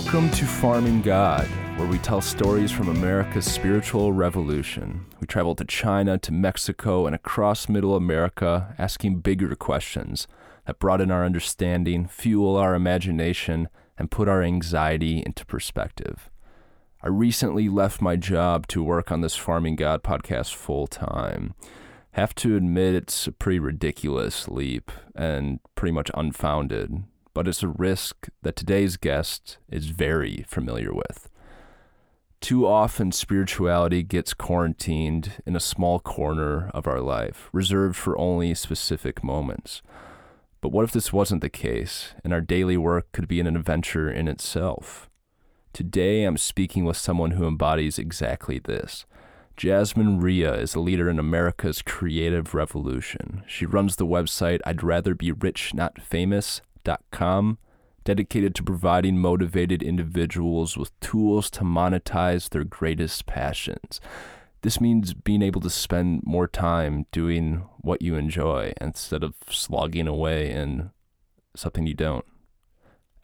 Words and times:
Welcome 0.00 0.30
to 0.30 0.44
Farming 0.44 1.02
God, 1.02 1.44
where 1.76 1.88
we 1.88 1.98
tell 1.98 2.20
stories 2.20 2.70
from 2.70 2.88
America's 2.88 3.44
spiritual 3.44 4.12
revolution. 4.12 5.04
We 5.20 5.26
travel 5.26 5.56
to 5.56 5.64
China, 5.64 6.18
to 6.18 6.30
Mexico, 6.30 7.06
and 7.06 7.16
across 7.16 7.68
Middle 7.68 7.96
America, 7.96 8.76
asking 8.78 9.22
bigger 9.22 9.56
questions 9.56 10.28
that 10.66 10.78
broaden 10.78 11.10
our 11.10 11.24
understanding, 11.24 12.06
fuel 12.06 12.56
our 12.56 12.76
imagination, 12.76 13.68
and 13.98 14.08
put 14.08 14.28
our 14.28 14.40
anxiety 14.40 15.20
into 15.26 15.44
perspective. 15.44 16.30
I 17.02 17.08
recently 17.08 17.68
left 17.68 18.00
my 18.00 18.14
job 18.14 18.68
to 18.68 18.84
work 18.84 19.10
on 19.10 19.20
this 19.20 19.34
Farming 19.34 19.74
God 19.74 20.04
podcast 20.04 20.54
full 20.54 20.86
time. 20.86 21.54
Have 22.12 22.36
to 22.36 22.54
admit 22.54 22.94
it's 22.94 23.26
a 23.26 23.32
pretty 23.32 23.58
ridiculous 23.58 24.46
leap 24.46 24.92
and 25.16 25.58
pretty 25.74 25.92
much 25.92 26.08
unfounded, 26.14 27.02
but 27.38 27.46
it's 27.46 27.62
a 27.62 27.68
risk 27.68 28.26
that 28.42 28.56
today's 28.56 28.96
guest 28.96 29.58
is 29.70 29.90
very 29.90 30.44
familiar 30.48 30.92
with. 30.92 31.30
Too 32.40 32.66
often, 32.66 33.12
spirituality 33.12 34.02
gets 34.02 34.34
quarantined 34.34 35.34
in 35.46 35.54
a 35.54 35.60
small 35.60 36.00
corner 36.00 36.68
of 36.74 36.88
our 36.88 37.00
life, 37.00 37.48
reserved 37.52 37.94
for 37.94 38.18
only 38.18 38.54
specific 38.54 39.22
moments. 39.22 39.82
But 40.60 40.70
what 40.70 40.82
if 40.82 40.90
this 40.90 41.12
wasn't 41.12 41.40
the 41.40 41.48
case, 41.48 42.12
and 42.24 42.32
our 42.32 42.40
daily 42.40 42.76
work 42.76 43.06
could 43.12 43.28
be 43.28 43.38
an 43.38 43.46
adventure 43.46 44.10
in 44.10 44.26
itself? 44.26 45.08
Today, 45.72 46.24
I'm 46.24 46.38
speaking 46.38 46.84
with 46.84 46.96
someone 46.96 47.30
who 47.30 47.46
embodies 47.46 48.00
exactly 48.00 48.58
this. 48.58 49.06
Jasmine 49.56 50.20
Ria 50.20 50.54
is 50.54 50.76
a 50.76 50.80
leader 50.80 51.08
in 51.08 51.18
America's 51.18 51.82
creative 51.82 52.54
revolution. 52.54 53.42
She 53.46 53.66
runs 53.66 53.96
the 53.96 54.06
website 54.06 54.60
I'd 54.64 54.84
rather 54.84 55.16
be 55.16 55.30
rich, 55.30 55.74
not 55.74 56.00
dedicated 58.04 58.54
to 58.54 58.62
providing 58.62 59.18
motivated 59.18 59.82
individuals 59.82 60.76
with 60.78 60.98
tools 61.00 61.50
to 61.50 61.60
monetize 61.60 62.48
their 62.48 62.64
greatest 62.64 63.26
passions. 63.26 64.00
This 64.62 64.80
means 64.80 65.12
being 65.12 65.42
able 65.42 65.60
to 65.60 65.70
spend 65.70 66.22
more 66.24 66.48
time 66.48 67.04
doing 67.12 67.64
what 67.80 68.02
you 68.02 68.16
enjoy 68.16 68.72
instead 68.80 69.22
of 69.22 69.34
slogging 69.50 70.08
away 70.08 70.50
in 70.50 70.90
something 71.54 71.86
you 71.86 71.94
don't. 71.94 72.24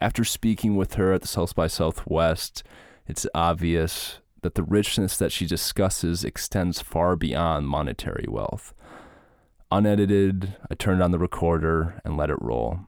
After 0.00 0.22
speaking 0.22 0.76
with 0.76 0.94
her 0.94 1.12
at 1.12 1.22
the 1.22 1.28
South 1.28 1.54
by 1.54 1.66
Southwest, 1.66 2.62
it's 3.06 3.26
obvious 3.34 4.18
that 4.42 4.54
the 4.54 4.62
richness 4.62 5.16
that 5.16 5.32
she 5.32 5.46
discusses 5.46 6.24
extends 6.24 6.82
far 6.82 7.16
beyond 7.16 7.68
monetary 7.68 8.26
wealth. 8.28 8.74
Unedited, 9.70 10.56
I 10.70 10.74
turned 10.74 11.02
on 11.02 11.10
the 11.10 11.18
recorder 11.18 12.02
and 12.04 12.18
let 12.18 12.30
it 12.30 12.36
roll. 12.40 12.80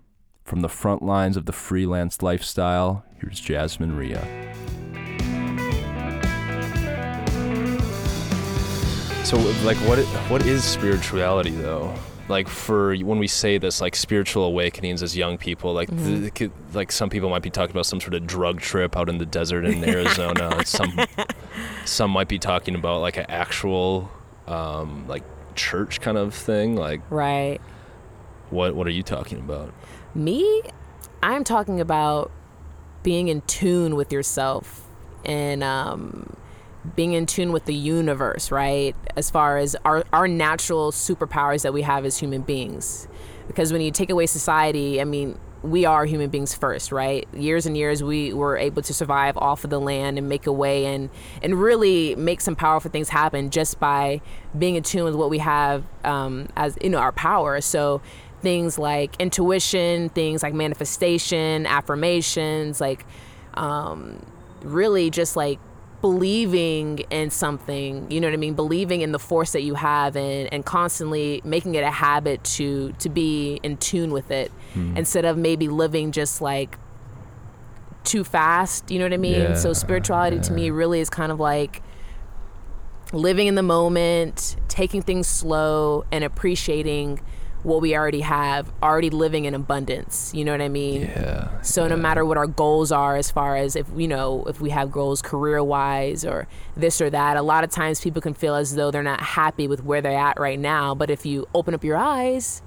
From 0.46 0.60
the 0.60 0.68
front 0.68 1.02
lines 1.02 1.36
of 1.36 1.44
the 1.46 1.52
freelance 1.52 2.22
lifestyle, 2.22 3.04
here's 3.20 3.40
Jasmine 3.40 3.96
Ria. 3.96 4.22
So, 9.24 9.36
like, 9.64 9.76
what 9.78 9.98
what 10.30 10.46
is 10.46 10.62
spirituality 10.62 11.50
though? 11.50 11.92
Like, 12.28 12.46
for 12.46 12.94
when 12.96 13.18
we 13.18 13.26
say 13.26 13.58
this, 13.58 13.80
like 13.80 13.96
spiritual 13.96 14.44
awakenings 14.44 15.02
as 15.02 15.16
young 15.16 15.36
people, 15.36 15.72
like, 15.74 15.88
Mm-hmm. 15.90 16.26
the, 16.32 16.50
like 16.74 16.92
some 16.92 17.10
people 17.10 17.28
might 17.28 17.42
be 17.42 17.50
talking 17.50 17.72
about 17.72 17.86
some 17.86 18.00
sort 18.00 18.14
of 18.14 18.24
drug 18.26 18.60
trip 18.60 18.96
out 18.96 19.08
in 19.08 19.18
the 19.18 19.26
desert 19.26 19.64
in 19.66 19.82
Arizona. 19.82 20.64
some 20.64 20.92
some 21.84 22.12
might 22.12 22.28
be 22.28 22.38
talking 22.38 22.76
about 22.76 23.00
like 23.00 23.16
an 23.16 23.26
actual, 23.28 24.08
um, 24.46 25.08
like 25.08 25.24
church 25.56 26.00
kind 26.00 26.16
of 26.16 26.32
thing. 26.32 26.76
Like, 26.76 27.00
Right. 27.10 27.58
what 28.50 28.76
what 28.76 28.86
are 28.86 28.90
you 28.90 29.02
talking 29.02 29.38
about? 29.40 29.74
Me, 30.16 30.62
I'm 31.22 31.44
talking 31.44 31.78
about 31.78 32.32
being 33.02 33.28
in 33.28 33.42
tune 33.42 33.96
with 33.96 34.10
yourself 34.10 34.88
and 35.26 35.62
um, 35.62 36.34
being 36.94 37.12
in 37.12 37.26
tune 37.26 37.52
with 37.52 37.66
the 37.66 37.74
universe, 37.74 38.50
right? 38.50 38.96
As 39.14 39.30
far 39.30 39.58
as 39.58 39.76
our, 39.84 40.04
our 40.14 40.26
natural 40.26 40.90
superpowers 40.90 41.62
that 41.62 41.74
we 41.74 41.82
have 41.82 42.06
as 42.06 42.16
human 42.16 42.40
beings. 42.40 43.08
Because 43.46 43.72
when 43.72 43.82
you 43.82 43.90
take 43.90 44.08
away 44.08 44.24
society, 44.24 45.02
I 45.02 45.04
mean, 45.04 45.38
we 45.62 45.84
are 45.84 46.06
human 46.06 46.30
beings 46.30 46.54
first, 46.54 46.92
right? 46.92 47.26
Years 47.34 47.66
and 47.66 47.76
years 47.76 48.02
we 48.02 48.32
were 48.32 48.56
able 48.56 48.82
to 48.82 48.94
survive 48.94 49.36
off 49.36 49.64
of 49.64 49.70
the 49.70 49.80
land 49.80 50.16
and 50.16 50.28
make 50.28 50.46
a 50.46 50.52
way 50.52 50.86
and 50.86 51.10
and 51.42 51.60
really 51.60 52.14
make 52.14 52.40
some 52.40 52.54
powerful 52.54 52.90
things 52.90 53.08
happen 53.08 53.50
just 53.50 53.80
by 53.80 54.20
being 54.56 54.76
in 54.76 54.82
tune 54.82 55.04
with 55.04 55.14
what 55.14 55.28
we 55.28 55.38
have 55.38 55.84
um, 56.04 56.48
as 56.56 56.78
you 56.80 56.90
know 56.90 56.98
our 56.98 57.12
power. 57.12 57.60
So 57.60 58.00
things 58.42 58.78
like 58.78 59.16
intuition, 59.18 60.08
things 60.10 60.42
like 60.42 60.54
manifestation, 60.54 61.66
affirmations, 61.66 62.80
like 62.80 63.04
um, 63.54 64.24
really 64.62 65.10
just 65.10 65.36
like 65.36 65.58
believing 66.02 66.98
in 67.10 67.30
something 67.30 68.08
you 68.10 68.20
know 68.20 68.28
what 68.28 68.34
i 68.34 68.36
mean? 68.36 68.54
Believing 68.54 69.00
in 69.00 69.12
the 69.12 69.18
force 69.18 69.52
that 69.52 69.62
you 69.62 69.74
have 69.74 70.14
and, 70.14 70.52
and 70.52 70.64
constantly 70.64 71.40
making 71.42 71.74
it 71.74 71.82
a 71.82 71.90
habit 71.90 72.44
to 72.44 72.92
to 72.98 73.08
be 73.08 73.58
in 73.62 73.78
tune 73.78 74.12
with 74.12 74.30
it 74.30 74.52
instead 74.94 75.24
of 75.24 75.38
maybe 75.38 75.68
living 75.68 76.12
just 76.12 76.42
like 76.42 76.78
too 78.04 78.22
fast 78.22 78.90
you 78.90 78.98
know 78.98 79.06
what 79.06 79.12
i 79.14 79.16
mean? 79.16 79.40
Yeah, 79.40 79.54
so 79.54 79.72
spirituality 79.72 80.38
to 80.38 80.52
me 80.52 80.70
really 80.70 81.00
is 81.00 81.08
kind 81.10 81.32
of 81.32 81.40
like 81.40 81.82
living 83.12 83.46
in 83.46 83.54
the 83.54 83.62
moment 83.62 84.56
taking 84.68 85.00
things 85.00 85.26
slow 85.26 86.04
and 86.12 86.22
appreciating 86.22 87.20
what 87.66 87.80
we 87.82 87.96
already 87.96 88.20
have 88.20 88.72
already 88.80 89.10
living 89.10 89.44
in 89.44 89.52
abundance 89.52 90.32
you 90.32 90.44
know 90.44 90.52
what 90.52 90.60
i 90.62 90.68
mean 90.68 91.02
Yeah. 91.02 91.60
so 91.62 91.88
no 91.88 91.96
matter 91.96 92.24
what 92.24 92.36
our 92.38 92.46
goals 92.46 92.92
are, 92.92 93.16
as 93.16 93.28
far 93.32 93.56
as 93.56 93.74
if 93.74 93.86
you 93.96 94.06
know 94.06 94.44
if 94.46 94.60
we 94.60 94.70
have 94.70 94.92
goals 94.92 95.20
career 95.20 95.62
wise 95.64 96.24
or 96.24 96.46
this 96.76 97.00
or 97.00 97.10
that, 97.10 97.36
a 97.36 97.42
lot 97.42 97.64
of 97.64 97.70
times 97.70 98.00
people 98.00 98.22
can 98.22 98.34
feel 98.34 98.54
as 98.54 98.76
though 98.76 98.90
they're 98.92 99.02
not 99.02 99.20
happy 99.20 99.66
with 99.66 99.82
where 99.82 100.00
they're 100.00 100.16
at 100.30 100.38
right 100.38 100.60
now. 100.60 100.94
But 100.94 101.10
if 101.10 101.26
you 101.26 101.46
open 101.54 101.74
up 101.74 101.82
your 101.82 101.96
eyes, 101.96 102.62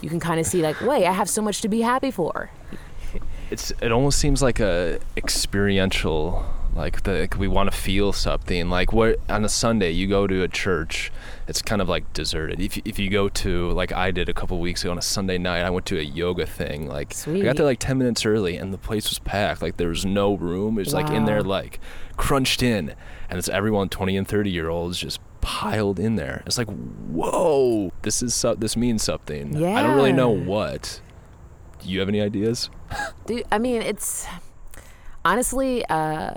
you 0.00 0.08
can 0.08 0.20
kind 0.20 0.38
of 0.38 0.46
see 0.46 0.62
like, 0.62 0.80
wait, 0.80 1.04
I 1.06 1.12
have 1.12 1.28
so 1.28 1.42
much 1.42 1.60
to 1.62 1.68
be 1.68 1.80
happy 1.80 2.10
for. 2.12 2.50
it's 3.50 3.72
it 3.82 3.90
almost 3.90 4.18
seems 4.20 4.42
like 4.42 4.60
a 4.60 5.00
experiential 5.16 6.44
like 6.74 7.02
the 7.02 7.20
like 7.20 7.36
we 7.36 7.48
want 7.48 7.70
to 7.70 7.76
feel 7.76 8.12
something. 8.12 8.70
Like 8.70 8.92
what 8.92 9.18
on 9.28 9.44
a 9.44 9.48
sunday 9.48 9.90
you 9.90 10.06
go 10.06 10.26
to 10.26 10.42
a 10.42 10.48
church 10.48 11.12
it's 11.48 11.62
kind 11.62 11.82
of 11.82 11.88
like 11.88 12.12
deserted. 12.12 12.60
If, 12.60 12.78
if 12.84 12.98
you 12.98 13.10
go 13.10 13.28
to 13.28 13.70
like 13.72 13.92
i 13.92 14.10
did 14.10 14.28
a 14.28 14.32
couple 14.32 14.58
weeks 14.60 14.82
ago 14.82 14.92
on 14.92 14.98
a 14.98 15.02
sunday 15.02 15.36
night 15.36 15.62
i 15.62 15.70
went 15.70 15.84
to 15.86 15.98
a 15.98 16.02
yoga 16.02 16.46
thing 16.46 16.86
like 16.86 17.14
i 17.26 17.40
got 17.40 17.56
there 17.56 17.66
like 17.66 17.80
10 17.80 17.98
minutes 17.98 18.24
early 18.24 18.56
and 18.56 18.72
the 18.72 18.78
place 18.78 19.08
was 19.08 19.18
packed. 19.18 19.62
Like 19.62 19.76
there 19.76 19.88
was 19.88 20.04
no 20.04 20.34
room. 20.34 20.78
It 20.78 20.86
was 20.86 20.94
like 20.94 21.10
in 21.10 21.24
there 21.24 21.42
like 21.42 21.80
crunched 22.16 22.62
in 22.62 22.94
and 23.28 23.38
it's 23.38 23.48
everyone 23.48 23.88
20 23.88 24.16
and 24.16 24.28
30 24.28 24.50
year 24.50 24.68
olds 24.68 24.98
just 24.98 25.20
piled 25.40 25.98
in 25.98 26.16
there. 26.16 26.42
It's 26.46 26.58
like 26.58 26.68
whoa! 26.68 27.92
This 28.02 28.22
is 28.22 28.34
so, 28.34 28.54
this 28.54 28.76
means 28.76 29.02
something. 29.02 29.56
Yeah. 29.56 29.74
i 29.74 29.82
don't 29.82 29.96
really 29.96 30.12
know 30.12 30.30
what. 30.30 31.00
Do 31.82 31.88
you 31.88 32.00
have 32.00 32.08
any 32.08 32.20
ideas? 32.20 32.70
Dude, 33.26 33.44
I 33.50 33.58
mean, 33.58 33.82
it's 33.82 34.26
honestly, 35.24 35.84
uh, 35.86 36.34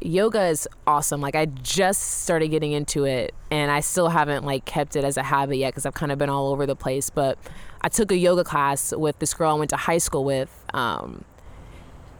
yoga 0.00 0.46
is 0.46 0.68
awesome. 0.86 1.20
Like, 1.20 1.34
I 1.34 1.46
just 1.46 2.22
started 2.22 2.48
getting 2.48 2.72
into 2.72 3.04
it, 3.04 3.34
and 3.50 3.70
I 3.70 3.80
still 3.80 4.08
haven't 4.08 4.44
like 4.44 4.64
kept 4.64 4.96
it 4.96 5.04
as 5.04 5.16
a 5.16 5.22
habit 5.22 5.56
yet 5.56 5.70
because 5.70 5.86
I've 5.86 5.94
kind 5.94 6.12
of 6.12 6.18
been 6.18 6.30
all 6.30 6.48
over 6.48 6.66
the 6.66 6.76
place. 6.76 7.10
But 7.10 7.38
I 7.80 7.88
took 7.88 8.10
a 8.12 8.16
yoga 8.16 8.44
class 8.44 8.92
with 8.94 9.18
this 9.18 9.34
girl 9.34 9.52
I 9.52 9.54
went 9.54 9.70
to 9.70 9.76
high 9.76 9.98
school 9.98 10.24
with, 10.24 10.50
um, 10.74 11.24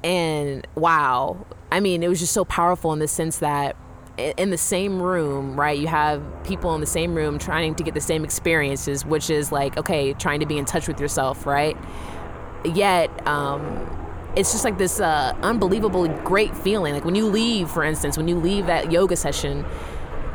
and 0.05 0.67
wow, 0.75 1.47
I 1.73 1.81
mean, 1.81 2.03
it 2.03 2.09
was 2.09 2.21
just 2.21 2.33
so 2.33 2.45
powerful 2.45 2.93
in 2.93 2.99
the 2.99 3.09
sense 3.09 3.39
that 3.39 3.77
in 4.17 4.51
the 4.51 4.59
same 4.59 5.03
room, 5.03 5.59
right? 5.59 5.79
You 5.79 5.89
have 5.89 6.23
people 6.45 6.75
in 6.75 6.81
the 6.81 6.87
same 6.87 7.15
room 7.15 7.39
trying 7.39 7.75
to 7.75 7.83
get 7.83 7.95
the 7.95 8.01
same 8.01 8.25
experiences, 8.25 9.05
which 9.05 9.29
is 9.31 9.53
like, 9.53 9.77
okay, 9.77 10.15
trying 10.15 10.41
to 10.41 10.47
be 10.47 10.57
in 10.57 10.65
touch 10.65 10.89
with 10.89 11.01
yourself, 11.01 11.45
right? 11.47 11.77
Yet, 12.65 13.27
um, 13.27 14.06
it's 14.37 14.53
just 14.53 14.65
like 14.65 14.77
this 14.77 15.01
uh, 15.01 15.35
unbelievable 15.43 16.07
great 16.09 16.55
feeling. 16.55 16.93
Like 16.93 17.05
when 17.05 17.15
you 17.15 17.27
leave, 17.27 17.71
for 17.71 17.83
instance, 17.83 18.17
when 18.17 18.29
you 18.29 18.37
leave 18.37 18.67
that 18.67 18.93
yoga 18.93 19.17
session, 19.17 19.65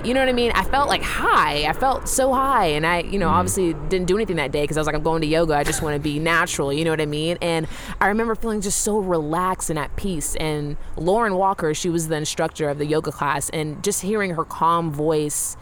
you 0.03 0.15
know 0.15 0.19
what 0.19 0.29
I 0.29 0.33
mean? 0.33 0.51
I 0.55 0.63
felt 0.63 0.89
like 0.89 1.03
high. 1.03 1.65
I 1.69 1.73
felt 1.73 2.09
so 2.09 2.33
high. 2.33 2.65
And 2.67 2.87
I, 2.87 3.01
you 3.01 3.19
know, 3.19 3.29
obviously 3.29 3.73
didn't 3.73 4.05
do 4.07 4.17
anything 4.17 4.37
that 4.37 4.51
day 4.51 4.61
because 4.61 4.75
I 4.75 4.79
was 4.79 4.87
like, 4.87 4.95
I'm 4.95 5.03
going 5.03 5.21
to 5.21 5.27
yoga. 5.27 5.53
I 5.53 5.63
just 5.63 5.83
want 5.83 5.93
to 5.95 5.99
be 5.99 6.17
natural. 6.17 6.73
You 6.73 6.83
know 6.83 6.89
what 6.89 7.01
I 7.01 7.05
mean? 7.05 7.37
And 7.41 7.67
I 7.99 8.07
remember 8.07 8.33
feeling 8.33 8.61
just 8.61 8.79
so 8.79 8.97
relaxed 8.97 9.69
and 9.69 9.77
at 9.77 9.95
peace. 9.95 10.35
And 10.37 10.77
Lauren 10.97 11.35
Walker, 11.35 11.75
she 11.75 11.89
was 11.89 12.07
the 12.07 12.15
instructor 12.15 12.67
of 12.69 12.79
the 12.79 12.85
yoga 12.87 13.11
class. 13.11 13.49
And 13.51 13.83
just 13.83 14.01
hearing 14.01 14.31
her 14.31 14.43
calm 14.43 14.91
voice, 14.91 15.55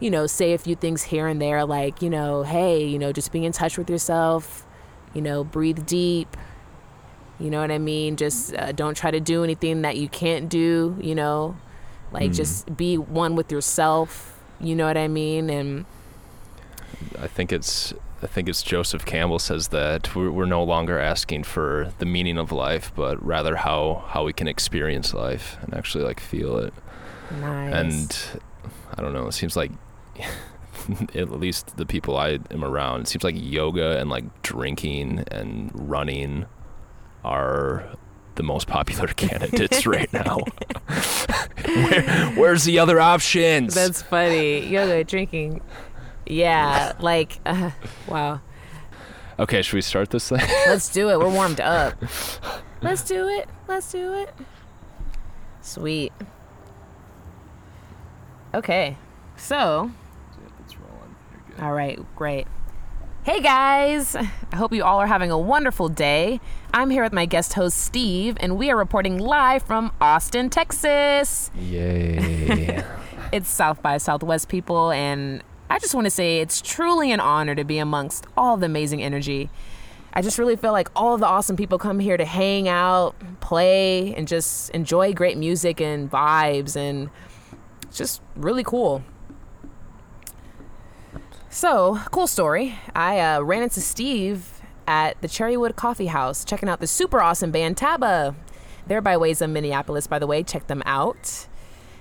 you 0.00 0.10
know, 0.10 0.26
say 0.26 0.54
a 0.54 0.58
few 0.58 0.74
things 0.74 1.04
here 1.04 1.28
and 1.28 1.40
there, 1.40 1.64
like, 1.64 2.02
you 2.02 2.10
know, 2.10 2.42
hey, 2.42 2.84
you 2.84 2.98
know, 2.98 3.12
just 3.12 3.30
be 3.30 3.44
in 3.44 3.52
touch 3.52 3.78
with 3.78 3.88
yourself, 3.88 4.66
you 5.12 5.22
know, 5.22 5.44
breathe 5.44 5.86
deep. 5.86 6.36
You 7.40 7.50
know 7.50 7.60
what 7.60 7.70
I 7.70 7.78
mean? 7.78 8.16
Just 8.16 8.54
uh, 8.54 8.72
don't 8.72 8.96
try 8.96 9.10
to 9.10 9.20
do 9.20 9.42
anything 9.44 9.82
that 9.82 9.96
you 9.96 10.08
can't 10.08 10.48
do, 10.48 10.96
you 11.00 11.14
know? 11.14 11.56
Like 12.12 12.32
just 12.32 12.76
be 12.76 12.96
one 12.96 13.34
with 13.34 13.50
yourself, 13.50 14.40
you 14.60 14.76
know 14.76 14.86
what 14.86 14.96
I 14.96 15.08
mean? 15.08 15.50
And 15.50 15.84
I 17.18 17.26
think 17.26 17.52
it's 17.52 17.92
I 18.22 18.26
think 18.26 18.48
it's 18.48 18.62
Joseph 18.62 19.04
Campbell 19.04 19.38
says 19.38 19.68
that 19.68 20.14
we're, 20.14 20.30
we're 20.30 20.46
no 20.46 20.62
longer 20.62 20.98
asking 20.98 21.42
for 21.42 21.92
the 21.98 22.06
meaning 22.06 22.38
of 22.38 22.52
life, 22.52 22.92
but 22.94 23.24
rather 23.24 23.56
how 23.56 24.04
how 24.08 24.24
we 24.24 24.32
can 24.32 24.46
experience 24.46 25.12
life 25.12 25.58
and 25.62 25.74
actually 25.74 26.04
like 26.04 26.20
feel 26.20 26.56
it. 26.58 26.72
Nice. 27.40 27.74
And 27.74 28.42
I 28.96 29.02
don't 29.02 29.12
know. 29.12 29.26
It 29.26 29.32
seems 29.32 29.56
like 29.56 29.72
at 31.14 31.30
least 31.32 31.76
the 31.76 31.86
people 31.86 32.16
I 32.16 32.38
am 32.50 32.64
around, 32.64 33.02
it 33.02 33.08
seems 33.08 33.24
like 33.24 33.34
yoga 33.36 33.98
and 33.98 34.08
like 34.08 34.42
drinking 34.42 35.24
and 35.32 35.70
running 35.74 36.46
are 37.24 37.88
the 38.34 38.42
most 38.42 38.66
popular 38.66 39.08
candidates 39.16 39.86
right 39.86 40.12
now. 40.12 40.38
Where, 41.64 42.30
where's 42.32 42.64
the 42.64 42.78
other 42.78 43.00
options? 43.00 43.74
That's 43.74 44.02
funny. 44.02 44.66
Yoga, 44.66 45.02
drinking. 45.02 45.62
Yeah, 46.26 46.92
like, 47.00 47.40
uh, 47.46 47.70
wow. 48.06 48.40
okay, 49.38 49.62
should 49.62 49.74
we 49.74 49.80
start 49.80 50.10
this 50.10 50.28
thing? 50.28 50.40
Let's 50.66 50.92
do 50.92 51.10
it. 51.10 51.18
We're 51.18 51.30
warmed 51.30 51.60
up. 51.60 51.94
Let's 52.82 53.02
do 53.02 53.28
it. 53.28 53.48
Let's 53.66 53.90
do 53.90 54.12
it. 54.14 54.34
Sweet. 55.62 56.12
Okay. 58.52 58.96
So, 59.36 59.90
all 61.58 61.72
right, 61.72 61.98
great. 62.16 62.46
Hey 63.24 63.40
guys! 63.40 64.14
I 64.14 64.24
hope 64.54 64.74
you 64.74 64.84
all 64.84 64.98
are 64.98 65.06
having 65.06 65.30
a 65.30 65.38
wonderful 65.38 65.88
day. 65.88 66.42
I'm 66.74 66.90
here 66.90 67.02
with 67.02 67.14
my 67.14 67.24
guest 67.24 67.54
host 67.54 67.78
Steve, 67.78 68.36
and 68.38 68.58
we 68.58 68.70
are 68.70 68.76
reporting 68.76 69.16
live 69.16 69.62
from 69.62 69.92
Austin, 69.98 70.50
Texas. 70.50 71.50
Yay. 71.58 72.84
It's 73.32 73.48
South 73.48 73.80
by 73.80 73.96
Southwest 73.96 74.50
people, 74.50 74.90
and 74.90 75.42
I 75.70 75.78
just 75.78 75.94
want 75.94 76.04
to 76.04 76.10
say 76.10 76.40
it's 76.40 76.60
truly 76.60 77.12
an 77.12 77.20
honor 77.20 77.54
to 77.54 77.64
be 77.64 77.78
amongst 77.78 78.26
all 78.36 78.58
the 78.58 78.66
amazing 78.66 79.02
energy. 79.02 79.48
I 80.12 80.20
just 80.20 80.38
really 80.38 80.56
feel 80.56 80.72
like 80.72 80.90
all 80.94 81.14
of 81.14 81.20
the 81.20 81.26
awesome 81.26 81.56
people 81.56 81.78
come 81.78 82.00
here 82.00 82.18
to 82.18 82.26
hang 82.26 82.68
out, 82.68 83.16
play, 83.40 84.14
and 84.14 84.28
just 84.28 84.68
enjoy 84.70 85.14
great 85.14 85.38
music 85.38 85.80
and 85.80 86.10
vibes, 86.10 86.76
and 86.76 87.08
it's 87.84 87.96
just 87.96 88.20
really 88.36 88.62
cool. 88.64 89.02
So, 91.54 92.00
cool 92.10 92.26
story. 92.26 92.74
I 92.96 93.20
uh, 93.20 93.40
ran 93.40 93.62
into 93.62 93.80
Steve 93.80 94.60
at 94.88 95.22
the 95.22 95.28
Cherrywood 95.28 95.76
Coffee 95.76 96.08
House 96.08 96.44
checking 96.44 96.68
out 96.68 96.80
the 96.80 96.88
super 96.88 97.22
awesome 97.22 97.52
band 97.52 97.76
Taba. 97.76 98.34
They're 98.88 99.00
by 99.00 99.16
ways 99.16 99.40
of 99.40 99.50
Minneapolis, 99.50 100.08
by 100.08 100.18
the 100.18 100.26
way. 100.26 100.42
Check 100.42 100.66
them 100.66 100.82
out. 100.84 101.46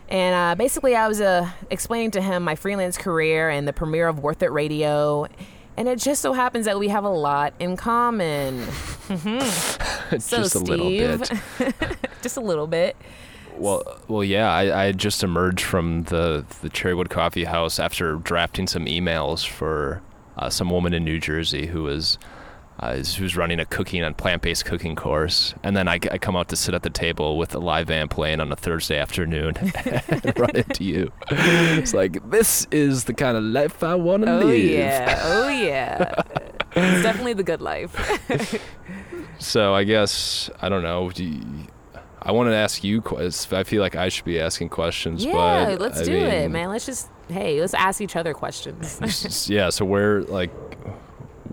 And 0.10 0.34
uh, 0.34 0.56
basically, 0.56 0.96
I 0.96 1.08
was 1.08 1.22
uh, 1.22 1.52
explaining 1.70 2.10
to 2.12 2.22
him 2.22 2.42
my 2.42 2.56
freelance 2.56 2.98
career 2.98 3.48
and 3.48 3.68
the 3.68 3.74
premiere 3.74 4.08
of 4.08 4.18
Worth 4.18 4.42
It 4.42 4.52
Radio. 4.52 5.28
And 5.78 5.88
it 5.88 6.00
just 6.00 6.24
so 6.24 6.34
happens 6.34 6.66
that 6.66 6.80
we 6.80 6.88
have 6.88 7.04
a 7.04 7.10
lot 7.10 7.54
in 7.60 7.78
common. 7.78 8.66
So, 10.20 10.38
just 10.38 10.56
a 10.56 10.60
little 10.60 10.90
bit. 10.90 11.26
Steve- 11.26 11.98
just 12.22 12.38
a 12.38 12.42
little 12.42 12.68
bit. 12.68 12.96
Well, 13.58 13.84
well, 14.08 14.24
yeah. 14.24 14.52
I, 14.52 14.86
I 14.88 14.92
just 14.92 15.24
emerged 15.24 15.62
from 15.66 16.04
the 16.04 16.46
the 16.62 16.70
Cherrywood 16.70 17.10
Coffee 17.10 17.44
House 17.46 17.80
after 17.80 18.16
drafting 18.16 18.68
some 18.68 18.86
emails 18.86 19.48
for 19.48 20.02
uh, 20.38 20.50
some 20.50 20.70
woman 20.70 20.94
in 20.94 21.04
New 21.04 21.20
Jersey 21.20 21.68
who 21.68 21.84
was 21.84 22.18
uh, 22.82 22.88
is- 22.98 23.16
who's 23.16 23.38
running 23.38 23.60
a 23.60 23.66
cooking 23.66 24.02
and 24.04 24.18
plant-based 24.18 24.66
cooking 24.66 24.96
course, 24.96 25.54
and 25.62 25.78
then 25.78 25.88
I, 25.88 26.00
I 26.12 26.18
come 26.18 26.36
out 26.36 26.50
to 26.50 26.56
sit 26.56 26.74
at 26.74 26.82
the 26.82 26.90
table 26.90 27.38
with 27.38 27.54
a 27.54 27.60
live 27.60 27.88
band 27.88 28.10
playing 28.10 28.40
on 28.40 28.52
a 28.52 28.56
Thursday 28.56 28.98
afternoon 28.98 29.54
and 29.86 30.34
run 30.40 30.56
into 30.56 30.84
you. 30.84 31.12
It's 31.30 31.94
like 31.94 32.30
this 32.32 32.66
is 32.72 33.04
the 33.04 33.14
kind 33.14 33.38
of 33.38 33.44
life 33.44 33.84
I 33.84 33.94
want 33.96 34.24
to 34.26 34.32
Oh, 34.42 34.46
live. 34.46 34.64
yeah. 34.72 35.20
Oh, 35.24 35.50
yeah. 35.50 36.14
it's 36.76 37.04
definitely 37.04 37.34
the 37.34 37.44
good 37.44 37.62
life. 37.62 37.96
So 39.40 39.74
I 39.76 39.84
guess 39.84 40.50
I 40.62 40.70
don't 40.70 40.84
know. 40.84 41.12
Do 41.12 41.24
you, 41.26 41.42
I 42.25 42.31
wanted 42.31 42.52
to 42.52 42.58
ask 42.58 42.84
you. 42.84 43.04
I 43.52 43.64
feel 43.64 43.81
like 43.81 43.96
I 43.96 44.10
should 44.10 44.25
be 44.25 44.40
asking 44.40 44.70
questions. 44.70 45.25
yeah, 45.25 45.66
but, 45.72 45.81
let's 45.81 46.00
I 46.02 46.04
do 46.06 46.16
it, 46.16 46.50
man. 46.50 46.70
Let's 46.70 46.86
just, 46.86 47.10
hey, 47.28 47.60
let's 47.60 47.74
ask 47.74 48.00
each 48.00 48.16
other 48.16 48.34
questions. 48.34 49.50
yeah. 49.50 49.70
So 49.70 49.84
where, 49.84 50.24
like, 50.24 50.52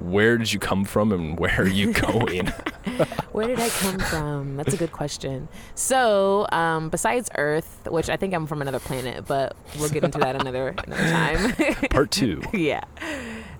where 0.00 0.38
did 0.38 0.52
you 0.52 0.58
come 0.60 0.84
from, 0.84 1.12
and 1.12 1.38
where 1.38 1.60
are 1.60 1.68
you 1.68 1.92
going? 2.12 2.46
Where 3.32 3.46
did 3.46 3.60
I 3.60 3.68
come 3.68 3.98
from? 3.98 4.56
That's 4.56 4.74
a 4.74 4.76
good 4.76 4.90
question. 4.90 5.48
So, 5.76 6.46
um, 6.50 6.88
besides 6.88 7.30
Earth, 7.36 7.86
which 7.88 8.10
I 8.10 8.16
think 8.16 8.34
I'm 8.34 8.46
from 8.46 8.60
another 8.60 8.80
planet, 8.80 9.24
but 9.26 9.54
we'll 9.78 9.88
get 9.88 10.02
into 10.02 10.18
that 10.18 10.34
another 10.34 10.74
another 10.84 11.10
time. 11.10 11.74
Part 11.90 12.10
two. 12.10 12.42
yeah. 12.52 12.82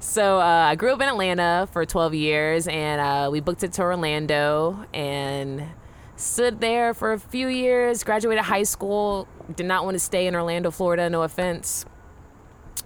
So 0.00 0.40
uh, 0.40 0.42
I 0.42 0.74
grew 0.74 0.92
up 0.92 1.00
in 1.00 1.08
Atlanta 1.08 1.68
for 1.72 1.86
12 1.86 2.14
years, 2.14 2.66
and 2.66 3.00
uh, 3.00 3.28
we 3.30 3.40
booked 3.40 3.62
it 3.62 3.72
to 3.74 3.82
Orlando 3.82 4.84
and 4.92 5.66
stood 6.20 6.60
there 6.60 6.94
for 6.94 7.12
a 7.12 7.18
few 7.18 7.48
years. 7.48 8.04
Graduated 8.04 8.44
high 8.44 8.62
school. 8.62 9.26
Did 9.54 9.66
not 9.66 9.84
want 9.84 9.94
to 9.94 9.98
stay 10.00 10.26
in 10.26 10.34
Orlando, 10.34 10.70
Florida. 10.70 11.08
No 11.10 11.22
offense. 11.22 11.84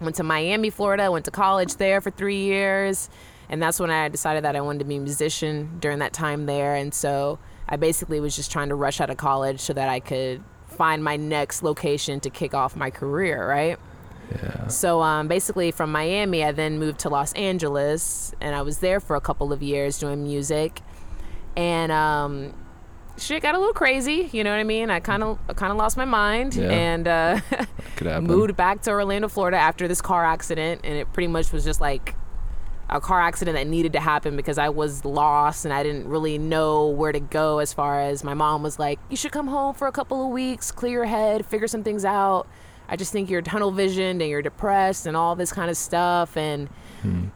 Went 0.01 0.17
to 0.17 0.23
Miami, 0.23 0.71
Florida. 0.71 1.11
Went 1.11 1.25
to 1.27 1.31
college 1.31 1.77
there 1.77 2.01
for 2.01 2.11
three 2.11 2.43
years, 2.43 3.09
and 3.49 3.63
that's 3.63 3.79
when 3.79 3.91
I 3.91 4.09
decided 4.09 4.45
that 4.45 4.57
I 4.57 4.61
wanted 4.61 4.81
to 4.81 4.85
be 4.85 4.97
a 4.97 5.01
musician 5.01 5.79
during 5.81 6.01
that 6.01 6.13
time 6.13 6.47
there. 6.47 6.75
And 6.75 6.93
so 6.93 7.39
I 7.69 7.77
basically 7.77 8.21
was 8.21 8.35
just 8.35 8.51
trying 8.51 8.71
to 8.71 8.75
rush 8.75 9.01
out 9.01 9.11
of 9.11 9.17
college 9.17 9.61
so 9.61 9.73
that 9.73 9.89
I 9.89 10.01
could 10.01 10.43
find 10.67 11.05
my 11.05 11.17
next 11.17 11.63
location 11.63 12.21
to 12.21 12.31
kick 12.31 12.55
off 12.55 12.75
my 12.75 12.91
career. 12.91 13.49
Right. 13.49 13.79
Yeah. 14.33 14.69
So 14.69 15.03
um, 15.03 15.29
basically, 15.29 15.71
from 15.71 15.93
Miami, 15.93 16.45
I 16.45 16.53
then 16.53 16.79
moved 16.79 17.01
to 17.01 17.09
Los 17.09 17.33
Angeles, 17.35 18.35
and 18.41 18.55
I 18.55 18.63
was 18.63 18.79
there 18.79 18.99
for 18.99 19.17
a 19.17 19.21
couple 19.21 19.53
of 19.53 19.63
years 19.63 19.99
doing 19.99 20.25
music, 20.25 20.81
and 21.57 21.93
um, 21.93 22.55
shit 23.19 23.43
got 23.43 23.55
a 23.55 23.59
little 23.59 23.75
crazy. 23.75 24.29
You 24.33 24.45
know 24.45 24.51
what 24.51 24.59
I 24.61 24.65
mean? 24.65 24.91
I 24.91 25.01
kind 25.01 25.23
of 25.23 25.39
kind 25.57 25.71
of 25.73 25.79
lost 25.79 25.97
my 25.97 26.05
mind, 26.05 26.55
Yeah. 26.55 26.71
and 26.71 27.09
uh, 27.09 27.41
moved 28.21 28.57
back 28.57 28.83
to 28.83 28.91
Orlando, 28.91 29.29
Florida 29.29 29.57
after 29.57 29.87
this 29.89 30.01
car 30.03 30.25
accident, 30.25 30.81
and 30.85 30.95
it 30.97 31.13
pretty 31.13 31.29
much 31.29 31.53
was 31.53 31.65
just 31.65 31.81
like 31.81 32.15
a 32.91 33.01
car 33.01 33.21
accident 33.21 33.57
that 33.57 33.67
needed 33.67 33.95
to 33.95 34.01
happen 34.01 34.37
because 34.37 34.59
I 34.59 34.69
was 34.69 35.05
lost 35.07 35.65
and 35.65 35.73
I 35.73 35.83
didn't 35.83 36.07
really 36.07 36.37
know 36.37 36.89
where 36.89 37.13
to 37.13 37.19
go 37.21 37.59
as 37.59 37.73
far 37.73 38.01
as 38.03 38.23
my 38.23 38.35
mom 38.35 38.63
was 38.63 38.79
like, 38.79 38.99
you 39.09 39.17
should 39.17 39.33
come 39.33 39.47
home 39.47 39.75
for 39.75 39.89
a 39.89 39.93
couple 39.93 40.23
of 40.27 40.31
weeks, 40.33 40.71
clear 40.71 40.93
your 40.93 41.05
head, 41.07 41.47
figure 41.47 41.67
some 41.67 41.83
things 41.83 42.05
out. 42.05 42.47
I 42.87 42.97
just 42.97 43.11
think 43.11 43.31
you're 43.31 43.41
tunnel 43.41 43.71
visioned 43.71 44.21
and 44.21 44.31
you're 44.31 44.43
depressed 44.43 45.07
and 45.07 45.17
all 45.17 45.35
this 45.35 45.51
kind 45.51 45.71
of 45.71 45.79
stuff. 45.79 46.37
And 46.37 46.69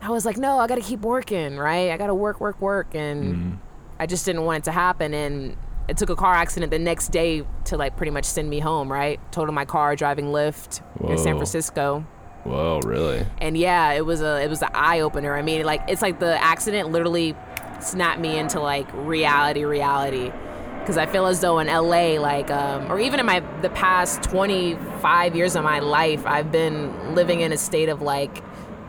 I 0.03 0.11
was 0.11 0.27
like, 0.27 0.37
no, 0.37 0.59
I 0.59 0.67
got 0.67 0.75
to 0.75 0.83
keep 0.83 1.01
working, 1.01 1.57
right? 1.57 1.91
I 1.91 1.97
got 1.97 2.09
to 2.09 2.15
work, 2.15 2.41
work, 2.41 2.61
work. 2.61 2.95
And 2.95 3.59
I 3.99 4.05
just 4.05 4.27
didn't 4.27 4.45
want 4.45 4.59
it 4.59 4.65
to 4.65 4.73
happen. 4.73 5.15
And 5.15 5.57
it 5.89 5.97
took 5.97 6.11
a 6.11 6.17
car 6.17 6.35
accident 6.35 6.71
the 6.71 6.79
next 6.79 7.09
day 7.09 7.45
to 7.65 7.77
like 7.77 7.97
pretty 7.97 8.11
much 8.11 8.25
send 8.25 8.49
me 8.49 8.61
home, 8.61 8.91
right? 8.93 9.21
Totaled 9.33 9.55
my 9.55 9.65
car 9.65 9.97
driving 9.97 10.27
Lyft 10.27 10.83
in 11.09 11.19
San 11.19 11.37
Francisco. 11.37 12.07
Whoa, 12.45 12.81
really? 12.85 13.27
and 13.39 13.59
yeah 13.59 13.93
it 13.93 14.07
was 14.07 14.23
a 14.23 14.43
it 14.43 14.49
was 14.49 14.63
an 14.63 14.71
eye 14.73 15.01
opener 15.01 15.37
i 15.37 15.43
mean 15.43 15.67
like 15.67 15.83
it's 15.89 16.01
like 16.01 16.19
the 16.19 16.43
accident 16.43 16.91
literally 16.91 17.35
snapped 17.81 18.21
me 18.21 18.39
into 18.39 18.61
like 18.61 18.87
reality 18.95 19.65
reality. 19.65 20.33
Because 20.81 20.97
i 20.97 21.05
feel 21.05 21.27
as 21.27 21.41
though 21.41 21.59
in 21.59 21.67
la 21.67 21.83
like 22.23 22.51
um, 22.51 22.91
or 22.91 22.99
even 22.99 23.21
in 23.21 23.27
my 23.27 23.41
the 23.61 23.69
past 23.71 24.23
25 24.23 25.37
years 25.37 25.57
of 25.57 25.65
my 25.65 25.81
life 25.81 26.25
i've 26.25 26.51
been 26.51 27.15
living 27.15 27.41
in 27.41 27.53
a 27.53 27.59
state 27.59 27.91
of 27.91 28.01
like 28.01 28.43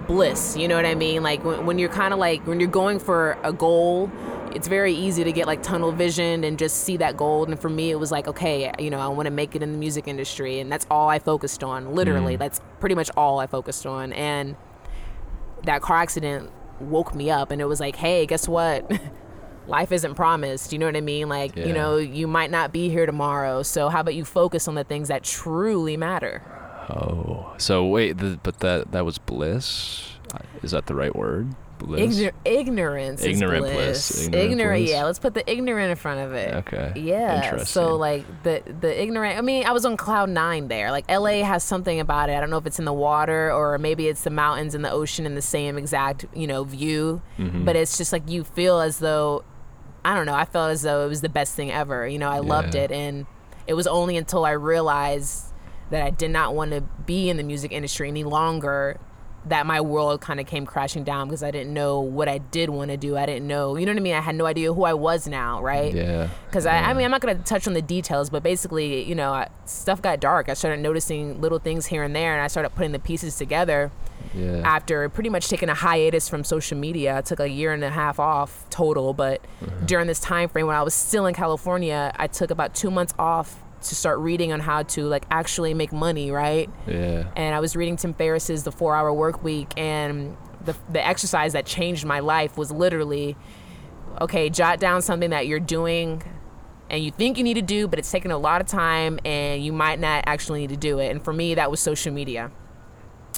bliss 0.07 0.55
you 0.55 0.67
know 0.67 0.77
what 0.77 0.85
i 0.85 0.95
mean? 0.95 1.21
Like 1.23 1.43
when, 1.43 1.65
when 1.65 1.79
you're 1.79 1.89
kind 1.89 2.13
of 2.13 2.19
like 2.19 2.47
when 2.47 2.61
you're 2.61 2.69
going 2.69 2.99
for 2.99 3.37
a 3.43 3.51
goal 3.51 4.09
it's 4.55 4.67
very 4.67 4.93
easy 4.93 5.23
to 5.23 5.31
get 5.31 5.47
like 5.47 5.61
tunnel 5.63 5.91
visioned 5.91 6.43
and 6.45 6.57
just 6.57 6.83
see 6.83 6.97
that 6.97 7.15
gold. 7.17 7.49
and 7.49 7.59
for 7.59 7.69
me 7.69 7.91
it 7.91 7.99
was 7.99 8.11
like 8.11 8.27
okay 8.27 8.71
you 8.79 8.89
know 8.89 8.99
i 8.99 9.07
want 9.07 9.25
to 9.27 9.31
make 9.31 9.55
it 9.55 9.61
in 9.63 9.71
the 9.71 9.77
music 9.77 10.07
industry. 10.07 10.59
And 10.59 10.71
that's 10.71 10.85
all 10.89 11.09
i 11.09 11.19
focused 11.19 11.63
on 11.63 11.93
literally. 11.95 12.35
Mm. 12.35 12.39
That's 12.39 12.61
pretty 12.79 12.95
much 12.95 13.09
all 13.17 13.39
i 13.39 13.47
focused 13.47 13.85
on. 13.85 14.13
And 14.13 14.55
that 15.63 15.81
car 15.81 15.97
accident 15.97 16.51
woke 16.79 17.13
me 17.13 17.29
up. 17.29 17.51
And 17.51 17.61
it 17.61 17.65
was 17.65 17.79
like 17.79 17.95
hey 17.97 18.25
guess 18.25 18.47
what? 18.47 18.91
Life 19.67 19.91
isn't 19.91 20.15
promised. 20.15 20.73
You 20.73 20.79
know 20.79 20.87
what 20.87 20.95
i 20.97 21.01
mean? 21.01 21.29
Like 21.29 21.55
Yeah. 21.55 21.65
you 21.67 21.73
know 21.73 21.97
you 21.97 22.27
might 22.27 22.49
not 22.51 22.71
be 22.71 22.89
here 22.89 23.05
tomorrow. 23.05 23.63
So 23.63 23.89
how 23.89 23.99
about 24.01 24.15
you 24.15 24.25
focus 24.25 24.67
on 24.67 24.75
the 24.75 24.83
things 24.83 25.07
that 25.09 25.23
truly 25.23 25.95
matter? 25.97 26.41
Oh, 26.89 27.53
so 27.59 27.85
wait, 27.85 28.17
the, 28.17 28.39
but 28.41 28.61
that 28.61 28.91
that 28.93 29.05
was 29.05 29.19
bliss. 29.19 30.13
Is 30.63 30.71
that 30.71 30.87
the 30.87 30.95
right 30.95 31.15
word? 31.15 31.53
Bliss. 31.79 32.19
Ignor- 32.19 32.31
ignorance 32.45 33.23
Ignorant 33.23 33.65
is 33.65 33.71
bliss. 33.71 33.75
bliss. 34.11 34.27
Ignorant 34.27 34.51
ignorant 34.51 34.79
bliss. 34.81 34.89
yeah 34.91 35.03
let's 35.05 35.19
put 35.19 35.33
the 35.33 35.51
ignorant 35.51 35.89
in 35.91 35.95
front 35.97 36.19
of 36.19 36.33
it 36.33 36.53
Okay. 36.55 36.93
Yeah. 36.95 37.43
Interesting. 37.43 37.65
So 37.65 37.95
like 37.95 38.25
the 38.43 38.61
the 38.79 39.01
ignorant. 39.01 39.37
I 39.37 39.41
mean, 39.41 39.65
I 39.65 39.71
was 39.71 39.85
on 39.85 39.97
cloud 39.97 40.29
nine 40.29 40.67
there. 40.67 40.91
Like 40.91 41.09
LA 41.09 41.43
has 41.43 41.63
something 41.63 41.99
about 41.99 42.29
it. 42.29 42.33
I 42.37 42.39
don't 42.39 42.49
know 42.49 42.57
if 42.57 42.65
it's 42.67 42.79
in 42.79 42.85
the 42.85 42.93
water 42.93 43.51
or 43.51 43.77
maybe 43.77 44.07
it's 44.07 44.23
the 44.23 44.29
mountains 44.29 44.75
and 44.75 44.83
the 44.85 44.91
ocean 44.91 45.25
in 45.25 45.35
the 45.35 45.41
same 45.41 45.77
exact 45.77 46.25
you 46.35 46.45
know 46.47 46.63
view. 46.63 47.21
Mm-hmm. 47.37 47.65
But 47.65 47.75
it's 47.75 47.97
just 47.97 48.11
like 48.13 48.29
you 48.29 48.43
feel 48.43 48.79
as 48.79 48.99
though 48.99 49.43
I 50.05 50.15
don't 50.15 50.25
know. 50.25 50.35
I 50.35 50.45
felt 50.45 50.71
as 50.71 50.81
though 50.83 51.05
it 51.05 51.09
was 51.09 51.21
the 51.21 51.29
best 51.29 51.55
thing 51.55 51.71
ever. 51.71 52.07
You 52.07 52.19
know, 52.19 52.29
I 52.29 52.39
loved 52.39 52.73
it, 52.75 52.91
and 52.91 53.25
it 53.67 53.73
was 53.73 53.85
only 53.85 54.15
until 54.17 54.45
I 54.45 54.51
realized 54.51 55.45
that 55.91 56.01
I 56.03 56.09
did 56.09 56.31
not 56.31 56.55
want 56.55 56.71
to 56.71 56.81
be 57.05 57.29
in 57.29 57.37
the 57.37 57.43
music 57.43 57.71
industry 57.71 58.07
any 58.07 58.23
longer 58.23 58.99
that 59.45 59.65
my 59.65 59.79
world 59.81 60.21
kind 60.21 60.39
of 60.39 60.45
came 60.45 60.65
crashing 60.65 61.03
down 61.03 61.27
because 61.27 61.43
I 61.43 61.51
didn't 61.51 61.73
know 61.73 61.99
what 61.99 62.27
I 62.27 62.39
did 62.39 62.69
want 62.69 62.91
to 62.91 62.97
do. 62.97 63.17
I 63.17 63.25
didn't 63.25 63.47
know, 63.47 63.75
you 63.77 63.85
know 63.85 63.91
what 63.93 63.99
I 63.99 64.01
mean? 64.01 64.13
I 64.15 64.19
had 64.21 64.35
no 64.35 64.45
idea 64.45 64.73
who 64.73 64.83
I 64.83 64.93
was 64.93 65.27
now, 65.27 65.61
right? 65.61 65.93
Yeah. 65.93 66.29
Because 66.47 66.65
I, 66.65 66.77
I 66.77 66.93
mean, 66.93 67.05
I'm 67.05 67.11
not 67.11 67.21
going 67.21 67.37
to 67.37 67.43
touch 67.43 67.67
on 67.67 67.73
the 67.73 67.81
details, 67.81 68.29
but 68.29 68.43
basically, 68.43 69.03
you 69.03 69.15
know, 69.15 69.31
I, 69.31 69.47
stuff 69.65 70.01
got 70.01 70.19
dark. 70.19 70.49
I 70.49 70.53
started 70.53 70.81
noticing 70.81 71.39
little 71.41 71.59
things 71.59 71.85
here 71.85 72.03
and 72.03 72.15
there, 72.15 72.33
and 72.33 72.41
I 72.41 72.47
started 72.47 72.71
putting 72.71 72.91
the 72.91 72.99
pieces 72.99 73.37
together 73.37 73.91
Yeah. 74.35 74.61
after 74.65 75.07
pretty 75.09 75.29
much 75.29 75.47
taking 75.47 75.69
a 75.69 75.73
hiatus 75.73 76.27
from 76.27 76.43
social 76.43 76.77
media. 76.77 77.17
I 77.17 77.21
took 77.21 77.39
a 77.39 77.49
year 77.49 77.71
and 77.71 77.83
a 77.83 77.89
half 77.89 78.19
off 78.19 78.65
total, 78.69 79.13
but 79.13 79.41
mm-hmm. 79.63 79.85
during 79.85 80.07
this 80.07 80.19
time 80.19 80.49
frame 80.49 80.67
when 80.67 80.75
I 80.75 80.83
was 80.83 80.93
still 80.93 81.25
in 81.25 81.33
California, 81.33 82.11
I 82.17 82.27
took 82.27 82.51
about 82.51 82.75
two 82.75 82.91
months 82.91 83.13
off 83.17 83.63
to 83.81 83.95
start 83.95 84.19
reading 84.19 84.51
on 84.51 84.59
how 84.59 84.83
to 84.83 85.05
like 85.05 85.25
actually 85.31 85.73
make 85.73 85.91
money, 85.91 86.31
right? 86.31 86.69
yeah. 86.87 87.31
and 87.35 87.55
I 87.55 87.59
was 87.59 87.75
reading 87.75 87.95
Tim 87.95 88.13
Ferriss's 88.13 88.63
The 88.63 88.71
Four 88.71 88.95
Hour 88.95 89.13
Work 89.13 89.43
Week, 89.43 89.71
and 89.77 90.35
the 90.63 90.75
the 90.89 91.05
exercise 91.05 91.53
that 91.53 91.65
changed 91.65 92.05
my 92.05 92.19
life 92.19 92.57
was 92.57 92.71
literally, 92.71 93.35
okay, 94.21 94.49
jot 94.49 94.79
down 94.79 95.01
something 95.01 95.29
that 95.29 95.47
you're 95.47 95.59
doing, 95.59 96.21
and 96.89 97.03
you 97.03 97.11
think 97.11 97.37
you 97.37 97.43
need 97.43 97.55
to 97.55 97.61
do, 97.61 97.87
but 97.87 97.99
it's 97.99 98.11
taking 98.11 98.31
a 98.31 98.37
lot 98.37 98.61
of 98.61 98.67
time, 98.67 99.19
and 99.25 99.63
you 99.63 99.71
might 99.71 99.99
not 99.99 100.23
actually 100.27 100.61
need 100.61 100.69
to 100.69 100.77
do 100.77 100.99
it. 100.99 101.09
And 101.09 101.23
for 101.23 101.33
me, 101.33 101.55
that 101.55 101.71
was 101.71 101.79
social 101.79 102.13
media. 102.13 102.51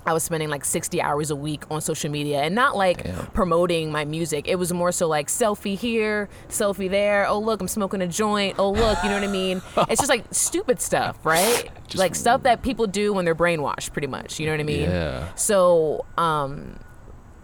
I 0.06 0.14
was 0.14 0.24
spending 0.24 0.50
like 0.50 0.66
60 0.66 1.02
hours 1.02 1.30
a 1.30 1.36
week 1.36 1.64
on 1.70 1.80
social 1.82 2.10
media 2.10 2.42
and 2.42 2.56
not 2.56 2.76
like 2.76 3.04
Damn. 3.04 3.28
promoting 3.28 3.92
my 3.92 4.04
music. 4.04 4.48
It 4.48 4.56
was 4.56 4.74
more 4.74 4.92
so 4.92 5.08
like 5.08 5.28
selfie 5.28 5.78
here, 5.78 6.28
selfie 6.50 6.90
there. 6.90 7.28
Oh, 7.28 7.40
look, 7.40 7.62
I'm 7.62 7.68
smoking 7.68 8.02
a 8.02 8.08
joint. 8.08 8.56
Oh, 8.58 8.72
look, 8.72 8.98
you 9.04 9.10
know 9.10 9.16
what 9.16 9.24
I 9.24 9.32
mean? 9.32 9.62
It's 9.90 10.02
just 10.02 10.10
like 10.10 10.26
stupid 10.32 10.82
stuff, 10.82 11.24
right? 11.26 11.70
Just- 11.88 11.98
like 12.00 12.16
stuff 12.16 12.44
that 12.44 12.62
people 12.64 12.88
do 12.88 13.14
when 13.14 13.26
they're 13.26 13.36
brainwashed, 13.36 13.92
pretty 13.94 14.08
much. 14.08 14.40
You 14.40 14.48
know 14.48 14.54
what 14.54 14.60
I 14.60 14.64
mean? 14.64 14.90
Yeah. 14.90 15.34
So, 15.36 16.06
um, 16.18 16.80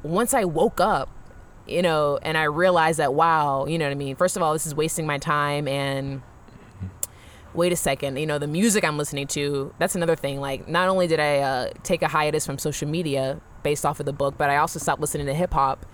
once 0.03 0.33
I 0.33 0.45
woke 0.45 0.79
up, 0.79 1.09
you 1.67 1.81
know, 1.81 2.17
and 2.21 2.37
I 2.37 2.43
realized 2.45 2.97
that, 2.99 3.13
wow, 3.13 3.65
you 3.65 3.77
know 3.77 3.85
what 3.85 3.91
I 3.91 3.95
mean? 3.95 4.15
First 4.15 4.37
of 4.37 4.41
all, 4.41 4.53
this 4.53 4.65
is 4.65 4.73
wasting 4.73 5.05
my 5.05 5.17
time 5.17 5.67
and 5.67 6.21
wait 7.57 7.73
a 7.73 7.75
second, 7.75 8.17
you 8.17 8.25
know, 8.25 8.37
the 8.37 8.47
music 8.47 8.85
I'm 8.85 8.97
listening 8.97 9.27
to, 9.27 9.73
that's 9.79 9.95
another 9.95 10.15
thing. 10.15 10.39
Like, 10.39 10.67
not 10.67 10.87
only 10.87 11.07
did 11.07 11.19
I 11.19 11.39
uh, 11.39 11.69
take 11.81 12.03
a 12.03 12.07
hiatus 12.07 12.45
from 12.45 12.59
social 12.59 12.87
media 12.87 13.41
based 13.63 13.83
off 13.83 13.99
of 13.99 14.05
the 14.05 14.13
book, 14.13 14.35
but 14.37 14.51
I 14.51 14.57
also 14.57 14.79
stopped 14.79 15.01
listening 15.01 15.25
to 15.25 15.33
hip 15.33 15.53
hop. 15.53 15.85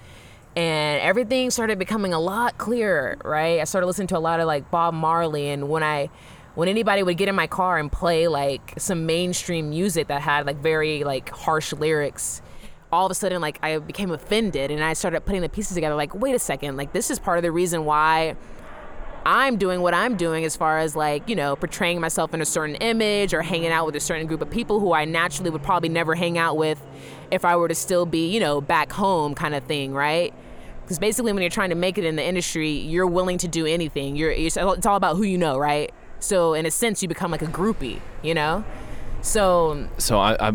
And 0.55 1.01
everything 1.01 1.49
started 1.49 1.79
becoming 1.79 2.13
a 2.13 2.19
lot 2.19 2.57
clearer, 2.57 3.17
right? 3.23 3.61
I 3.61 3.63
started 3.63 3.87
listening 3.87 4.09
to 4.09 4.17
a 4.17 4.19
lot 4.19 4.39
of 4.41 4.45
like 4.45 4.69
Bob 4.69 4.93
Marley. 4.93 5.49
And 5.49 5.69
when 5.69 5.81
I, 5.81 6.09
when 6.53 6.67
anybody 6.67 7.01
would 7.01 7.17
get 7.17 7.29
in 7.29 7.33
my 7.33 7.47
car 7.47 7.79
and 7.79 7.91
play 7.91 8.27
like 8.27 8.73
some 8.77 9.05
mainstream 9.05 9.69
music 9.69 10.09
that 10.09 10.21
had 10.21 10.45
like 10.45 10.57
very 10.57 11.03
like 11.03 11.29
harsh 11.29 11.73
lyrics, 11.73 12.41
all 12.91 13.07
of 13.07 13.11
a 13.11 13.15
sudden 13.15 13.41
like 13.41 13.57
I 13.63 13.79
became 13.79 14.11
offended 14.11 14.69
and 14.69 14.83
I 14.83 14.93
started 14.93 15.21
putting 15.21 15.41
the 15.41 15.49
pieces 15.49 15.73
together 15.73 15.95
like, 15.95 16.13
wait 16.13 16.35
a 16.35 16.39
second, 16.39 16.77
like 16.77 16.93
this 16.93 17.09
is 17.09 17.17
part 17.17 17.39
of 17.39 17.41
the 17.41 17.51
reason 17.51 17.85
why 17.85 18.35
I'm 19.25 19.57
doing 19.57 19.81
what 19.81 19.93
I'm 19.93 20.17
doing 20.17 20.43
as 20.43 20.55
far 20.55 20.79
as 20.79 20.95
like, 20.95 21.29
you 21.29 21.35
know, 21.35 21.55
portraying 21.55 22.01
myself 22.01 22.33
in 22.33 22.41
a 22.41 22.45
certain 22.45 22.75
image 22.75 23.33
or 23.33 23.41
hanging 23.41 23.71
out 23.71 23.85
with 23.85 23.95
a 23.95 23.99
certain 23.99 24.27
group 24.27 24.41
of 24.41 24.49
people 24.49 24.79
who 24.79 24.93
I 24.93 25.05
naturally 25.05 25.49
would 25.49 25.63
probably 25.63 25.89
never 25.89 26.15
hang 26.15 26.37
out 26.37 26.57
with 26.57 26.81
if 27.31 27.45
I 27.45 27.55
were 27.55 27.67
to 27.67 27.75
still 27.75 28.05
be, 28.05 28.29
you 28.29 28.39
know, 28.39 28.59
back 28.61 28.91
home 28.91 29.33
kind 29.33 29.55
of 29.55 29.63
thing, 29.63 29.93
right? 29.93 30.33
Because 30.81 30.99
basically, 30.99 31.31
when 31.31 31.41
you're 31.41 31.49
trying 31.49 31.69
to 31.69 31.75
make 31.75 31.97
it 31.97 32.03
in 32.03 32.17
the 32.17 32.23
industry, 32.23 32.69
you're 32.69 33.07
willing 33.07 33.37
to 33.37 33.47
do 33.47 33.65
anything. 33.65 34.17
You're, 34.17 34.31
it's 34.31 34.57
it's 34.57 34.85
all 34.85 34.97
about 34.97 35.15
who 35.15 35.23
you 35.23 35.37
know, 35.37 35.57
right? 35.57 35.93
So, 36.19 36.53
in 36.53 36.65
a 36.65 36.71
sense, 36.71 37.01
you 37.01 37.07
become 37.07 37.31
like 37.31 37.41
a 37.41 37.47
groupie, 37.47 38.01
you 38.21 38.33
know? 38.33 38.65
So, 39.21 39.87
So 39.97 40.19
I, 40.19 40.49
I, 40.49 40.53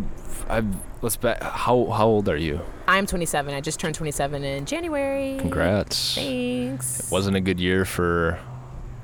I 0.51 0.63
let's 1.01 1.17
bet. 1.17 1.43
How 1.43 1.87
how 1.87 2.07
old 2.07 2.29
are 2.29 2.37
you? 2.37 2.61
I'm 2.87 3.07
27. 3.07 3.55
I 3.55 3.61
just 3.61 3.81
turned 3.81 3.95
27 3.95 4.45
in 4.45 4.67
January. 4.67 5.37
Congrats. 5.39 6.15
Thanks. 6.15 7.01
It 7.01 7.11
wasn't 7.11 7.37
a 7.37 7.41
good 7.41 7.59
year 7.59 7.85
for 7.87 8.39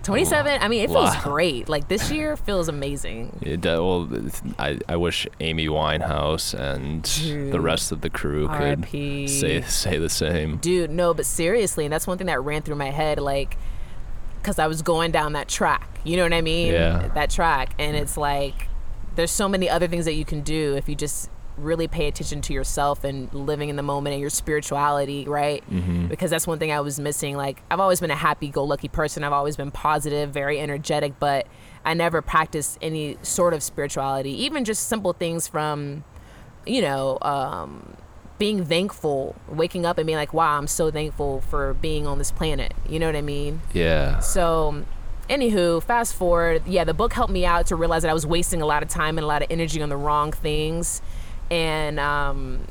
27. 0.04 0.62
I 0.62 0.68
mean, 0.68 0.82
it 0.84 0.88
feels 0.90 1.14
Wow. 1.14 1.20
great. 1.24 1.68
Like 1.68 1.88
this 1.88 2.10
year 2.10 2.36
feels 2.36 2.68
amazing. 2.68 3.38
It, 3.42 3.64
well, 3.64 4.08
I, 4.58 4.78
I 4.88 4.96
wish 4.96 5.26
Amy 5.40 5.66
Winehouse 5.66 6.54
and 6.54 7.04
the 7.52 7.60
rest 7.60 7.90
of 7.92 8.00
the 8.02 8.10
crew 8.10 8.46
could 8.48 8.54
R.I.P.. 8.84 9.26
say 9.28 9.60
say 9.62 9.98
the 9.98 10.08
same. 10.10 10.58
Dude, 10.58 10.90
no, 10.90 11.14
but 11.14 11.26
seriously, 11.26 11.84
and 11.84 11.92
that's 11.92 12.06
one 12.06 12.18
thing 12.18 12.26
that 12.28 12.40
ran 12.42 12.62
through 12.62 12.76
my 12.76 12.90
head, 12.90 13.18
like, 13.18 13.56
because 14.40 14.58
I 14.58 14.66
was 14.66 14.82
going 14.82 15.10
down 15.10 15.32
that 15.32 15.48
track. 15.48 15.98
You 16.04 16.16
know 16.18 16.22
what 16.24 16.34
I 16.34 16.42
mean? 16.42 16.72
Yeah. 16.72 17.08
That 17.14 17.30
track. 17.30 17.74
And 17.78 17.96
it's 17.96 18.16
like, 18.16 18.68
there's 19.16 19.30
so 19.30 19.48
many 19.48 19.70
other 19.70 19.88
things 19.88 20.04
that 20.04 20.14
you 20.14 20.24
can 20.26 20.42
do 20.42 20.74
if 20.76 20.88
you 20.88 20.94
just 20.94 21.30
really 21.56 21.86
pay 21.86 22.08
attention 22.08 22.40
to 22.42 22.52
yourself 22.52 23.04
and 23.04 23.32
living 23.32 23.68
in 23.68 23.76
the 23.76 23.82
moment 23.82 24.12
and 24.12 24.20
your 24.20 24.30
spirituality, 24.30 25.24
right? 25.26 25.62
Mm-hmm. 25.70 26.08
Because 26.08 26.30
that's 26.30 26.46
one 26.46 26.58
thing 26.58 26.72
I 26.72 26.80
was 26.80 26.98
missing. 26.98 27.36
Like, 27.36 27.62
I've 27.70 27.80
always 27.80 28.00
been 28.00 28.10
a 28.10 28.16
happy 28.16 28.48
go 28.48 28.64
lucky 28.64 28.88
person, 28.88 29.24
I've 29.24 29.32
always 29.32 29.56
been 29.56 29.70
positive, 29.70 30.30
very 30.30 30.60
energetic, 30.60 31.18
but 31.18 31.46
I 31.84 31.94
never 31.94 32.22
practiced 32.22 32.78
any 32.82 33.16
sort 33.22 33.54
of 33.54 33.62
spirituality, 33.62 34.30
even 34.44 34.64
just 34.64 34.88
simple 34.88 35.12
things 35.12 35.46
from, 35.46 36.04
you 36.66 36.80
know, 36.80 37.18
um, 37.22 37.96
being 38.38 38.64
thankful, 38.64 39.36
waking 39.48 39.86
up 39.86 39.98
and 39.98 40.06
being 40.06 40.18
like, 40.18 40.34
wow, 40.34 40.58
I'm 40.58 40.66
so 40.66 40.90
thankful 40.90 41.40
for 41.42 41.74
being 41.74 42.06
on 42.06 42.18
this 42.18 42.32
planet. 42.32 42.74
You 42.88 42.98
know 42.98 43.06
what 43.06 43.16
I 43.16 43.22
mean? 43.22 43.62
Yeah. 43.72 44.18
So, 44.20 44.84
anywho, 45.28 45.82
fast 45.82 46.14
forward. 46.14 46.62
Yeah, 46.66 46.84
the 46.84 46.94
book 46.94 47.12
helped 47.12 47.32
me 47.32 47.46
out 47.46 47.66
to 47.68 47.76
realize 47.76 48.02
that 48.02 48.10
I 48.10 48.14
was 48.14 48.26
wasting 48.26 48.60
a 48.60 48.66
lot 48.66 48.82
of 48.82 48.88
time 48.88 49.18
and 49.18 49.24
a 49.24 49.28
lot 49.28 49.42
of 49.42 49.48
energy 49.50 49.80
on 49.82 49.88
the 49.88 49.96
wrong 49.96 50.32
things. 50.32 51.00
And 51.50 52.00
um, 52.00 52.66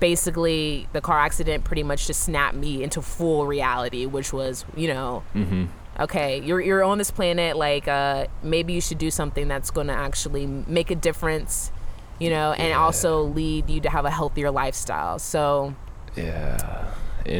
basically, 0.00 0.88
the 0.92 1.00
car 1.00 1.18
accident 1.18 1.64
pretty 1.64 1.82
much 1.82 2.06
just 2.06 2.22
snapped 2.22 2.56
me 2.56 2.82
into 2.82 3.00
full 3.02 3.46
reality, 3.46 4.06
which 4.06 4.32
was, 4.32 4.64
you 4.76 4.88
know, 4.88 5.22
Mm-hmm. 5.34 5.64
okay, 6.00 6.40
you're, 6.40 6.60
you're 6.60 6.84
on 6.84 6.98
this 6.98 7.10
planet. 7.10 7.56
Like, 7.56 7.88
uh, 7.88 8.26
maybe 8.42 8.72
you 8.72 8.80
should 8.80 8.98
do 8.98 9.10
something 9.10 9.48
that's 9.48 9.70
going 9.70 9.86
to 9.88 9.92
actually 9.94 10.46
make 10.46 10.90
a 10.90 10.94
difference, 10.96 11.70
you 12.18 12.30
know, 12.30 12.52
and 12.52 12.68
Yeah. 12.70 12.80
also 12.80 13.22
lead 13.22 13.70
you 13.70 13.80
to 13.80 13.90
have 13.90 14.04
a 14.04 14.10
healthier 14.10 14.50
lifestyle. 14.50 15.18
So, 15.18 15.74
Yeah. 16.16 16.84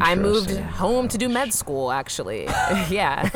I 0.01 0.15
moved 0.15 0.51
home 0.51 1.09
to 1.09 1.19
do 1.19 1.29
med 1.29 1.53
school, 1.53 1.91
actually. 1.93 2.45
yeah. 2.91 3.29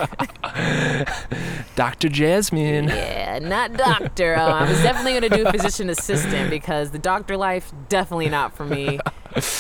Dr. 1.76 2.08
Jasmine. 2.08 2.88
Yeah, 2.88 3.38
not 3.40 3.74
doctor. 3.76 4.34
Uh, 4.36 4.52
I 4.64 4.68
was 4.68 4.80
definitely 4.82 5.18
going 5.20 5.30
to 5.30 5.36
do 5.44 5.50
physician 5.58 5.90
assistant 5.90 6.50
because 6.50 6.90
the 6.90 6.98
doctor 6.98 7.36
life, 7.36 7.72
definitely 7.88 8.28
not 8.28 8.54
for 8.56 8.64
me. 8.64 8.98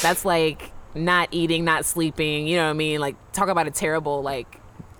That's 0.02 0.24
like 0.24 0.72
not 0.94 1.28
eating, 1.30 1.64
not 1.64 1.84
sleeping. 1.84 2.46
You 2.46 2.56
know 2.58 2.64
what 2.64 2.70
I 2.70 2.74
mean? 2.74 3.00
Like, 3.00 3.16
talk 3.32 3.48
about 3.48 3.66
a 3.66 3.70
terrible, 3.70 4.22
like, 4.22 4.56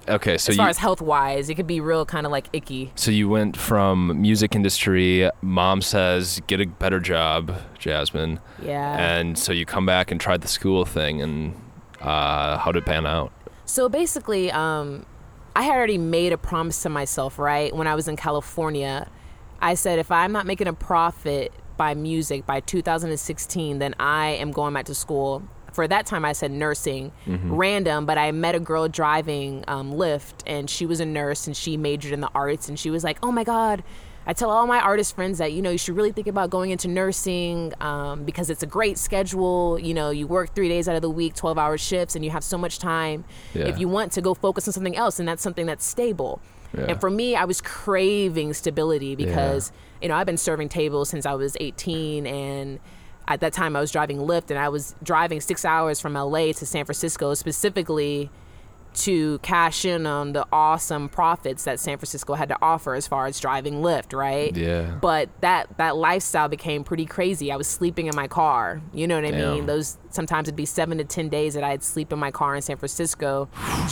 Okay, 0.09 0.39
so 0.39 0.51
as 0.51 0.57
far 0.57 0.67
you 0.67 0.71
as 0.71 0.79
health 0.79 1.03
wise, 1.03 1.51
it 1.51 1.55
could 1.57 1.67
be 1.67 1.79
real 1.81 2.07
kind 2.07 2.25
of 2.27 2.33
like 2.33 2.47
icky. 2.55 2.91
so 2.97 3.11
you 3.11 3.29
went 3.29 3.57
from 3.57 4.21
music 4.21 4.55
industry. 4.57 5.29
Mom 5.43 5.83
says 5.83 6.41
get 6.47 6.61
a 6.61 6.67
better 6.67 6.99
job, 6.99 7.55
Jasmine, 7.79 8.41
Yeah. 8.63 8.97
and 8.99 9.39
so 9.39 9.53
you 9.53 9.67
come 9.67 9.85
back 9.87 10.11
and 10.11 10.19
tried 10.19 10.41
the 10.41 10.49
school 10.49 10.85
thing, 10.87 11.21
and 11.21 11.55
uh, 12.01 12.59
how 12.59 12.73
did 12.73 12.83
it 12.83 12.87
pan 12.87 13.07
out? 13.07 13.33
So 13.65 13.89
basically, 13.89 14.51
um, 14.51 15.07
I 15.55 15.63
had 15.63 15.77
already 15.77 15.99
made 15.99 16.33
a 16.33 16.39
promise 16.39 16.83
to 16.83 16.89
myself, 16.89 17.39
right? 17.39 17.75
When 17.75 17.87
I 17.87 17.95
was 17.95 18.09
in 18.09 18.17
California, 18.17 19.09
I 19.61 19.75
said 19.75 19.99
if 19.99 20.11
I'm 20.11 20.33
not 20.33 20.47
making 20.47 20.67
a 20.67 20.73
profit 20.73 21.53
by 21.77 21.95
music 21.95 22.47
by 22.47 22.61
2016, 22.61 23.79
then 23.79 23.95
I 23.99 24.31
am 24.31 24.53
going 24.53 24.75
back 24.75 24.87
to 24.87 24.95
school. 24.95 25.43
For 25.73 25.87
that 25.87 26.05
time, 26.05 26.25
I 26.25 26.33
said 26.33 26.51
nursing, 26.51 27.13
random, 27.27 28.05
but 28.05 28.19
I 28.19 28.33
met 28.33 28.55
a 28.57 28.61
girl 28.61 28.89
driving 28.89 29.65
um, 29.69 29.93
Lyft, 29.93 30.43
and 30.47 30.69
she 30.69 30.85
was 30.85 30.99
a 30.99 31.07
nurse 31.07 31.47
and 31.47 31.57
she 31.57 31.77
majored 31.77 32.13
in 32.13 32.21
the 32.21 32.31
arts, 32.35 32.69
and 32.69 32.77
she 32.79 32.91
was 32.91 33.05
like, 33.05 33.19
"Oh 33.23 33.31
my 33.31 33.45
God." 33.45 33.85
I 34.27 34.33
tell 34.33 34.51
all 34.51 34.67
my 34.67 34.81
artist 34.81 35.15
friends 35.15 35.39
that 35.39 35.53
you 35.53 35.63
know 35.63 35.71
you 35.71 35.79
should 35.79 35.97
really 35.97 36.13
think 36.13 36.27
about 36.27 36.51
going 36.51 36.71
into 36.71 36.89
nursing 36.89 37.73
um, 37.81 38.25
because 38.25 38.51
it's 38.51 38.63
a 38.63 38.67
great 38.67 38.99
schedule. 38.99 39.79
You 39.79 39.95
know, 39.95 40.11
you 40.11 40.27
work 40.27 40.55
three 40.55 40.69
days 40.69 40.89
out 40.89 40.97
of 40.97 41.03
the 41.03 41.11
week, 41.11 41.35
twelve 41.35 41.59
hour 41.59 41.79
shifts, 41.79 42.15
and 42.15 42.25
you 42.25 42.31
have 42.31 42.45
so 42.45 42.59
much 42.59 42.79
time. 42.79 43.25
Yeah. 43.55 43.67
If 43.67 43.79
you 43.79 43.89
want 43.89 44.13
to 44.13 44.21
go 44.21 44.35
focus 44.35 44.69
on 44.69 44.73
something 44.73 44.97
else, 44.97 45.19
and 45.19 45.29
that's 45.29 45.43
something 45.43 45.67
that's 45.67 45.85
stable. 45.85 46.41
Yeah. 46.77 46.87
And 46.91 47.01
for 47.01 47.11
me, 47.11 47.35
I 47.35 47.45
was 47.45 47.61
craving 47.61 48.53
stability 48.55 49.17
because 49.17 49.73
you 50.03 50.09
know 50.09 50.15
I've 50.15 50.27
been 50.27 50.37
serving 50.37 50.69
tables 50.69 51.09
since 51.09 51.25
I 51.27 51.35
was 51.35 51.57
18, 51.59 52.27
and 52.27 52.79
at 53.27 53.41
that 53.41 53.53
time 53.53 53.75
I 53.75 53.81
was 53.81 53.91
driving 53.91 54.19
Lyft, 54.19 54.51
and 54.51 54.59
I 54.59 54.69
was 54.69 54.95
driving 55.03 55.41
six 55.41 55.65
hours 55.65 55.99
from 55.99 56.13
LA 56.13 56.53
to 56.53 56.67
San 56.67 56.85
Francisco 56.85 57.35
specifically 57.35 58.31
to 58.93 59.39
cash 59.39 59.85
in 59.85 60.07
on 60.07 60.33
the 60.33 60.45
awesome 60.53 61.09
profits 61.09 61.65
that 61.65 61.79
San 61.79 61.97
Francisco 61.99 62.35
had 62.35 62.49
to 62.49 62.57
offer 62.61 62.95
as 62.95 63.07
far 63.07 63.27
as 63.27 63.39
driving 63.39 63.75
Lyft, 63.83 64.13
right? 64.17 64.55
Yeah. 64.57 64.99
But 65.01 65.29
that 65.41 65.77
that 65.79 65.97
lifestyle 65.97 66.49
became 66.49 66.85
pretty 66.85 67.07
crazy. 67.07 67.53
I 67.53 67.57
was 67.57 67.69
sleeping 67.69 68.07
in 68.07 68.17
my 68.17 68.27
car. 68.29 68.81
You 68.93 69.07
know 69.07 69.15
what 69.17 69.25
I 69.25 69.31
Damn. 69.31 69.55
mean? 69.55 69.67
Those 69.67 69.97
sometimes 70.11 70.49
it'd 70.49 70.57
be 70.57 70.67
seven 70.67 70.99
to 70.99 71.05
ten 71.05 71.29
days 71.29 71.55
that 71.55 71.65
I'd 71.65 71.83
sleep 71.83 72.13
in 72.13 72.19
my 72.19 72.31
car 72.31 72.57
in 72.57 72.63
San 72.63 72.77
Francisco, 72.77 73.49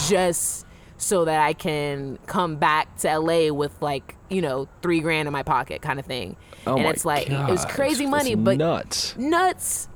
just 0.09 0.67
so 0.97 1.25
that 1.25 1.41
I 1.41 1.53
can 1.53 2.19
come 2.27 2.57
back 2.57 2.97
to 2.99 3.19
LA 3.19 3.53
with 3.53 3.81
like 3.81 4.17
you 4.29 4.43
know 4.43 4.69
three 4.83 5.01
grand 5.01 5.29
in 5.29 5.33
my 5.33 5.43
pocket, 5.45 5.81
kind 5.81 5.99
of 6.01 6.07
thing. 6.07 6.37
Oh 6.67 6.77
and 6.77 6.87
it's 6.89 7.05
like 7.05 7.31
it 7.31 7.49
was 7.49 7.65
gosh, 7.65 7.75
crazy 7.75 8.05
that's 8.05 8.11
money, 8.11 8.35
but 8.35 8.59
nuts. 8.59 9.17
nuts. 9.17 9.89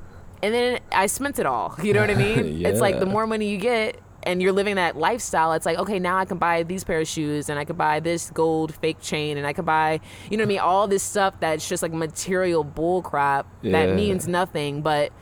and 0.43 0.55
then 0.55 0.81
I 0.93 1.07
spent 1.07 1.39
it 1.39 1.47
all. 1.47 1.75
You 1.83 1.93
know 1.93 2.01
what 2.01 2.11
I 2.11 2.15
mean? 2.15 2.59
yeah. 2.59 2.69
It's 2.73 2.81
like 2.81 3.01
the 3.01 3.07
more 3.07 3.27
money 3.27 3.49
you 3.49 3.59
get 3.59 3.99
and 4.25 4.41
you're 4.43 4.53
living 4.53 4.77
that 4.77 4.97
lifestyle, 4.97 5.53
it's 5.53 5.67
like, 5.67 5.79
okay, 5.79 5.99
now 5.99 6.17
I 6.19 6.25
can 6.25 6.39
buy 6.39 6.63
these 6.63 6.85
pair 6.85 7.01
of 7.01 7.09
shoes 7.09 7.49
and 7.49 7.59
I 7.59 7.65
could 7.65 7.79
buy 7.79 8.01
this 8.01 8.31
gold 8.31 8.75
fake 8.75 9.01
chain 9.01 9.37
and 9.37 9.47
I 9.47 9.53
could 9.53 9.67
buy, 9.67 10.01
you 10.31 10.37
know 10.37 10.43
what 10.43 10.47
I 10.47 10.49
mean? 10.49 10.59
All 10.61 10.87
this 10.89 11.03
stuff 11.03 11.35
that's 11.41 11.69
just 11.69 11.83
like 11.83 11.93
material 11.93 12.65
bull 12.65 13.03
crap 13.03 13.47
Yeah. 13.63 13.73
that 13.87 13.95
means 13.95 14.29
nothing. 14.29 14.83
But 14.83 15.13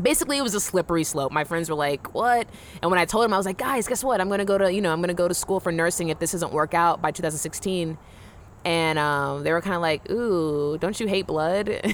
basically 0.00 0.38
it 0.38 0.42
was 0.42 0.54
a 0.54 0.60
slippery 0.60 1.04
slope. 1.04 1.30
My 1.32 1.44
friends 1.44 1.68
were 1.68 1.76
like, 1.76 2.14
"What?" 2.14 2.46
And 2.82 2.90
when 2.90 2.98
I 2.98 3.04
told 3.04 3.24
them, 3.24 3.32
I 3.34 3.36
was 3.36 3.46
like, 3.46 3.58
"Guys, 3.58 3.86
guess 3.86 4.02
what? 4.02 4.20
I'm 4.20 4.28
gonna 4.28 4.44
go 4.44 4.56
to 4.58 4.72
you 4.72 4.80
know 4.80 4.92
I'm 4.92 5.00
gonna 5.00 5.14
go 5.14 5.28
to 5.28 5.34
school 5.34 5.60
for 5.60 5.70
nursing 5.72 6.08
if 6.08 6.18
this 6.18 6.32
doesn't 6.32 6.52
work 6.52 6.74
out 6.74 7.02
by 7.02 7.10
2016." 7.10 7.98
And 8.64 8.98
um, 8.98 9.42
they 9.42 9.52
were 9.52 9.60
kind 9.60 9.74
of 9.74 9.82
like, 9.82 10.10
"Ooh, 10.10 10.76
don't 10.78 10.98
you 11.00 11.06
hate 11.06 11.26
blood?" 11.26 11.68
and 11.68 11.84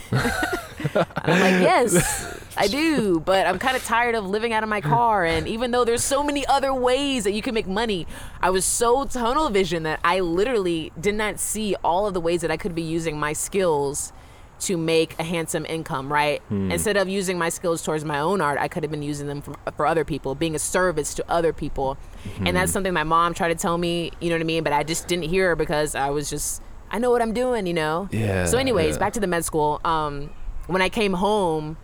I'm 0.90 1.40
like, 1.40 1.60
"Yes, 1.62 2.40
I 2.56 2.66
do, 2.66 3.20
but 3.20 3.46
I'm 3.46 3.58
kind 3.58 3.76
of 3.76 3.84
tired 3.84 4.14
of 4.14 4.26
living 4.26 4.52
out 4.52 4.62
of 4.62 4.68
my 4.68 4.80
car." 4.80 5.24
And 5.24 5.46
even 5.46 5.70
though 5.70 5.84
there's 5.84 6.02
so 6.02 6.24
many 6.24 6.44
other 6.46 6.74
ways 6.74 7.24
that 7.24 7.32
you 7.32 7.42
can 7.42 7.54
make 7.54 7.68
money, 7.68 8.06
I 8.40 8.50
was 8.50 8.64
so 8.64 9.04
tunnel 9.04 9.48
vision 9.48 9.84
that 9.84 10.00
I 10.02 10.20
literally 10.20 10.92
did 11.00 11.14
not 11.14 11.38
see 11.38 11.76
all 11.84 12.06
of 12.06 12.14
the 12.14 12.20
ways 12.20 12.40
that 12.40 12.50
I 12.50 12.56
could 12.56 12.74
be 12.74 12.82
using 12.82 13.18
my 13.18 13.32
skills 13.32 14.12
to 14.58 14.76
make 14.76 15.18
a 15.18 15.22
handsome 15.22 15.66
income, 15.66 16.10
right? 16.12 16.40
Instead 16.50 16.96
of 16.96 17.08
using 17.08 17.36
my 17.38 17.48
skills 17.50 17.82
towards 17.82 18.04
my 18.04 18.18
own 18.20 18.40
art, 18.40 18.58
I 18.58 18.68
could 18.68 18.82
have 18.82 18.90
been 18.90 19.02
using 19.02 19.26
them 19.26 19.42
for, 19.42 19.54
for 19.76 19.86
other 19.86 20.04
people, 20.04 20.34
being 20.34 20.54
a 20.54 20.58
service 20.58 21.12
to 21.14 21.24
other 21.30 21.52
people. 21.52 21.98
And 22.44 22.56
that's 22.56 22.72
something 22.72 22.92
my 22.94 23.04
mom 23.04 23.34
tried 23.34 23.48
to 23.48 23.54
tell 23.54 23.76
me, 23.78 24.12
you 24.20 24.30
know 24.30 24.36
what 24.36 24.40
I 24.40 24.44
mean? 24.44 24.64
But 24.64 24.72
I 24.72 24.82
just 24.82 25.08
didn't 25.08 25.24
hear 25.24 25.48
her 25.50 25.56
because 25.56 25.94
I 25.94 26.08
was 26.10 26.30
just, 26.30 26.62
I 26.90 26.98
know 26.98 27.10
what 27.10 27.20
I'm 27.20 27.34
doing, 27.34 27.66
you 27.66 27.74
know? 27.74 28.08
Yeah, 28.10 28.46
So, 28.46 28.56
anyways, 28.58 28.94
yeah. 28.94 28.98
back 29.00 29.12
to 29.14 29.20
the 29.20 29.26
med 29.26 29.44
school. 29.44 29.80
Um, 29.84 30.30
when 30.68 30.80
I 30.82 30.88
came 30.88 31.12
home, 31.12 31.76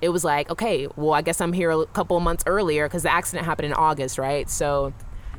it 0.00 0.08
was 0.10 0.24
like, 0.24 0.50
okay, 0.50 0.88
well, 0.96 1.12
I 1.12 1.22
guess 1.22 1.40
I'm 1.40 1.52
here 1.52 1.70
a 1.70 1.86
couple 1.86 2.16
of 2.16 2.22
months 2.22 2.44
earlier 2.46 2.86
because 2.88 3.02
the 3.02 3.12
accident 3.12 3.44
happened 3.46 3.66
in 3.66 3.72
August, 3.72 4.18
right? 4.18 4.48
So 4.48 4.92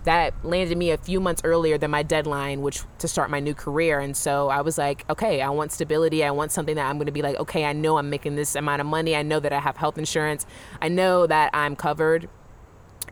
that 0.08 0.34
landed 0.42 0.78
me 0.78 0.92
a 0.92 0.98
few 0.98 1.20
months 1.20 1.42
earlier 1.44 1.78
than 1.78 1.92
my 1.92 2.02
deadline, 2.02 2.62
which 2.62 2.82
to 3.00 3.10
start 3.10 3.30
my 3.30 3.42
new 3.42 3.54
career. 3.54 4.00
And 4.00 4.16
so 4.16 4.48
I 4.48 4.62
was 4.62 4.78
like, 4.78 5.04
okay, 5.10 5.42
I 5.42 5.50
want 5.50 5.74
stability. 5.74 6.24
I 6.24 6.32
want 6.32 6.54
something 6.54 6.76
that 6.76 6.90
I'm 6.90 6.96
going 6.96 7.08
to 7.08 7.12
be 7.12 7.22
like, 7.22 7.36
okay, 7.36 7.66
I 7.66 7.74
know 7.74 7.98
I'm 7.98 8.10
making 8.10 8.38
this 8.38 8.56
amount 8.56 8.80
of 8.80 8.88
money. 8.88 9.18
I 9.18 9.22
know 9.22 9.42
that 9.42 9.52
I 9.52 9.60
have 9.60 9.76
health 9.76 9.98
insurance. 9.98 10.46
I 10.82 10.88
know 10.88 11.28
that 11.28 11.50
I'm 11.54 11.76
covered. 11.76 12.30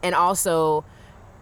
And 0.03 0.15
also, 0.15 0.85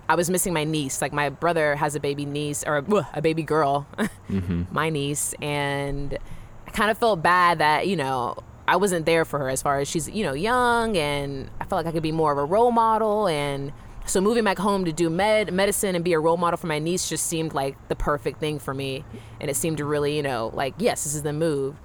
I 0.10 0.16
was 0.16 0.28
missing 0.28 0.54
my 0.54 0.64
niece. 0.64 1.04
Like 1.04 1.14
my 1.14 1.30
brother 1.30 1.76
has 1.76 1.94
a 1.94 2.00
baby 2.00 2.26
niece 2.26 2.64
or 2.66 2.78
a, 2.78 3.08
a 3.14 3.22
baby 3.22 3.44
girl, 3.44 3.86
mm-hmm. 4.28 4.64
my 4.72 4.90
niece, 4.90 5.36
and 5.40 6.18
I 6.66 6.72
kind 6.72 6.90
of 6.90 6.98
felt 6.98 7.22
bad 7.22 7.60
that 7.60 7.88
you 7.88 7.96
know 7.96 8.38
I 8.68 8.76
wasn't 8.76 9.06
there 9.06 9.24
for 9.24 9.40
her 9.40 9.50
as 9.50 9.62
far 9.62 9.80
as 9.80 9.88
she's 9.88 10.10
you 10.10 10.24
know 10.24 10.34
young, 10.34 10.98
and 10.98 11.50
I 11.62 11.66
felt 11.66 11.86
like 11.86 11.90
I 11.90 11.92
could 11.92 12.04
be 12.04 12.12
more 12.12 12.32
of 12.32 12.38
a 12.38 12.44
role 12.44 12.72
model. 12.72 13.28
And 13.28 13.72
so 14.06 14.22
moving 14.22 14.44
back 14.44 14.58
home 14.58 14.86
to 14.86 14.92
do 14.92 15.10
med 15.10 15.54
medicine 15.54 15.96
and 15.96 16.04
be 16.04 16.14
a 16.14 16.20
role 16.20 16.38
model 16.38 16.58
for 16.58 16.68
my 16.68 16.80
niece 16.80 17.08
just 17.10 17.26
seemed 17.26 17.54
like 17.54 17.76
the 17.88 17.96
perfect 17.96 18.40
thing 18.40 18.60
for 18.60 18.74
me, 18.74 19.06
and 19.40 19.50
it 19.50 19.56
seemed 19.56 19.78
to 19.78 19.86
really 19.86 20.16
you 20.16 20.24
know 20.24 20.52
like 20.54 20.74
yes, 20.78 21.04
this 21.04 21.16
is 21.16 21.24
the 21.24 21.34
move. 21.34 21.76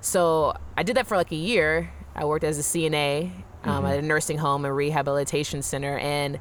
So 0.00 0.54
I 0.76 0.82
did 0.82 0.96
that 0.96 1.06
for 1.06 1.16
like 1.16 1.32
a 1.32 1.36
year. 1.36 1.92
I 2.14 2.24
worked 2.24 2.44
as 2.44 2.58
a 2.58 2.62
CNA 2.62 3.32
um, 3.64 3.84
at 3.86 3.98
a 3.98 4.02
nursing 4.02 4.38
home 4.38 4.64
and 4.64 4.76
rehabilitation 4.76 5.62
center, 5.62 5.98
and 5.98 6.38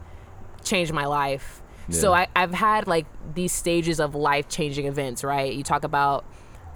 changed 0.64 0.94
my 0.94 1.06
life. 1.06 1.62
So 1.90 2.14
I, 2.14 2.28
I've 2.34 2.54
had 2.54 2.88
like 2.88 3.06
these 3.36 3.52
stages 3.52 4.00
of 4.00 4.16
life 4.16 4.48
changing 4.48 4.86
events, 4.86 5.24
right? 5.24 5.54
You 5.54 5.64
talk 5.64 5.84
about 5.84 6.24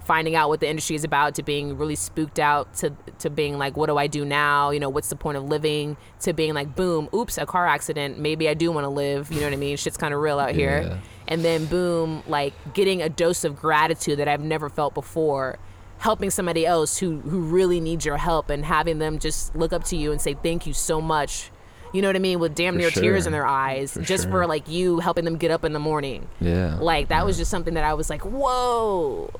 finding 0.08 0.34
out 0.34 0.48
what 0.48 0.58
the 0.60 0.68
industry 0.68 0.96
is 0.96 1.04
about 1.04 1.34
to 1.36 1.42
being 1.42 1.76
really 1.78 1.94
spooked 1.94 2.38
out 2.40 2.74
to 2.74 2.90
to 3.20 3.28
being 3.30 3.58
like, 3.58 3.76
what 3.76 3.86
do 3.86 3.96
I 3.98 4.06
do 4.08 4.24
now? 4.24 4.70
You 4.70 4.80
know, 4.80 4.88
what's 4.88 5.10
the 5.10 5.16
point 5.16 5.36
of 5.36 5.44
living? 5.44 5.96
To 6.20 6.32
being 6.32 6.54
like, 6.54 6.74
boom, 6.74 7.08
oops, 7.14 7.36
a 7.38 7.44
car 7.46 7.66
accident. 7.66 8.18
Maybe 8.18 8.48
I 8.48 8.54
do 8.54 8.72
want 8.72 8.84
to 8.86 8.88
live. 8.88 9.30
You 9.30 9.38
know 9.40 9.46
what 9.46 9.52
I 9.52 9.56
mean? 9.56 9.76
Shit's 9.76 9.96
kind 9.98 10.12
of 10.14 10.20
real 10.20 10.38
out 10.40 10.54
Yeah. 10.54 10.60
here. 10.82 11.00
And 11.28 11.44
then 11.44 11.66
boom, 11.66 12.22
like 12.26 12.54
getting 12.72 13.02
a 13.02 13.08
dose 13.10 13.44
of 13.44 13.54
gratitude 13.54 14.18
that 14.18 14.26
I've 14.28 14.40
never 14.42 14.68
felt 14.70 14.94
before. 14.94 15.58
Helping 15.98 16.30
somebody 16.30 16.64
else 16.64 16.96
who 16.98 17.18
who 17.20 17.40
really 17.40 17.80
needs 17.80 18.06
your 18.06 18.16
help 18.16 18.48
and 18.50 18.64
having 18.64 18.98
them 19.00 19.18
just 19.18 19.54
look 19.54 19.72
up 19.72 19.84
to 19.84 19.96
you 19.96 20.10
and 20.12 20.20
say 20.20 20.34
thank 20.34 20.66
you 20.66 20.72
so 20.72 21.00
much. 21.02 21.50
You 21.92 22.02
know 22.02 22.08
what 22.08 22.16
I 22.16 22.20
mean? 22.20 22.38
With 22.38 22.54
damn 22.54 22.74
For 22.74 22.78
near 22.80 22.90
tears 22.90 23.26
in 23.26 23.32
their 23.32 23.46
eyes, 23.46 23.94
For 23.94 24.02
just 24.02 24.24
sure. 24.24 24.30
for 24.32 24.46
like 24.46 24.68
you 24.68 25.00
helping 25.00 25.24
them 25.24 25.36
get 25.36 25.50
up 25.50 25.64
in 25.64 25.72
the 25.72 25.78
morning. 25.80 26.28
Yeah. 26.40 26.76
Like 26.80 27.08
that 27.08 27.26
was 27.26 27.36
just 27.36 27.50
something 27.50 27.74
that 27.74 27.84
I 27.84 27.94
was 27.94 28.08
like, 28.10 28.22
whoa. 28.24 29.30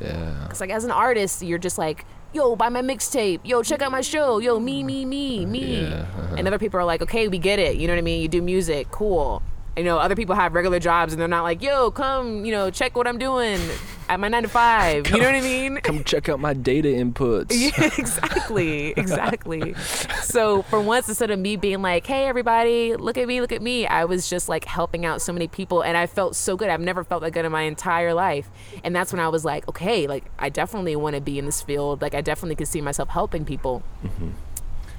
Yeah. 0.00 0.46
Cause 0.48 0.60
like 0.60 0.70
as 0.70 0.84
an 0.84 0.90
artist, 0.90 1.42
you're 1.42 1.58
just 1.58 1.78
like, 1.78 2.04
yo, 2.32 2.56
buy 2.56 2.68
my 2.68 2.82
mixtape. 2.82 3.40
Yo, 3.44 3.62
check 3.62 3.82
out 3.82 3.90
my 3.90 4.00
show. 4.00 4.38
Yo, 4.38 4.60
me, 4.60 4.82
me, 4.82 5.04
me, 5.04 5.46
me. 5.46 5.82
Yeah, 5.82 6.02
uh-huh. 6.02 6.34
And 6.38 6.46
other 6.46 6.58
people 6.58 6.78
are 6.80 6.84
like, 6.84 7.02
okay, 7.02 7.28
we 7.28 7.38
get 7.38 7.58
it. 7.58 7.76
You 7.76 7.86
know 7.86 7.94
what 7.94 7.98
I 7.98 8.02
mean? 8.02 8.22
You 8.22 8.28
do 8.28 8.42
music, 8.42 8.90
cool. 8.90 9.42
You 9.78 9.84
know, 9.84 9.98
other 9.98 10.16
people 10.16 10.34
have 10.34 10.54
regular 10.54 10.78
jobs 10.80 11.12
and 11.12 11.20
they're 11.20 11.28
not 11.28 11.42
like, 11.44 11.62
yo, 11.62 11.90
come, 11.90 12.44
you 12.44 12.52
know, 12.52 12.68
check 12.70 12.96
what 12.96 13.06
I'm 13.06 13.16
doing 13.18 13.60
at 14.08 14.18
my 14.18 14.26
nine 14.28 14.42
to 14.42 14.48
five. 14.48 15.06
You 15.08 15.18
know 15.18 15.24
what 15.26 15.34
I 15.36 15.40
mean? 15.40 15.76
Come 15.82 16.02
check 16.02 16.28
out 16.28 16.40
my 16.40 16.52
data 16.52 16.88
inputs. 16.88 17.52
Yeah, 17.78 17.90
exactly, 17.98 18.88
exactly. 18.96 19.74
so 20.22 20.62
for 20.62 20.80
once, 20.80 21.08
instead 21.08 21.30
of 21.30 21.38
me 21.38 21.56
being 21.56 21.80
like, 21.82 22.06
"Hey, 22.06 22.26
everybody, 22.26 22.96
look 22.96 23.16
at 23.18 23.28
me, 23.28 23.40
look 23.40 23.52
at 23.52 23.62
me," 23.62 23.86
I 23.86 24.04
was 24.04 24.28
just 24.28 24.48
like 24.48 24.64
helping 24.64 25.04
out 25.06 25.20
so 25.22 25.32
many 25.32 25.46
people, 25.48 25.82
and 25.82 25.96
I 25.96 26.06
felt 26.06 26.34
so 26.36 26.56
good. 26.56 26.68
I've 26.70 26.80
never 26.80 27.04
felt 27.04 27.22
that 27.22 27.32
good 27.32 27.44
in 27.44 27.52
my 27.52 27.62
entire 27.62 28.14
life, 28.14 28.48
and 28.82 28.96
that's 28.96 29.12
when 29.12 29.20
I 29.20 29.28
was 29.28 29.44
like, 29.44 29.68
"Okay, 29.68 30.06
like 30.06 30.24
I 30.38 30.48
definitely 30.48 30.96
want 30.96 31.14
to 31.14 31.20
be 31.20 31.38
in 31.38 31.44
this 31.46 31.60
field. 31.62 32.00
Like 32.02 32.14
I 32.14 32.20
definitely 32.22 32.56
could 32.56 32.68
see 32.68 32.80
myself 32.80 33.10
helping 33.10 33.44
people." 33.44 33.82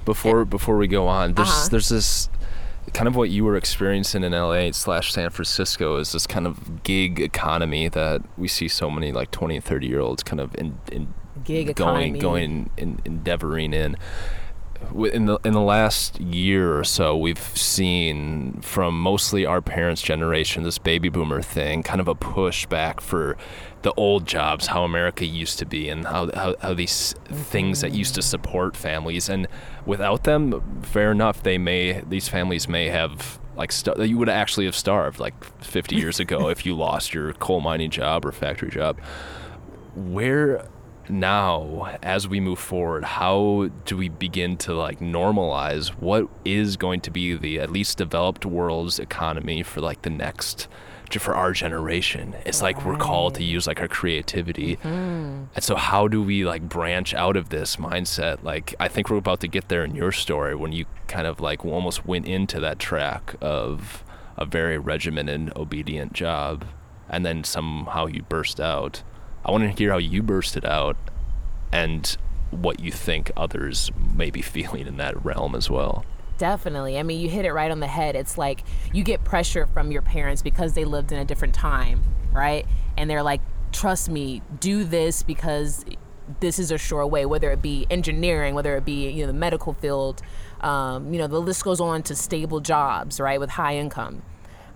before 0.04 0.46
before 0.46 0.76
we 0.78 0.86
go 0.88 1.06
on 1.06 1.34
there's 1.34 1.48
Uh-huh. 1.48 1.68
there's 1.70 1.88
this 1.90 2.28
kind 2.92 3.08
of 3.08 3.16
what 3.16 3.30
you 3.30 3.44
were 3.44 3.56
experiencing 3.56 4.24
in 4.24 4.32
LA 4.32 4.70
slash 4.72 5.12
San 5.12 5.30
Francisco 5.30 5.96
is 5.96 6.12
this 6.12 6.26
kind 6.26 6.46
of 6.46 6.82
gig 6.82 7.20
economy 7.20 7.88
that 7.88 8.22
we 8.36 8.48
see 8.48 8.68
so 8.68 8.90
many 8.90 9.12
like 9.12 9.30
20 9.30 9.56
and 9.56 9.64
30 9.64 9.86
year 9.86 10.00
olds 10.00 10.22
kind 10.22 10.40
of 10.40 10.54
in, 10.56 10.78
in 10.92 11.12
Gig 11.44 11.74
going 11.74 12.14
economy. 12.14 12.18
going 12.18 12.70
in, 12.76 13.00
endeavoring 13.04 13.72
in 13.72 13.96
in 15.12 15.26
the 15.26 15.38
in 15.44 15.52
the 15.52 15.60
last 15.60 16.20
year 16.20 16.78
or 16.78 16.84
so 16.84 17.16
we've 17.16 17.38
seen 17.38 18.60
from 18.62 18.98
mostly 18.98 19.44
our 19.44 19.60
parents 19.60 20.00
generation 20.00 20.62
this 20.62 20.78
baby 20.78 21.08
boomer 21.08 21.42
thing 21.42 21.82
kind 21.82 22.00
of 22.00 22.08
a 22.08 22.14
push 22.14 22.66
back 22.66 23.00
for 23.00 23.36
the 23.82 23.92
old 23.92 24.26
jobs 24.26 24.66
how 24.66 24.84
america 24.84 25.24
used 25.24 25.58
to 25.58 25.64
be 25.64 25.88
and 25.88 26.04
how 26.06 26.30
how, 26.34 26.54
how 26.60 26.74
these 26.74 27.14
things 27.28 27.80
that 27.80 27.92
used 27.92 28.14
to 28.14 28.22
support 28.22 28.76
families. 28.76 29.28
And 29.28 29.46
without 29.86 30.24
them 30.24 30.82
fair 30.82 31.10
enough 31.10 31.42
they 31.42 31.58
may 31.58 32.00
these 32.08 32.28
families 32.28 32.68
may 32.68 32.88
have 32.88 33.38
like 33.56 33.72
stu- 33.72 33.94
you 34.04 34.16
would 34.18 34.28
actually 34.28 34.66
have 34.66 34.76
starved 34.76 35.18
like 35.18 35.44
50 35.62 35.96
years 35.96 36.20
ago 36.20 36.48
if 36.54 36.64
you 36.64 36.74
lost 36.74 37.12
your 37.14 37.32
coal 37.34 37.60
mining 37.60 37.90
job 37.90 38.24
or 38.24 38.32
factory 38.32 38.70
job. 38.70 38.98
Where 39.94 40.66
now 41.08 41.98
as 42.02 42.28
we 42.28 42.38
move 42.38 42.58
forward 42.58 43.02
how 43.02 43.68
do 43.84 43.96
we 43.96 44.08
begin 44.08 44.56
to 44.56 44.72
like 44.72 45.00
normalize 45.00 45.88
what 45.88 46.28
is 46.44 46.76
going 46.76 47.00
to 47.00 47.10
be 47.10 47.34
the 47.34 47.58
at 47.58 47.68
least 47.68 47.98
developed 47.98 48.46
world's 48.46 49.00
economy 49.00 49.60
for 49.60 49.80
like 49.80 50.02
the 50.02 50.10
next 50.10 50.68
for 51.18 51.34
our 51.34 51.52
generation. 51.52 52.36
It's 52.46 52.62
like 52.62 52.84
we're 52.84 52.96
called 52.96 53.34
to 53.36 53.44
use 53.44 53.66
like 53.66 53.80
our 53.80 53.88
creativity. 53.88 54.76
Mm-hmm. 54.76 55.44
And 55.54 55.64
so 55.64 55.76
how 55.76 56.08
do 56.08 56.22
we 56.22 56.44
like 56.44 56.68
branch 56.68 57.14
out 57.14 57.36
of 57.36 57.48
this 57.48 57.76
mindset? 57.76 58.42
Like 58.42 58.74
i 58.78 58.88
think 58.88 59.10
we're 59.10 59.16
about 59.16 59.40
to 59.40 59.48
get 59.48 59.68
there 59.68 59.84
in 59.84 59.94
your 59.94 60.12
story 60.12 60.54
when 60.54 60.72
you 60.72 60.86
kind 61.08 61.26
of 61.26 61.40
like 61.40 61.64
almost 61.64 62.06
went 62.06 62.26
into 62.26 62.60
that 62.60 62.78
track 62.78 63.34
of 63.40 64.04
a 64.36 64.44
very 64.44 64.78
regimented 64.78 65.52
obedient 65.56 66.12
job 66.12 66.64
and 67.08 67.26
then 67.26 67.44
somehow 67.44 68.06
you 68.06 68.22
burst 68.22 68.60
out. 68.60 69.02
I 69.44 69.50
want 69.50 69.64
to 69.64 69.70
hear 69.70 69.90
how 69.90 69.98
you 69.98 70.22
bursted 70.22 70.64
out 70.64 70.96
and 71.72 72.16
what 72.50 72.80
you 72.80 72.92
think 72.92 73.30
others 73.36 73.90
may 74.16 74.30
be 74.30 74.42
feeling 74.54 74.86
in 74.86 74.96
that 74.98 75.22
realm 75.24 75.54
as 75.54 75.68
well. 75.68 76.04
Definitely. 76.40 76.98
I 76.98 77.02
mean, 77.02 77.20
you 77.20 77.28
hit 77.28 77.44
it 77.44 77.52
right 77.52 77.70
on 77.70 77.80
the 77.80 77.86
head. 77.86 78.16
It's 78.16 78.38
like 78.38 78.64
you 78.94 79.04
get 79.04 79.24
pressure 79.24 79.66
from 79.66 79.92
your 79.92 80.00
parents 80.00 80.40
because 80.40 80.72
they 80.72 80.86
lived 80.86 81.12
in 81.12 81.18
a 81.18 81.24
different 81.26 81.52
time, 81.52 82.02
right? 82.32 82.64
And 82.96 83.10
they're 83.10 83.22
like, 83.22 83.42
trust 83.72 84.08
me, 84.08 84.40
do 84.58 84.84
this 84.84 85.22
because 85.22 85.84
this 86.40 86.58
is 86.58 86.70
a 86.70 86.78
sure 86.78 87.06
way, 87.06 87.26
whether 87.26 87.50
it 87.50 87.60
be 87.60 87.86
engineering, 87.90 88.54
whether 88.54 88.74
it 88.74 88.86
be, 88.86 89.10
you 89.10 89.20
know, 89.20 89.26
the 89.26 89.38
medical 89.38 89.74
field. 89.74 90.22
Um, 90.62 91.12
you 91.12 91.18
know, 91.18 91.26
the 91.26 91.38
list 91.38 91.62
goes 91.62 91.78
on 91.78 92.02
to 92.04 92.16
stable 92.16 92.60
jobs, 92.60 93.20
right, 93.20 93.38
with 93.38 93.50
high 93.50 93.76
income. 93.76 94.22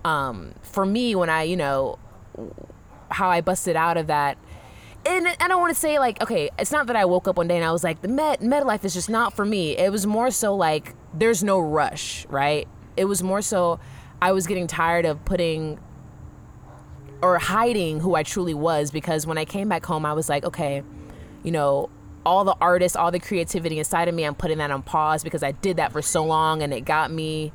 Um, 0.03 0.53
for 0.61 0.85
me, 0.85 1.15
when 1.15 1.31
I, 1.31 1.43
you 1.43 1.57
know, 1.57 1.97
how 3.09 3.29
I 3.29 3.41
busted 3.41 3.75
out 3.75 3.97
of 3.97 4.05
that. 4.05 4.37
And 5.07 5.27
I 5.27 5.47
don't 5.47 5.61
want 5.61 5.73
to 5.73 5.79
say 5.79 5.99
like, 5.99 6.21
okay, 6.21 6.49
it's 6.57 6.71
not 6.71 6.87
that 6.87 6.95
I 6.95 7.05
woke 7.05 7.27
up 7.27 7.37
one 7.37 7.47
day 7.47 7.57
and 7.57 7.65
I 7.65 7.71
was 7.71 7.83
like, 7.83 8.01
the 8.01 8.07
med 8.07 8.41
med 8.41 8.65
life 8.65 8.83
is 8.83 8.93
just 8.93 9.09
not 9.09 9.33
for 9.33 9.45
me. 9.45 9.77
It 9.77 9.91
was 9.91 10.07
more 10.07 10.31
so 10.31 10.55
like 10.55 10.95
there's 11.13 11.43
no 11.43 11.59
rush, 11.59 12.25
right? 12.27 12.67
It 12.97 13.05
was 13.05 13.21
more 13.21 13.41
so 13.41 13.79
I 14.21 14.31
was 14.31 14.47
getting 14.47 14.65
tired 14.65 15.05
of 15.05 15.23
putting 15.23 15.79
or 17.21 17.37
hiding 17.37 17.99
who 17.99 18.15
I 18.15 18.23
truly 18.23 18.53
was 18.53 18.91
because 18.91 19.27
when 19.27 19.37
I 19.37 19.45
came 19.45 19.69
back 19.69 19.85
home, 19.85 20.05
I 20.05 20.13
was 20.13 20.27
like, 20.27 20.43
okay, 20.43 20.83
you 21.43 21.51
know, 21.51 21.89
all 22.25 22.43
the 22.43 22.55
artists, 22.59 22.95
all 22.95 23.11
the 23.11 23.19
creativity 23.19 23.77
inside 23.77 24.07
of 24.07 24.15
me, 24.15 24.23
I'm 24.23 24.35
putting 24.35 24.57
that 24.57 24.71
on 24.71 24.81
pause 24.81 25.23
because 25.23 25.43
I 25.43 25.51
did 25.51 25.77
that 25.77 25.91
for 25.91 26.01
so 26.01 26.25
long 26.25 26.63
and 26.63 26.73
it 26.73 26.81
got 26.81 27.11
me 27.11 27.53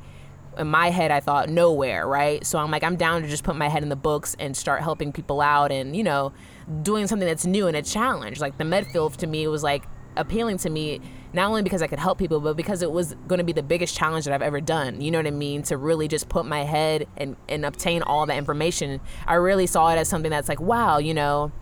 in 0.57 0.67
my 0.67 0.89
head 0.89 1.11
I 1.11 1.19
thought 1.19 1.49
nowhere, 1.49 2.07
right? 2.07 2.45
So 2.45 2.59
I'm 2.59 2.71
like 2.71 2.83
I'm 2.83 2.95
down 2.95 3.21
to 3.21 3.27
just 3.27 3.43
put 3.43 3.55
my 3.55 3.67
head 3.67 3.83
in 3.83 3.89
the 3.89 3.95
books 3.95 4.35
and 4.39 4.55
start 4.55 4.81
helping 4.81 5.11
people 5.11 5.41
out 5.41 5.71
and, 5.71 5.95
you 5.95 6.03
know, 6.03 6.33
doing 6.81 7.07
something 7.07 7.27
that's 7.27 7.45
new 7.45 7.67
and 7.67 7.77
a 7.77 7.81
challenge. 7.81 8.39
Like 8.39 8.57
the 8.57 8.65
med 8.65 8.87
field 8.87 9.17
to 9.19 9.27
me 9.27 9.47
was 9.47 9.63
like 9.63 9.83
appealing 10.17 10.57
to 10.57 10.69
me 10.69 10.99
not 11.33 11.47
only 11.47 11.61
because 11.61 11.81
I 11.81 11.87
could 11.87 11.99
help 11.99 12.17
people, 12.17 12.41
but 12.41 12.57
because 12.57 12.81
it 12.81 12.91
was 12.91 13.15
going 13.27 13.37
to 13.37 13.45
be 13.45 13.53
the 13.53 13.63
biggest 13.63 13.95
challenge 13.95 14.25
that 14.25 14.33
I've 14.33 14.41
ever 14.41 14.59
done. 14.59 14.99
You 14.99 15.11
know 15.11 15.19
what 15.19 15.27
I 15.27 15.31
mean? 15.31 15.63
To 15.63 15.77
really 15.77 16.07
just 16.07 16.27
put 16.27 16.45
my 16.45 16.63
head 16.63 17.07
and, 17.15 17.37
and 17.47 17.65
obtain 17.65 18.01
all 18.01 18.25
the 18.25 18.35
information. 18.35 18.99
I 19.25 19.35
really 19.35 19.67
saw 19.67 19.89
it 19.91 19.97
as 19.97 20.09
something 20.09 20.29
that's 20.29 20.49
like, 20.49 20.59
wow, 20.59 20.97
you 20.97 21.13
know, 21.13 21.53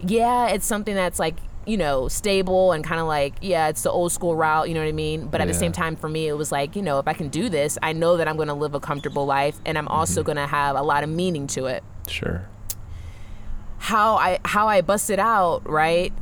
yeah, 0.00 0.48
it's 0.48 0.66
something 0.66 0.94
that's 0.94 1.18
like, 1.18 1.36
you 1.66 1.76
know, 1.76 2.08
stable 2.08 2.72
and 2.72 2.84
kind 2.84 3.00
of 3.00 3.06
like, 3.06 3.34
yeah, 3.40 3.68
it's 3.68 3.82
the 3.82 3.90
old 3.90 4.10
school 4.12 4.34
route, 4.34 4.68
you 4.68 4.74
know 4.74 4.80
what 4.80 4.88
I 4.88 4.92
mean? 4.92 5.26
But 5.26 5.40
at 5.40 5.46
the 5.48 5.54
same 5.54 5.72
time, 5.72 5.94
for 5.96 6.08
me, 6.08 6.26
it 6.28 6.32
was 6.32 6.50
like, 6.50 6.74
you 6.74 6.82
know, 6.82 6.98
if 6.98 7.06
I 7.06 7.12
can 7.12 7.28
do 7.28 7.48
this, 7.48 7.78
I 7.82 7.92
know 7.92 8.16
that 8.16 8.26
I'm 8.28 8.36
going 8.36 8.48
to 8.48 8.54
live 8.54 8.74
a 8.74 8.80
comfortable 8.80 9.26
life 9.26 9.60
and 9.64 9.78
I'm 9.78 9.88
also 9.88 10.22
going 10.22 10.36
to 10.36 10.46
have 10.46 10.76
a 10.76 10.82
lot 10.82 11.04
of 11.04 11.10
meaning 11.10 11.46
to 11.48 11.66
it 11.66 11.84
Sure. 12.08 12.46
how 13.78 14.16
I 14.16 14.38
how 14.44 14.68
I 14.68 14.80
busted 14.80 15.18
out, 15.18 15.68
right? 15.68 16.12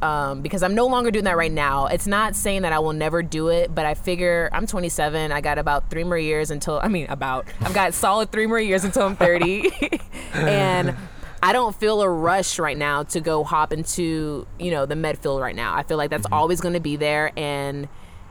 Um, 0.00 0.42
because 0.42 0.62
I'm 0.62 0.76
no 0.76 0.86
longer 0.86 1.10
doing 1.10 1.24
that 1.24 1.36
right 1.36 1.50
now. 1.50 1.86
It's 1.86 2.06
not 2.06 2.36
saying 2.36 2.62
that 2.62 2.72
I 2.72 2.78
will 2.78 2.92
never 2.92 3.20
do 3.20 3.48
it, 3.48 3.74
but 3.74 3.84
I 3.84 3.94
figure 3.94 4.48
I'm 4.52 4.64
27. 4.64 5.32
I 5.32 5.40
got 5.40 5.58
about 5.58 5.90
three 5.90 6.04
more 6.04 6.16
years 6.18 6.52
until 6.52 6.78
I 6.80 6.86
mean 6.86 7.06
about 7.08 7.46
I've 7.60 7.74
got 7.74 7.94
solid 7.94 8.30
three 8.30 8.46
more 8.46 8.60
years 8.60 8.84
until 8.84 9.02
I'm 9.06 9.16
30, 9.16 9.70
and 10.34 10.94
I 11.42 11.52
don't 11.52 11.74
feel 11.74 12.02
a 12.02 12.08
rush 12.08 12.58
right 12.58 12.76
now 12.76 13.04
to 13.04 13.20
go 13.20 13.44
hop 13.44 13.72
into 13.72 14.46
you 14.58 14.70
know 14.70 14.86
the 14.86 14.96
med 14.96 15.18
field 15.18 15.40
right 15.40 15.56
now. 15.56 15.74
I 15.74 15.82
feel 15.82 15.96
like 15.96 16.10
that's 16.10 16.24
mm-hmm. 16.24 16.34
always 16.34 16.60
going 16.60 16.74
to 16.74 16.80
be 16.80 16.96
there, 16.96 17.32
and 17.36 17.88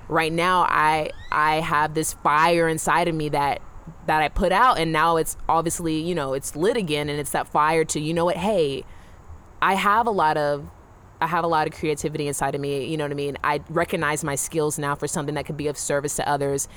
right 0.09 0.31
now 0.31 0.61
I 0.61 1.11
I 1.31 1.55
have 1.55 1.93
this 1.93 2.13
fire 2.13 2.67
inside 2.67 3.07
of 3.07 3.15
me 3.15 3.29
that 3.29 3.61
that 4.05 4.21
I 4.21 4.29
put 4.29 4.51
out 4.51 4.79
and 4.79 4.91
now 4.91 5.17
it's 5.17 5.37
obviously, 5.47 5.99
you 5.99 6.15
know, 6.15 6.33
it's 6.33 6.55
lit 6.55 6.77
again 6.77 7.09
and 7.09 7.19
it's 7.19 7.31
that 7.31 7.47
fire 7.47 7.85
to, 7.85 7.99
you 7.99 8.13
know 8.13 8.25
what, 8.25 8.37
hey, 8.37 8.83
I 9.61 9.75
have 9.75 10.07
a 10.07 10.11
lot 10.11 10.37
of 10.37 10.69
I 11.19 11.27
have 11.27 11.43
a 11.43 11.47
lot 11.47 11.67
of 11.67 11.73
creativity 11.73 12.27
inside 12.27 12.53
of 12.53 12.61
me, 12.61 12.85
you 12.85 12.95
know 12.95 13.03
what 13.03 13.11
I 13.11 13.15
mean? 13.15 13.37
I 13.43 13.61
recognize 13.69 14.23
my 14.23 14.35
skills 14.35 14.77
now 14.77 14.93
for 14.93 15.07
something 15.07 15.33
that 15.35 15.45
could 15.45 15.57
be 15.57 15.67
of 15.67 15.77
service 15.77 16.15
to 16.17 16.29
others. 16.29 16.67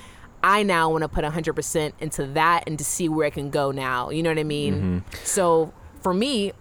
I 0.43 0.63
now 0.63 0.89
want 0.91 1.03
to 1.03 1.09
put 1.09 1.23
100% 1.23 1.93
into 2.01 2.27
that 2.29 2.65
and 2.67 2.79
to 2.79 2.85
see 2.85 3.11
where 3.11 3.27
it 3.27 3.35
can 3.35 3.51
go 3.51 3.71
now. 3.71 4.09
You 4.09 4.23
know 4.23 4.31
what 4.31 4.39
I 4.39 4.45
mean? 4.45 4.75
Mm-hmm. 4.75 5.25
So 5.25 5.75
for 6.01 6.15
me, 6.15 6.53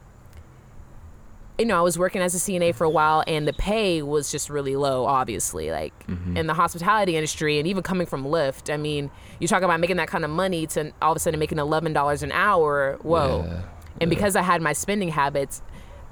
you 1.58 1.65
know, 1.65 1.78
I 1.78 1.82
was 1.82 1.99
working 1.99 2.21
as 2.21 2.34
a 2.34 2.38
CNA 2.38 2.73
for 2.73 2.86
a 2.86 2.89
while 2.89 3.23
and 3.28 3.45
the 3.45 3.54
pay 3.54 4.02
was 4.02 4.32
just 4.32 4.49
really 4.49 4.78
low, 4.78 5.06
obviously. 5.06 5.71
Like 5.71 6.08
mm-hmm. 6.08 6.38
in 6.38 6.47
the 6.47 6.54
hospitality 6.54 7.17
industry 7.17 7.60
and 7.60 7.67
even 7.67 7.84
coming 7.84 8.08
from 8.08 8.23
Lyft, 8.23 8.73
I 8.73 8.78
mean, 8.78 9.12
you 9.39 9.47
talk 9.47 9.62
about 9.62 9.80
making 9.82 9.97
that 9.97 10.08
kind 10.08 10.23
of 10.23 10.32
money 10.32 10.65
to 10.67 10.93
all 11.02 11.12
of 11.12 11.17
a 11.17 11.19
sudden 11.19 11.39
making 11.39 11.58
$11 11.58 12.23
an 12.23 12.32
hour. 12.32 12.97
Whoa. 13.02 13.43
Yeah. 13.45 13.62
And 13.99 14.10
because 14.10 14.38
I 14.38 14.41
had 14.41 14.62
my 14.62 14.71
spending 14.71 15.10
habits, 15.10 15.62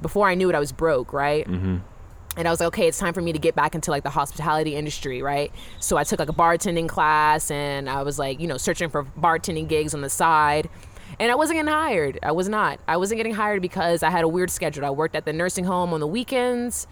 before 0.02 0.28
I 0.28 0.36
knew 0.36 0.50
it, 0.50 0.56
I 0.56 0.60
was 0.60 0.74
broke, 0.74 1.14
right? 1.14 1.48
Mm-hmm. 1.48 1.78
And 2.36 2.48
I 2.48 2.52
was 2.52 2.60
like, 2.60 2.68
okay, 2.68 2.88
it's 2.88 3.00
time 3.00 3.14
for 3.14 3.22
me 3.22 3.34
to 3.34 3.40
get 3.40 3.56
back 3.56 3.74
into 3.74 3.90
like 3.90 4.04
the 4.04 4.12
hospitality 4.12 4.76
industry, 4.76 5.22
right? 5.22 5.52
So 5.80 5.98
I 5.98 6.04
took 6.04 6.20
like 6.20 6.30
a 6.30 6.34
bartending 6.34 6.88
class 6.88 7.50
and 7.50 7.90
I 7.90 8.04
was 8.04 8.20
like, 8.20 8.40
you 8.40 8.46
know, 8.46 8.58
searching 8.58 8.90
for 8.90 9.06
bartending 9.06 9.68
gigs 9.68 9.96
on 9.96 10.02
the 10.02 10.10
side. 10.10 10.70
And 11.20 11.32
I 11.32 11.36
wasn't 11.36 11.58
getting 11.58 11.72
hired. 11.72 12.20
I 12.22 12.32
was 12.32 12.48
not. 12.48 12.80
I 12.88 12.98
wasn't 12.98 13.18
getting 13.18 13.34
hired 13.34 13.62
because 13.62 14.04
I 14.04 14.10
had 14.10 14.24
a 14.24 14.28
weird 14.28 14.52
schedule. 14.52 14.86
I 14.86 14.92
worked 14.92 15.16
at 15.16 15.26
the 15.26 15.34
nursing 15.34 15.66
home 15.66 15.94
on 15.94 16.00
the 16.00 16.08
weekends 16.08 16.88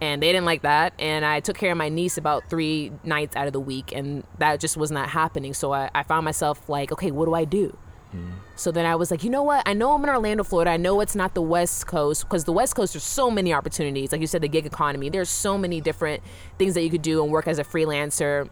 and 0.00 0.22
they 0.22 0.28
didn't 0.28 0.46
like 0.46 0.62
that. 0.62 0.94
And 0.98 1.24
I 1.24 1.40
took 1.40 1.56
care 1.56 1.72
of 1.72 1.78
my 1.78 1.88
niece 1.88 2.16
about 2.16 2.48
three 2.48 2.92
nights 3.04 3.36
out 3.36 3.46
of 3.46 3.52
the 3.52 3.60
week 3.60 3.92
and 3.94 4.24
that 4.38 4.60
just 4.60 4.76
was 4.76 4.90
not 4.90 5.10
happening. 5.10 5.52
So 5.54 5.72
I, 5.72 5.90
I 5.94 6.02
found 6.02 6.24
myself 6.24 6.68
like, 6.68 6.90
okay, 6.92 7.10
what 7.10 7.26
do 7.26 7.34
I 7.34 7.44
do? 7.44 7.76
Mm. 8.14 8.32
So 8.54 8.70
then 8.70 8.86
I 8.86 8.96
was 8.96 9.10
like, 9.10 9.24
you 9.24 9.30
know 9.30 9.42
what? 9.42 9.62
I 9.66 9.74
know 9.74 9.92
I'm 9.94 10.02
in 10.02 10.08
Orlando, 10.08 10.42
Florida. 10.42 10.70
I 10.70 10.76
know 10.78 11.00
it's 11.00 11.14
not 11.14 11.34
the 11.34 11.42
West 11.42 11.86
Coast 11.86 12.24
because 12.24 12.44
the 12.44 12.52
West 12.52 12.74
Coast 12.74 12.94
there's 12.94 13.04
so 13.04 13.30
many 13.30 13.52
opportunities. 13.52 14.12
Like 14.12 14.20
you 14.20 14.26
said, 14.26 14.42
the 14.42 14.48
gig 14.48 14.64
economy. 14.64 15.10
There's 15.10 15.28
so 15.28 15.58
many 15.58 15.80
different 15.80 16.22
things 16.58 16.74
that 16.74 16.82
you 16.82 16.90
could 16.90 17.02
do 17.02 17.22
and 17.22 17.30
work 17.30 17.46
as 17.46 17.58
a 17.58 17.64
freelancer 17.64 18.48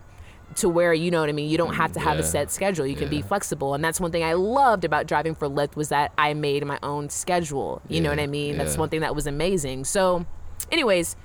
to 0.56 0.68
where 0.68 0.92
you 0.94 1.10
know 1.10 1.20
what 1.20 1.28
I 1.28 1.32
mean. 1.32 1.48
You 1.48 1.58
don't 1.58 1.74
have 1.74 1.90
mm, 1.90 1.94
to 1.94 2.00
have 2.00 2.18
a 2.18 2.22
set 2.22 2.50
schedule. 2.50 2.86
You 2.86 2.96
can 2.96 3.08
be 3.08 3.22
flexible, 3.22 3.74
and 3.74 3.84
that's 3.84 4.00
one 4.00 4.10
thing 4.10 4.24
I 4.24 4.34
loved 4.34 4.84
about 4.84 5.06
driving 5.06 5.34
for 5.34 5.48
Lyft 5.48 5.76
was 5.76 5.88
that 5.88 6.12
I 6.18 6.34
made 6.34 6.64
my 6.66 6.78
own 6.82 7.10
schedule. 7.10 7.82
You 7.88 8.00
know 8.00 8.10
what 8.10 8.20
I 8.20 8.26
mean? 8.26 8.56
That's 8.56 8.76
one 8.76 8.88
thing 8.88 9.00
that 9.00 9.14
was 9.14 9.26
amazing. 9.26 9.84
So, 9.84 10.26
anyways, 10.70 11.16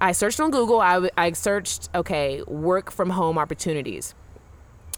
I 0.00 0.12
searched 0.12 0.40
on 0.40 0.50
Google. 0.50 0.80
I, 0.80 1.08
I 1.16 1.32
searched 1.32 1.88
okay 1.94 2.42
work 2.42 2.90
from 2.90 3.10
home 3.10 3.38
opportunities. 3.38 4.14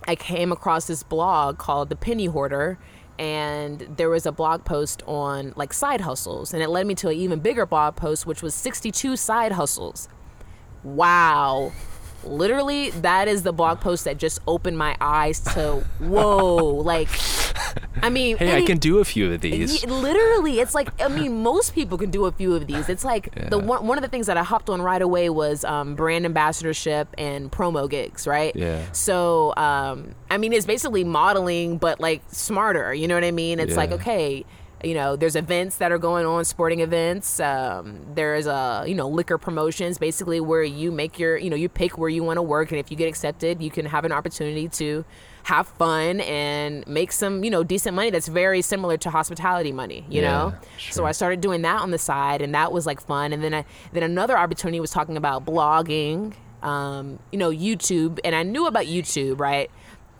I 0.06 0.16
came 0.16 0.52
across 0.52 0.86
this 0.86 1.02
blog 1.02 1.58
called 1.58 1.88
The 1.88 1.96
Penny 1.96 2.26
Hoarder, 2.26 2.78
and 3.18 3.80
there 3.96 4.10
was 4.10 4.26
a 4.26 4.32
blog 4.32 4.64
post 4.64 5.02
on 5.06 5.52
like 5.56 5.72
side 5.72 6.00
hustles, 6.00 6.52
and 6.52 6.62
it 6.62 6.68
led 6.68 6.86
me 6.86 6.94
to 6.96 7.08
an 7.08 7.16
even 7.16 7.40
bigger 7.40 7.66
blog 7.66 7.96
post, 7.96 8.26
which 8.26 8.42
was 8.42 8.54
62 8.54 9.16
side 9.16 9.52
hustles. 9.52 10.08
Wow. 10.82 11.72
Literally, 12.26 12.90
that 12.90 13.28
is 13.28 13.42
the 13.42 13.52
blog 13.52 13.80
post 13.80 14.04
that 14.04 14.18
just 14.18 14.40
opened 14.46 14.78
my 14.78 14.96
eyes 15.00 15.40
to 15.40 15.84
whoa. 15.98 16.82
Like, 16.84 17.08
I 18.02 18.10
mean, 18.10 18.36
Hey, 18.36 18.56
I 18.56 18.62
can 18.62 18.78
do 18.78 18.98
a 18.98 19.04
few 19.04 19.32
of 19.32 19.40
these. 19.40 19.84
Literally, 19.86 20.60
it's 20.60 20.74
like 20.74 20.88
I 21.00 21.08
mean, 21.08 21.42
most 21.42 21.74
people 21.74 21.96
can 21.98 22.10
do 22.10 22.26
a 22.26 22.32
few 22.32 22.54
of 22.54 22.66
these. 22.66 22.88
It's 22.88 23.04
like 23.04 23.34
the 23.50 23.58
one 23.58 23.86
one 23.86 23.96
of 23.98 24.02
the 24.02 24.08
things 24.08 24.26
that 24.26 24.36
I 24.36 24.42
hopped 24.42 24.68
on 24.68 24.82
right 24.82 25.00
away 25.00 25.30
was 25.30 25.64
um, 25.64 25.94
brand 25.94 26.24
ambassadorship 26.24 27.08
and 27.16 27.50
promo 27.50 27.88
gigs, 27.88 28.26
right? 28.26 28.54
Yeah. 28.54 28.82
So, 28.92 29.54
um, 29.56 30.14
I 30.30 30.38
mean, 30.38 30.52
it's 30.52 30.66
basically 30.66 31.04
modeling, 31.04 31.78
but 31.78 32.00
like 32.00 32.22
smarter. 32.30 32.92
You 32.92 33.08
know 33.08 33.14
what 33.14 33.24
I 33.24 33.30
mean? 33.30 33.58
It's 33.60 33.76
like 33.76 33.92
okay. 33.92 34.44
You 34.84 34.94
know, 34.94 35.16
there's 35.16 35.34
events 35.36 35.78
that 35.78 35.90
are 35.92 35.98
going 35.98 36.26
on, 36.26 36.44
sporting 36.44 36.80
events. 36.80 37.40
Um, 37.40 38.00
there's 38.14 38.46
a 38.46 38.84
you 38.86 38.94
know 38.94 39.08
liquor 39.08 39.38
promotions, 39.38 39.98
basically 39.98 40.40
where 40.40 40.62
you 40.62 40.92
make 40.92 41.18
your 41.18 41.36
you 41.36 41.50
know 41.50 41.56
you 41.56 41.68
pick 41.68 41.96
where 41.98 42.10
you 42.10 42.22
want 42.22 42.36
to 42.36 42.42
work, 42.42 42.70
and 42.70 42.78
if 42.78 42.90
you 42.90 42.96
get 42.96 43.08
accepted, 43.08 43.62
you 43.62 43.70
can 43.70 43.86
have 43.86 44.04
an 44.04 44.12
opportunity 44.12 44.68
to 44.68 45.04
have 45.44 45.68
fun 45.68 46.20
and 46.20 46.86
make 46.86 47.12
some 47.12 47.44
you 47.44 47.50
know 47.50 47.62
decent 47.64 47.94
money. 47.94 48.10
That's 48.10 48.28
very 48.28 48.62
similar 48.62 48.96
to 48.98 49.10
hospitality 49.10 49.72
money, 49.72 50.04
you 50.08 50.22
Yeah, 50.22 50.30
know. 50.30 50.54
So. 50.90 51.04
I 51.06 51.12
started 51.12 51.40
doing 51.40 51.62
that 51.62 51.80
on 51.80 51.90
the 51.90 51.98
side, 51.98 52.42
and 52.42 52.54
that 52.54 52.72
was 52.72 52.86
like 52.86 53.00
fun. 53.00 53.32
And 53.32 53.42
then 53.42 53.54
I, 53.54 53.64
then 53.92 54.02
another 54.02 54.36
opportunity 54.36 54.80
was 54.80 54.90
talking 54.90 55.16
about 55.16 55.44
blogging, 55.44 56.34
um, 56.62 57.18
you 57.32 57.38
know, 57.38 57.50
YouTube, 57.50 58.18
and 58.24 58.34
I 58.34 58.42
knew 58.42 58.66
about 58.66 58.86
YouTube, 58.86 59.38
right? 59.38 59.70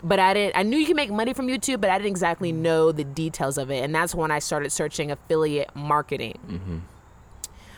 But 0.05 0.19
I 0.19 0.35
didn't. 0.35 0.55
I 0.55 0.61
knew 0.61 0.77
you 0.77 0.85
can 0.85 0.95
make 0.95 1.09
money 1.09 1.33
from 1.33 1.47
YouTube, 1.47 1.81
but 1.81 1.89
I 1.89 1.97
didn't 1.97 2.11
exactly 2.11 2.51
know 2.51 2.91
the 2.91 3.03
details 3.03 3.57
of 3.57 3.71
it. 3.71 3.83
And 3.83 3.93
that's 3.93 4.13
when 4.13 4.29
I 4.29 4.37
started 4.37 4.71
searching 4.71 5.09
affiliate 5.09 5.75
marketing. 5.75 6.37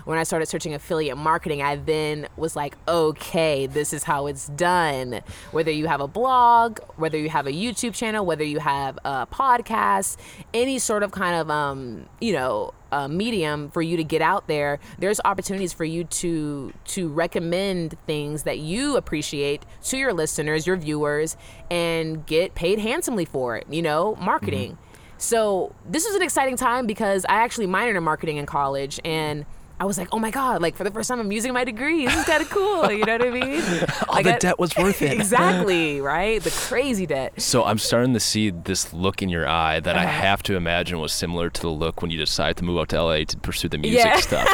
When 0.04 0.18
I 0.18 0.24
started 0.24 0.46
searching 0.48 0.74
affiliate 0.74 1.18
marketing, 1.18 1.62
I 1.62 1.78
then 1.78 2.28
was 2.36 2.56
like, 2.56 2.78
okay, 2.88 3.66
this 3.66 3.94
is 3.94 4.04
how 4.04 4.28
it's 4.28 4.48
done. 4.48 5.22
Whether 5.52 5.72
you 5.72 5.88
have 5.88 6.02
a 6.02 6.08
blog, 6.08 6.80
whether 6.98 7.18
you 7.18 7.30
have 7.30 7.48
a 7.48 7.52
YouTube 7.52 7.94
channel, 7.94 8.26
whether 8.26 8.44
you 8.44 8.60
have 8.60 9.00
a 9.06 9.26
podcast, 9.28 10.18
any 10.54 10.80
sort 10.80 11.04
of 11.04 11.12
kind 11.12 11.36
of, 11.36 11.50
um, 11.50 12.08
you 12.22 12.34
know, 12.34 12.74
uh, 12.92 13.08
medium 13.08 13.70
for 13.70 13.82
you 13.82 13.98
to 13.98 14.04
get 14.04 14.22
out 14.22 14.48
there, 14.48 14.80
there's 15.00 15.20
opportunities 15.26 15.74
for 15.74 15.86
you 15.86 16.04
to 16.06 16.74
to 16.86 17.10
recommend 17.10 17.98
things 18.06 18.44
that 18.44 18.60
you 18.60 18.98
appreciate 18.98 19.66
to 19.84 19.98
your 19.98 20.14
listeners, 20.14 20.66
your 20.68 20.78
viewers, 20.78 21.38
and 21.70 22.26
get 22.26 22.56
paid 22.56 22.80
handsomely 22.80 23.26
for 23.26 23.58
it. 23.58 23.66
You 23.70 23.82
know, 23.82 24.16
marketing. 24.16 24.78
So 25.18 25.74
this 25.90 26.06
was 26.06 26.16
an 26.16 26.22
exciting 26.22 26.58
time 26.58 26.86
because 26.86 27.26
I 27.28 27.36
actually 27.36 27.68
minored 27.68 27.96
in 27.98 28.04
marketing 28.04 28.38
in 28.38 28.46
college 28.46 29.00
and. 29.04 29.46
I 29.80 29.86
was 29.86 29.98
like, 30.00 30.08
oh 30.12 30.18
my 30.18 30.32
god! 30.32 30.62
Like 30.62 30.76
for 30.76 30.84
the 30.84 30.90
first 30.92 31.08
time, 31.08 31.20
I'm 31.20 31.32
using 31.32 31.54
my 31.54 31.64
degree. 31.64 32.06
This 32.06 32.16
is 32.18 32.26
kind 32.26 32.42
of 32.42 32.50
cool. 32.50 32.92
You 32.92 33.06
know 33.06 33.14
what 33.18 33.28
I 33.28 33.30
mean? 33.30 33.62
All 34.10 34.16
Like, 34.16 34.26
the 34.26 34.36
I- 34.36 34.40
debt 34.40 34.58
was 34.60 34.76
worth 34.76 35.02
it. 35.04 35.14
exactly 35.20 36.02
right. 36.02 36.42
The 36.42 36.50
crazy 36.50 37.06
debt. 37.06 37.40
So 37.40 37.64
I'm 37.64 37.78
starting 37.78 38.14
to 38.16 38.20
see 38.20 38.50
this 38.50 38.92
look 38.92 39.22
in 39.22 39.30
your 39.30 39.48
eye 39.48 39.80
that 39.82 39.96
I 39.96 40.04
Uh-huh. 40.04 40.12
have 40.22 40.42
to 40.44 40.56
imagine 40.56 41.00
was 41.00 41.14
similar 41.14 41.50
to 41.52 41.62
the 41.62 41.70
look 41.70 42.02
when 42.02 42.10
you 42.10 42.18
decided 42.18 42.58
to 42.58 42.64
move 42.64 42.80
out 42.80 42.90
to 42.90 43.02
LA 43.02 43.24
to 43.26 43.38
pursue 43.38 43.70
the 43.70 43.78
music 43.78 44.04
Yeah. 44.06 44.18
stuff. 44.20 44.48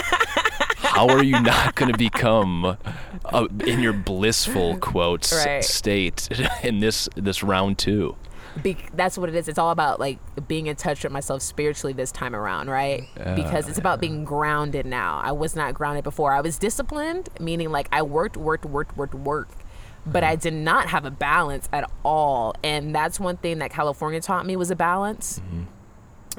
How 0.78 1.08
are 1.08 1.24
you 1.24 1.40
not 1.42 1.76
going 1.76 1.92
to 1.92 1.98
become, 1.98 2.78
uh, 3.26 3.48
in 3.66 3.80
your 3.80 3.94
blissful 3.94 4.78
quotes 4.78 5.34
Right. 5.34 5.64
state 5.64 6.28
in 6.64 6.80
this 6.82 7.08
this 7.16 7.42
round 7.44 7.78
two? 7.78 8.16
Be- 8.62 8.78
that's 8.94 9.18
what 9.18 9.30
it 9.30 9.36
is. 9.36 9.48
It's 9.48 9.58
all 9.58 9.72
about 9.72 10.00
like 10.00 10.20
being 10.48 10.68
in 10.68 10.76
touch 10.76 11.04
with 11.04 11.12
myself 11.12 11.42
spiritually 11.42 11.94
this 11.94 12.12
time 12.12 12.36
around, 12.36 12.70
right? 12.70 13.08
because 13.36 13.68
it's 13.68 13.78
about 13.80 14.00
being 14.00 14.24
grounded 14.26 14.86
now. 14.86 15.20
I 15.24 15.32
was 15.32 15.56
not 15.56 15.74
grounded 15.74 16.04
before. 16.04 16.34
I 16.34 16.42
was 16.42 16.58
disciplined, 16.58 17.30
meaning 17.40 17.72
like 17.72 17.88
I 17.92 18.02
worked, 18.04 18.38
worked, 18.38 18.66
worked, 18.66 18.96
worked, 18.96 19.16
worked. 19.16 19.60
But 20.06 20.24
I 20.24 20.36
did 20.36 20.54
not 20.54 20.90
have 20.90 21.06
a 21.06 21.12
balance 21.12 21.70
at 21.72 21.90
all. 22.04 22.54
And 22.64 22.94
that's 22.94 23.20
one 23.20 23.38
thing 23.38 23.60
that 23.60 23.72
California 23.72 24.20
taught 24.20 24.46
me 24.46 24.56
was 24.56 24.70
a 24.70 24.76
balance. 24.76 25.42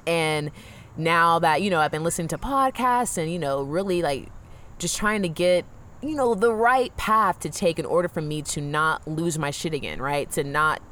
And 0.07 0.51
now 0.97 1.39
that, 1.39 1.63
you 1.63 1.71
know, 1.71 1.81
I've 1.81 1.91
been 1.91 2.05
listening 2.05 2.29
to 2.29 2.39
podcasts 2.39 3.17
and, 3.17 3.33
you 3.33 3.39
know, 3.39 3.63
really 3.63 4.03
like 4.03 4.29
just 4.79 4.97
trying 4.97 5.23
to 5.23 5.29
get 5.29 5.65
you 6.03 6.15
know, 6.15 6.35
the 6.35 6.53
right 6.53 6.95
path 6.99 7.41
to 7.41 7.49
take 7.49 7.79
in 7.79 7.87
order 7.87 8.09
for 8.09 8.21
me 8.21 8.43
to 8.43 8.61
not 8.61 9.09
lose 9.09 9.39
my 9.39 9.51
shit 9.51 9.73
again, 9.73 10.03
right? 10.03 10.31
To 10.33 10.45
not 10.45 10.83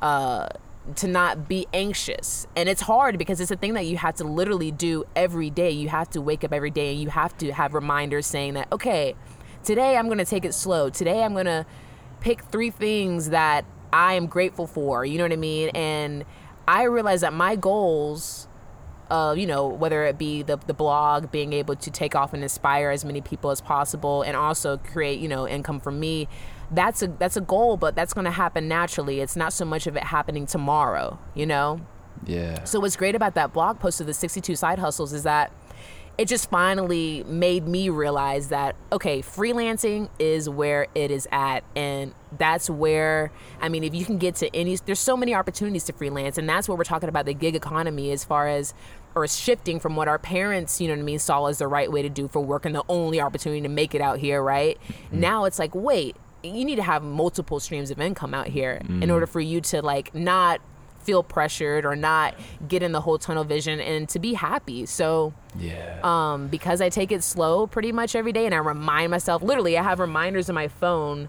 uh 0.00 0.48
to 0.96 1.06
not 1.06 1.48
be 1.48 1.66
anxious. 1.72 2.46
And 2.56 2.68
it's 2.68 2.82
hard 2.82 3.18
because 3.18 3.40
it's 3.40 3.50
a 3.50 3.56
thing 3.56 3.74
that 3.74 3.86
you 3.86 3.96
have 3.96 4.16
to 4.16 4.24
literally 4.24 4.70
do 4.70 5.04
every 5.14 5.50
day. 5.50 5.70
You 5.70 5.88
have 5.88 6.10
to 6.10 6.20
wake 6.20 6.44
up 6.44 6.52
every 6.52 6.70
day 6.70 6.92
and 6.92 7.00
you 7.00 7.08
have 7.08 7.36
to 7.38 7.52
have 7.52 7.74
reminders 7.74 8.26
saying 8.26 8.54
that, 8.54 8.70
okay, 8.72 9.14
today 9.62 9.96
I'm 9.96 10.06
going 10.06 10.18
to 10.18 10.24
take 10.24 10.44
it 10.44 10.54
slow. 10.54 10.90
Today 10.90 11.22
I'm 11.22 11.34
going 11.34 11.46
to 11.46 11.66
pick 12.20 12.42
three 12.44 12.70
things 12.70 13.30
that 13.30 13.64
I 13.92 14.14
am 14.14 14.26
grateful 14.26 14.66
for. 14.66 15.04
You 15.04 15.18
know 15.18 15.24
what 15.24 15.32
I 15.32 15.36
mean? 15.36 15.68
And 15.70 16.24
I 16.66 16.84
realize 16.84 17.20
that 17.20 17.32
my 17.32 17.56
goals 17.56 18.48
uh, 19.12 19.34
you 19.34 19.46
know, 19.46 19.66
whether 19.66 20.04
it 20.04 20.16
be 20.16 20.42
the, 20.42 20.56
the 20.66 20.72
blog, 20.72 21.30
being 21.30 21.52
able 21.52 21.76
to 21.76 21.90
take 21.90 22.14
off 22.14 22.32
and 22.32 22.42
inspire 22.42 22.88
as 22.88 23.04
many 23.04 23.20
people 23.20 23.50
as 23.50 23.60
possible 23.60 24.22
and 24.22 24.34
also 24.34 24.78
create, 24.78 25.20
you 25.20 25.28
know, 25.28 25.46
income 25.46 25.78
for 25.80 25.92
me, 25.92 26.26
that's 26.72 27.02
a 27.02 27.08
that's 27.08 27.36
a 27.36 27.40
goal, 27.40 27.76
but 27.76 27.94
that's 27.94 28.12
going 28.12 28.24
to 28.24 28.30
happen 28.30 28.68
naturally. 28.68 29.20
It's 29.20 29.36
not 29.36 29.52
so 29.52 29.64
much 29.64 29.86
of 29.86 29.96
it 29.96 30.04
happening 30.04 30.46
tomorrow, 30.46 31.18
you 31.34 31.46
know? 31.46 31.80
Yeah. 32.26 32.64
So 32.64 32.80
what's 32.80 32.96
great 32.96 33.14
about 33.14 33.34
that 33.34 33.52
blog 33.52 33.80
post 33.80 34.00
of 34.00 34.06
the 34.06 34.14
62 34.14 34.56
side 34.56 34.78
hustles 34.78 35.12
is 35.12 35.22
that 35.24 35.52
it 36.18 36.28
just 36.28 36.50
finally 36.50 37.24
made 37.24 37.66
me 37.66 37.88
realize 37.88 38.48
that 38.48 38.76
okay, 38.92 39.22
freelancing 39.22 40.08
is 40.18 40.48
where 40.48 40.86
it 40.94 41.10
is 41.10 41.26
at 41.32 41.64
and 41.74 42.14
that's 42.38 42.68
where 42.70 43.32
I 43.60 43.68
mean 43.68 43.82
if 43.82 43.94
you 43.94 44.04
can 44.04 44.18
get 44.18 44.36
to 44.36 44.54
any 44.54 44.76
there's 44.76 45.00
so 45.00 45.16
many 45.16 45.34
opportunities 45.34 45.84
to 45.84 45.92
freelance 45.92 46.38
and 46.38 46.48
that's 46.48 46.68
what 46.68 46.78
we're 46.78 46.84
talking 46.84 47.08
about 47.08 47.26
the 47.26 47.34
gig 47.34 47.56
economy 47.56 48.10
as 48.12 48.24
far 48.24 48.46
as 48.48 48.74
or 49.14 49.26
shifting 49.26 49.78
from 49.78 49.96
what 49.96 50.08
our 50.08 50.18
parents, 50.18 50.80
you 50.80 50.88
know 50.88 50.94
what 50.94 51.00
I 51.00 51.04
mean, 51.04 51.18
saw 51.18 51.46
as 51.46 51.58
the 51.58 51.68
right 51.68 51.90
way 51.90 52.02
to 52.02 52.08
do 52.08 52.28
for 52.28 52.40
work 52.40 52.64
and 52.64 52.74
the 52.74 52.84
only 52.88 53.20
opportunity 53.20 53.60
to 53.60 53.68
make 53.68 53.94
it 53.94 54.00
out 54.00 54.18
here, 54.18 54.42
right? 54.42 54.78
Mm. 55.12 55.18
Now 55.18 55.44
it's 55.44 55.58
like, 55.58 55.74
wait, 55.74 56.16
you 56.42 56.64
need 56.64 56.76
to 56.76 56.82
have 56.82 57.02
multiple 57.02 57.60
streams 57.60 57.90
of 57.90 58.00
income 58.00 58.34
out 58.34 58.48
here 58.48 58.80
mm. 58.84 59.02
in 59.02 59.10
order 59.10 59.26
for 59.26 59.40
you 59.40 59.60
to 59.60 59.82
like 59.82 60.14
not 60.14 60.60
feel 61.02 61.22
pressured 61.22 61.84
or 61.84 61.96
not 61.96 62.34
get 62.68 62.82
in 62.82 62.92
the 62.92 63.00
whole 63.00 63.18
tunnel 63.18 63.44
vision 63.44 63.80
and 63.80 64.08
to 64.08 64.18
be 64.18 64.34
happy. 64.34 64.86
So 64.86 65.34
yeah. 65.58 65.98
Um, 66.02 66.48
because 66.48 66.80
I 66.80 66.88
take 66.88 67.12
it 67.12 67.22
slow 67.22 67.66
pretty 67.66 67.92
much 67.92 68.14
every 68.14 68.32
day 68.32 68.46
and 68.46 68.54
I 68.54 68.58
remind 68.58 69.10
myself 69.10 69.42
literally 69.42 69.76
I 69.76 69.82
have 69.82 69.98
reminders 69.98 70.48
in 70.48 70.54
my 70.54 70.68
phone 70.68 71.28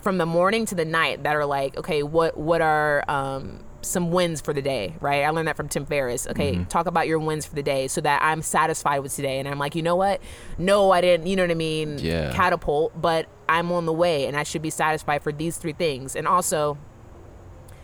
from 0.00 0.18
the 0.18 0.26
morning 0.26 0.66
to 0.66 0.74
the 0.74 0.84
night 0.84 1.22
that 1.22 1.36
are 1.36 1.46
like, 1.46 1.76
okay, 1.76 2.02
what 2.02 2.36
what 2.36 2.60
are 2.60 3.08
um 3.08 3.60
some 3.82 4.10
wins 4.10 4.40
for 4.40 4.52
the 4.52 4.62
day, 4.62 4.94
right? 5.00 5.24
I 5.24 5.30
learned 5.30 5.48
that 5.48 5.56
from 5.56 5.68
Tim 5.68 5.86
Ferriss. 5.86 6.26
Okay, 6.26 6.54
mm-hmm. 6.54 6.64
talk 6.64 6.86
about 6.86 7.06
your 7.06 7.18
wins 7.18 7.46
for 7.46 7.54
the 7.54 7.62
day 7.62 7.86
so 7.88 8.00
that 8.00 8.22
I'm 8.22 8.42
satisfied 8.42 9.00
with 9.00 9.14
today. 9.14 9.38
And 9.38 9.48
I'm 9.48 9.58
like, 9.58 9.74
you 9.74 9.82
know 9.82 9.96
what? 9.96 10.20
No, 10.58 10.90
I 10.90 11.00
didn't, 11.00 11.26
you 11.26 11.36
know 11.36 11.42
what 11.42 11.50
I 11.50 11.54
mean? 11.54 11.98
Yeah. 11.98 12.32
Catapult, 12.32 13.00
but 13.00 13.28
I'm 13.48 13.70
on 13.72 13.86
the 13.86 13.92
way 13.92 14.26
and 14.26 14.36
I 14.36 14.42
should 14.42 14.62
be 14.62 14.70
satisfied 14.70 15.22
for 15.22 15.32
these 15.32 15.56
three 15.58 15.72
things. 15.72 16.16
And 16.16 16.26
also, 16.26 16.78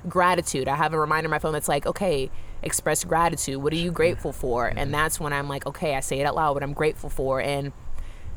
gratitude. 0.09 0.69
I 0.69 0.77
have 0.77 0.95
a 0.95 1.01
reminder 1.01 1.29
on 1.29 1.31
my 1.31 1.39
phone 1.39 1.53
that's 1.53 1.69
like, 1.69 1.87
okay, 1.87 2.31
express 2.63 3.05
gratitude. 3.05 3.63
What 3.63 3.73
are 3.73 3.77
you 3.77 3.91
grateful 3.91 4.33
for? 4.33 4.67
And 4.67 4.79
mm-hmm. 4.79 4.93
that's 4.93 5.21
when 5.21 5.33
I'm 5.33 5.49
like, 5.49 5.67
okay, 5.67 5.95
I 5.95 6.01
say 6.01 6.21
it 6.21 6.25
out 6.25 6.35
loud 6.35 6.55
what 6.55 6.63
I'm 6.63 6.73
grateful 6.73 7.11
for. 7.11 7.41
And 7.41 7.73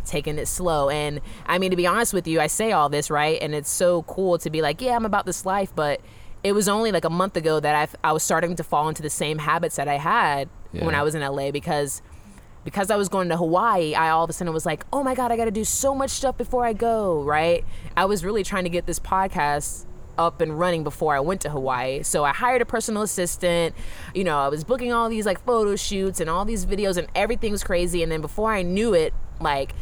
taking 0.06 0.38
it 0.38 0.48
slow. 0.48 0.90
And 0.90 1.22
I 1.46 1.58
mean, 1.58 1.72
to 1.72 1.78
be 1.78 1.88
honest 1.88 2.14
with 2.14 2.28
you, 2.28 2.42
I 2.42 2.48
say 2.48 2.72
all 2.72 2.90
this, 2.90 3.10
right? 3.10 3.38
And 3.42 3.56
it's 3.56 3.70
so 3.70 4.04
cool 4.04 4.38
to 4.40 4.50
be 4.50 4.62
like, 4.62 4.82
yeah, 4.82 4.96
I'm 4.96 5.06
about 5.06 5.26
this 5.26 5.46
life, 5.46 5.74
but 5.74 6.02
it 6.44 6.52
was 6.52 6.68
only 6.68 6.92
like 6.92 7.06
a 7.06 7.10
month 7.10 7.38
ago 7.38 7.60
that 7.60 7.90
I, 8.04 8.10
I 8.10 8.12
was 8.12 8.22
starting 8.22 8.56
to 8.58 8.64
fall 8.64 8.90
into 8.90 9.02
the 9.02 9.10
same 9.10 9.38
habits 9.38 9.78
that 9.78 9.88
I 9.88 9.98
had 9.98 10.50
yeah. 10.74 10.84
when 10.86 10.94
I 10.94 11.04
was 11.04 11.16
in 11.16 11.22
LA 11.22 11.52
because 11.52 12.02
because 12.64 12.90
I 12.92 12.96
was 12.96 13.10
going 13.10 13.30
to 13.30 13.38
Hawaii, 13.38 13.94
I 13.96 14.10
all 14.10 14.24
of 14.24 14.30
a 14.30 14.34
sudden 14.34 14.54
was 14.54 14.66
like, 14.66 14.86
oh 14.94 15.04
my 15.04 15.16
God, 15.16 15.32
I 15.32 15.38
got 15.38 15.46
to 15.46 15.52
do 15.52 15.64
so 15.64 15.94
much 15.94 16.12
stuff 16.12 16.38
before 16.38 16.66
I 16.66 16.74
go, 16.74 17.22
right? 17.24 17.66
I 17.96 18.06
was 18.06 18.24
really 18.24 18.44
trying 18.44 18.64
to 18.64 18.70
get 18.70 18.86
this 18.86 19.00
podcast 19.00 19.86
up 20.18 20.42
and 20.42 20.58
running 20.58 20.84
before 20.84 21.16
I 21.16 21.20
went 21.20 21.42
to 21.42 21.50
Hawaii. 21.50 22.04
So 22.04 22.24
I 22.24 22.32
hired 22.32 22.62
a 22.62 22.66
personal 22.66 23.02
assistant. 23.02 23.76
You 24.14 24.24
know, 24.24 24.40
I 24.40 24.48
was 24.48 24.64
booking 24.64 24.94
all 24.94 25.10
these 25.10 25.26
like 25.26 25.44
photo 25.44 25.76
shoots 25.76 26.20
and 26.20 26.30
all 26.30 26.46
these 26.46 26.66
videos, 26.66 26.98
and 26.98 27.08
everything 27.16 27.52
was 27.52 27.64
crazy. 27.64 28.04
And 28.04 28.12
then 28.12 28.22
before 28.22 28.52
I 28.52 28.62
knew 28.62 28.94
it, 28.94 29.14
like, 29.40 29.74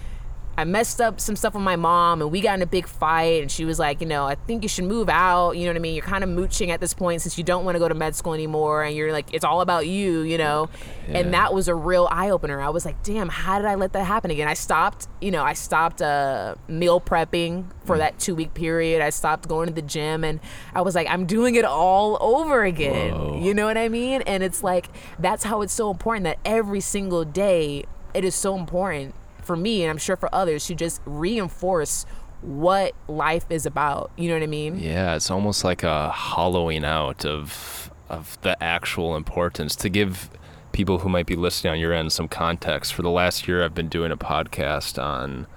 I 0.58 0.66
messed 0.66 1.00
up 1.00 1.20
some 1.22 1.36
stuff 1.36 1.54
with 1.54 1.64
my 1.64 1.78
mom 1.78 2.22
and 2.22 2.30
we 2.30 2.42
got 2.42 2.56
in 2.56 2.62
a 2.62 2.68
big 2.68 2.86
fight 2.86 3.42
and 3.42 3.50
she 3.50 3.64
was 3.64 3.80
like, 3.80 4.02
you 4.02 4.08
know, 4.08 4.26
I 4.26 4.36
think 4.36 4.64
you 4.64 4.70
should 4.70 4.84
move 4.84 5.08
out. 5.08 5.52
You 5.52 5.64
know 5.64 5.70
what 5.70 5.78
I 5.78 5.80
mean? 5.80 5.96
You're 5.96 6.04
kind 6.04 6.24
of 6.24 6.30
mooching 6.30 6.72
at 6.72 6.82
this 6.82 6.94
point 6.94 7.22
since 7.22 7.38
you 7.38 7.44
don't 7.44 7.64
want 7.64 7.76
to 7.76 7.80
go 7.80 7.88
to 7.88 7.96
med 7.96 8.16
school 8.16 8.34
anymore 8.34 8.84
and 8.84 8.96
you're 8.96 9.14
like, 9.14 9.34
it's 9.34 9.46
all 9.46 9.62
about 9.62 9.88
you, 9.88 10.22
you 10.22 10.38
know? 10.38 10.70
Yeah. 11.08 11.20
And 11.20 11.34
that 11.34 11.54
was 11.54 11.70
a 11.70 11.76
real 11.76 12.08
eye 12.12 12.30
opener. 12.30 12.60
I 12.60 12.70
was 12.70 12.86
like, 12.86 13.02
damn, 13.02 13.30
how 13.30 13.60
did 13.60 13.66
I 13.66 13.76
let 13.76 13.94
that 13.94 14.04
happen 14.04 14.30
again? 14.30 14.48
I 14.48 14.54
stopped, 14.54 15.08
you 15.22 15.32
know, 15.32 15.44
I 15.44 15.54
stopped 15.54 16.02
uh, 16.02 16.56
meal 16.68 17.00
prepping 17.00 17.66
for 17.86 17.96
mm. 17.96 18.00
that 18.00 18.20
two 18.20 18.36
week 18.36 18.54
period. 18.54 19.02
I 19.02 19.10
stopped 19.10 19.48
going 19.48 19.68
to 19.68 19.74
the 19.74 19.82
gym 19.82 20.26
and 20.26 20.42
I 20.76 20.82
was 20.82 20.96
like, 20.96 21.08
I'm 21.10 21.26
doing 21.26 21.56
it 21.56 21.64
all 21.64 22.18
over 22.20 22.66
again. 22.66 23.14
Whoa. 23.14 23.40
You 23.42 23.54
know 23.54 23.68
what 23.68 23.78
I 23.78 23.88
mean? 23.88 24.22
And 24.24 24.44
it's 24.44 24.64
like, 24.64 24.90
that's 25.18 25.46
how 25.46 25.62
it's 25.62 25.74
so 25.74 25.90
important 25.90 26.26
that 26.26 26.40
every 26.44 26.82
single 26.82 27.24
day, 27.24 27.86
it 28.14 28.26
is 28.26 28.36
so 28.36 28.58
important 28.58 29.16
for 29.44 29.56
me 29.56 29.84
and 29.84 29.92
I'm 29.92 29.98
sure 29.98 30.16
for 30.16 30.34
others 30.34 30.66
to 30.68 30.76
just 30.76 31.02
reinforce 31.06 32.06
what 32.42 32.94
life 33.08 33.46
is 33.50 33.66
about. 33.66 34.12
You 34.18 34.30
know 34.30 34.36
what 34.36 34.44
I 34.44 34.48
mean? 34.48 34.80
Yeah, 34.80 35.16
it's 35.16 35.30
almost 35.30 35.64
like 35.64 35.84
a 35.84 36.10
hollowing 36.10 36.84
out 36.84 37.26
of 37.26 37.92
of 38.10 38.38
the 38.42 38.62
actual 38.62 39.16
importance 39.16 39.74
to 39.74 39.88
give 39.88 40.30
people 40.74 41.00
who 41.00 41.10
might 41.10 41.26
be 41.26 41.36
listening 41.36 41.72
on 41.72 41.80
your 41.80 41.94
end 41.94 42.12
some 42.12 42.28
context. 42.28 42.94
For 42.94 43.02
the 43.02 43.10
last 43.10 43.48
year, 43.48 43.64
I've 43.64 43.74
been 43.74 43.88
doing 43.88 44.12
a 44.12 44.18
podcast 44.18 45.02
on 45.02 45.48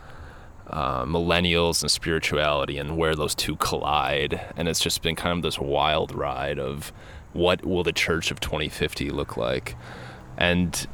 uh, 0.69 1.05
millennials 1.05 1.83
and 1.83 1.91
spirituality 1.91 2.79
and 2.79 2.97
where 2.97 3.15
those 3.15 3.35
two 3.35 3.57
collide, 3.57 4.41
and 4.57 4.69
it's 4.69 4.81
just 4.81 5.03
been 5.03 5.17
kind 5.17 5.37
of 5.39 5.43
this 5.43 5.59
wild 5.59 6.15
ride 6.15 6.59
of 6.59 6.93
what 7.33 7.65
will 7.67 7.83
the 7.83 7.93
church 7.93 8.31
of 8.31 8.41
2050 8.41 9.11
look 9.11 9.37
like, 9.37 9.77
and 10.37 10.87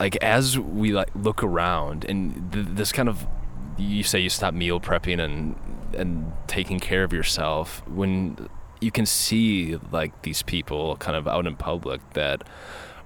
like 0.00 0.16
as 0.16 0.58
we 0.58 0.92
like 0.92 1.10
look 1.14 1.44
around 1.44 2.04
and 2.06 2.52
th- 2.52 2.66
this 2.70 2.90
kind 2.90 3.08
of 3.08 3.26
you 3.76 4.02
say 4.02 4.18
you 4.18 4.30
stop 4.30 4.54
meal 4.54 4.80
prepping 4.80 5.20
and 5.20 5.54
and 5.96 6.32
taking 6.46 6.80
care 6.80 7.04
of 7.04 7.12
yourself 7.12 7.86
when 7.86 8.48
you 8.80 8.90
can 8.90 9.04
see 9.04 9.78
like 9.92 10.22
these 10.22 10.42
people 10.42 10.96
kind 10.96 11.16
of 11.16 11.28
out 11.28 11.46
in 11.46 11.54
public 11.54 12.00
that 12.14 12.42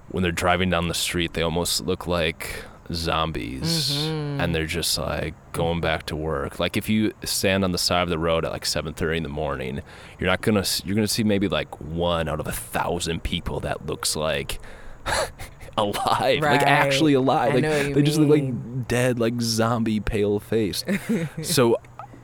when 0.09 0.23
they're 0.23 0.31
driving 0.31 0.69
down 0.69 0.87
the 0.87 0.93
street 0.93 1.33
they 1.33 1.41
almost 1.41 1.85
look 1.85 2.07
like 2.07 2.63
zombies 2.93 3.97
mm-hmm. 3.97 4.39
and 4.39 4.53
they're 4.53 4.67
just 4.67 4.97
like 4.97 5.33
going 5.51 5.81
back 5.81 6.05
to 6.05 6.15
work 6.15 6.59
like 6.59 6.77
if 6.77 6.87
you 6.87 7.11
stand 7.23 7.63
on 7.63 7.71
the 7.71 7.77
side 7.77 8.03
of 8.03 8.09
the 8.09 8.19
road 8.19 8.45
at 8.45 8.51
like 8.51 8.63
7.30 8.63 9.17
in 9.17 9.23
the 9.23 9.29
morning 9.29 9.81
you're 10.19 10.29
not 10.29 10.41
gonna 10.41 10.63
you're 10.83 10.95
gonna 10.95 11.07
see 11.07 11.23
maybe 11.23 11.47
like 11.47 11.81
one 11.81 12.29
out 12.29 12.39
of 12.39 12.47
a 12.47 12.51
thousand 12.51 13.23
people 13.23 13.59
that 13.59 13.85
looks 13.87 14.15
like 14.15 14.59
alive, 15.77 16.41
right. 16.41 16.59
like 16.59 16.61
actually 16.63 17.13
alive. 17.13 17.53
like 17.53 17.63
they 17.63 17.93
mean. 17.93 18.05
just 18.05 18.17
look 18.17 18.29
like 18.29 18.87
dead, 18.87 19.19
like 19.19 19.41
zombie, 19.41 19.99
pale 19.99 20.39
faced. 20.39 20.85
so 21.43 21.77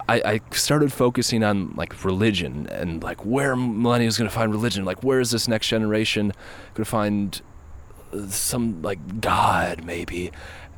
I, 0.08 0.22
I, 0.26 0.42
started 0.52 0.92
focusing 0.92 1.44
on 1.44 1.74
like 1.76 2.04
religion 2.04 2.68
and 2.68 3.02
like 3.02 3.26
where 3.26 3.56
millennials 3.56 4.18
going 4.18 4.30
to 4.30 4.36
find 4.36 4.52
religion. 4.52 4.86
Like 4.86 5.04
where 5.04 5.20
is 5.20 5.32
this 5.32 5.48
next 5.48 5.68
generation 5.68 6.34
going 6.74 6.84
to 6.84 6.86
find 6.86 7.42
uh, 8.14 8.28
some 8.28 8.82
like 8.82 9.22
God 9.22 9.84
maybe? 9.84 10.32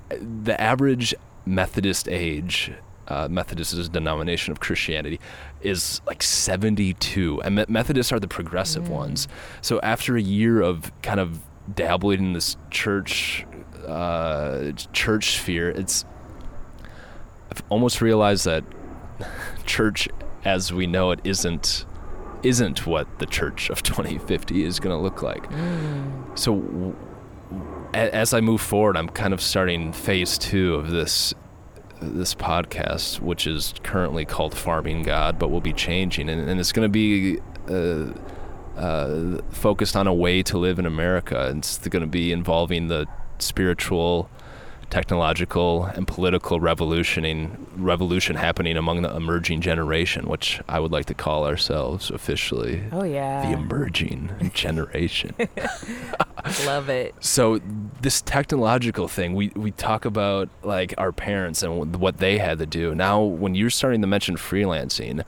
The 0.09 0.59
average 0.59 1.15
Methodist 1.45 2.07
age. 2.07 2.71
Uh, 3.05 3.27
Methodist 3.29 3.73
is 3.73 3.87
a 3.87 3.91
denomination 3.91 4.53
of 4.53 4.61
Christianity, 4.61 5.19
is 5.61 5.99
like 6.07 6.23
72. 6.23 7.41
And 7.41 7.67
Methodists 7.67 8.13
are 8.13 8.19
the 8.19 8.29
progressive 8.29 8.85
mm. 8.85 8.89
ones. 8.89 9.27
So 9.61 9.81
after 9.81 10.15
a 10.15 10.21
year 10.21 10.61
of 10.61 10.89
kind 11.01 11.19
of 11.19 11.39
dabbling 11.73 12.19
in 12.19 12.33
this 12.33 12.57
church 12.71 13.45
uh, 13.87 14.71
church 14.93 15.37
sphere, 15.37 15.69
it's 15.69 16.05
I've 17.51 17.63
almost 17.69 18.01
realized 18.01 18.45
that 18.45 18.63
church 19.65 20.07
as 20.45 20.73
we 20.73 20.87
know 20.87 21.11
it 21.11 21.19
isn't 21.23 21.85
isn't 22.41 22.85
what 22.85 23.19
the 23.19 23.25
church 23.25 23.69
of 23.69 23.83
2050 23.83 24.63
is 24.63 24.79
going 24.79 24.95
to 24.95 25.01
look 25.01 25.21
like. 25.21 25.49
Mm. 25.49 26.37
So 26.37 26.55
w- 26.55 26.95
as 27.93 28.33
I 28.33 28.41
move 28.41 28.59
forward, 28.59 28.97
I'm 28.97 29.07
kind 29.07 29.33
of 29.33 29.41
starting 29.41 29.93
phase 29.93 30.37
two 30.37 30.75
of 30.75 30.91
this 30.91 31.33
this 32.01 32.35
podcast, 32.35 33.21
which 33.21 33.47
is 33.47 33.73
currently 33.83 34.25
called 34.25 34.57
Farming 34.57 35.03
God, 35.03 35.39
but 35.39 35.49
will 35.49 35.61
be 35.61 35.71
changing, 35.71 36.27
and, 36.29 36.49
and 36.49 36.59
it's 36.59 36.71
going 36.71 36.85
to 36.85 36.89
be. 36.89 37.39
Uh, 37.69 38.13
uh, 38.77 39.39
focused 39.51 39.95
on 39.95 40.07
a 40.07 40.13
way 40.13 40.43
to 40.43 40.57
live 40.57 40.79
in 40.79 40.85
America. 40.85 41.53
It's 41.57 41.77
going 41.87 42.01
to 42.01 42.07
be 42.07 42.31
involving 42.31 42.87
the 42.87 43.07
spiritual 43.39 44.29
technological 44.89 45.85
and 45.85 46.05
political 46.07 46.59
revolutioning 46.59 47.65
revolution 47.75 48.35
happening 48.35 48.77
among 48.77 49.01
the 49.01 49.15
emerging 49.15 49.59
generation, 49.59 50.27
which 50.27 50.61
I 50.69 50.79
would 50.79 50.91
like 50.91 51.05
to 51.07 51.15
call 51.15 51.47
ourselves 51.47 52.11
officially 52.11 52.83
Oh 52.91 53.03
yeah. 53.03 53.41
the 53.43 53.53
emerging 53.57 54.51
generation. 54.53 55.33
Love 56.65 56.89
it. 56.89 57.15
So 57.21 57.59
this 58.01 58.21
technological 58.21 59.07
thing, 59.07 59.33
we, 59.33 59.47
we 59.55 59.71
talk 59.71 60.05
about 60.05 60.49
like 60.61 60.93
our 60.99 61.11
parents 61.11 61.63
and 61.63 61.95
what 61.95 62.17
they 62.17 62.37
had 62.37 62.59
to 62.59 62.67
do. 62.67 62.93
Now, 62.93 63.23
when 63.23 63.55
you're 63.55 63.69
starting 63.71 64.01
to 64.01 64.07
mention 64.07 64.35
freelancing, 64.35 65.23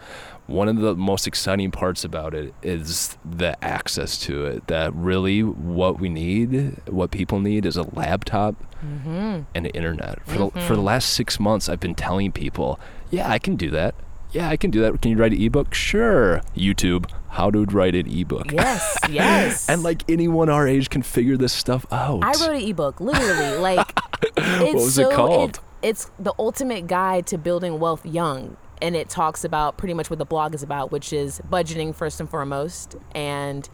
one 0.47 0.67
of 0.67 0.77
the 0.77 0.95
most 0.95 1.25
exciting 1.27 1.71
parts 1.71 2.03
about 2.03 2.33
it 2.33 2.53
is 2.61 3.17
the 3.25 3.61
access 3.63 4.17
to 4.19 4.45
it. 4.45 4.67
That 4.67 4.93
really 4.93 5.41
what 5.43 5.99
we 5.99 6.09
need, 6.09 6.77
what 6.87 7.11
people 7.11 7.39
need, 7.39 7.65
is 7.65 7.77
a 7.77 7.83
laptop 7.95 8.55
Mm-hmm. 8.85 9.41
and 9.55 9.71
internet. 9.73 10.19
For 10.27 10.37
the 10.37 10.49
for 10.67 10.75
the 10.75 10.81
last 10.81 11.09
six 11.13 11.39
months, 11.39 11.67
I've 11.69 11.79
been 11.79 11.95
telling 11.95 12.31
people, 12.31 12.79
yeah, 13.09 13.27
I 13.27 13.39
can 13.39 13.55
do 13.55 13.71
that. 13.71 13.95
Yeah, 14.31 14.49
I 14.49 14.57
can 14.57 14.69
do 14.69 14.81
that. 14.81 15.01
Can 15.01 15.09
you 15.11 15.17
write 15.17 15.31
an 15.31 15.41
ebook? 15.41 15.73
Sure. 15.73 16.41
YouTube, 16.55 17.09
how 17.29 17.49
to 17.49 17.63
write 17.65 17.95
an 17.95 18.05
ebook. 18.07 18.51
Yes, 18.51 18.97
yes. 19.09 19.67
And 19.69 19.81
like 19.81 20.03
anyone 20.07 20.49
our 20.49 20.67
age 20.67 20.89
can 20.91 21.01
figure 21.01 21.35
this 21.37 21.53
stuff 21.53 21.85
out. 21.91 22.19
I 22.23 22.31
wrote 22.33 22.55
an 22.61 22.61
ebook, 22.69 22.99
literally. 22.99 23.57
Like, 23.57 23.87
it's 24.37 24.73
was 24.75 24.97
it 24.99 25.05
so, 25.09 25.15
called? 25.15 25.59
it's 25.81 26.11
the 26.19 26.33
ultimate 26.37 26.85
guide 26.85 27.25
to 27.27 27.37
building 27.39 27.79
wealth 27.79 28.05
young. 28.05 28.57
And 28.85 28.95
it 28.95 29.09
talks 29.09 29.43
about 29.43 29.77
pretty 29.77 29.95
much 29.95 30.11
what 30.11 30.19
the 30.19 30.25
blog 30.25 30.53
is 30.53 30.61
about, 30.61 30.91
which 30.91 31.11
is 31.11 31.41
budgeting 31.49 31.95
first 31.95 32.19
and 32.19 32.29
foremost 32.29 32.95
and 33.15 33.67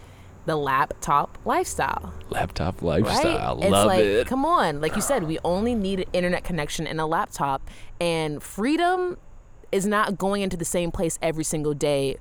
the 0.46 0.56
laptop 0.56 1.38
lifestyle. 1.44 2.14
Laptop 2.30 2.82
Right? 2.82 3.04
lifestyle. 3.04 3.60
it's 3.62 3.72
Love 3.72 3.88
like, 3.88 4.00
it. 4.00 4.28
come 4.28 4.46
on. 4.46 4.80
Like 4.80 4.96
you 4.96 5.02
said, 5.02 5.24
we 5.24 5.38
only 5.44 5.76
need 5.76 6.00
an 6.00 6.06
internet 6.14 6.46
connection 6.46 6.88
and 6.88 7.02
a 7.02 7.06
laptop. 7.06 7.70
And 8.00 8.42
freedom 8.42 9.18
is 9.72 9.86
not 9.86 10.18
going 10.18 10.44
into 10.44 10.56
the 10.56 10.66
same 10.66 10.92
place 10.92 11.20
every 11.22 11.44
single 11.44 11.74
day. 11.74 12.16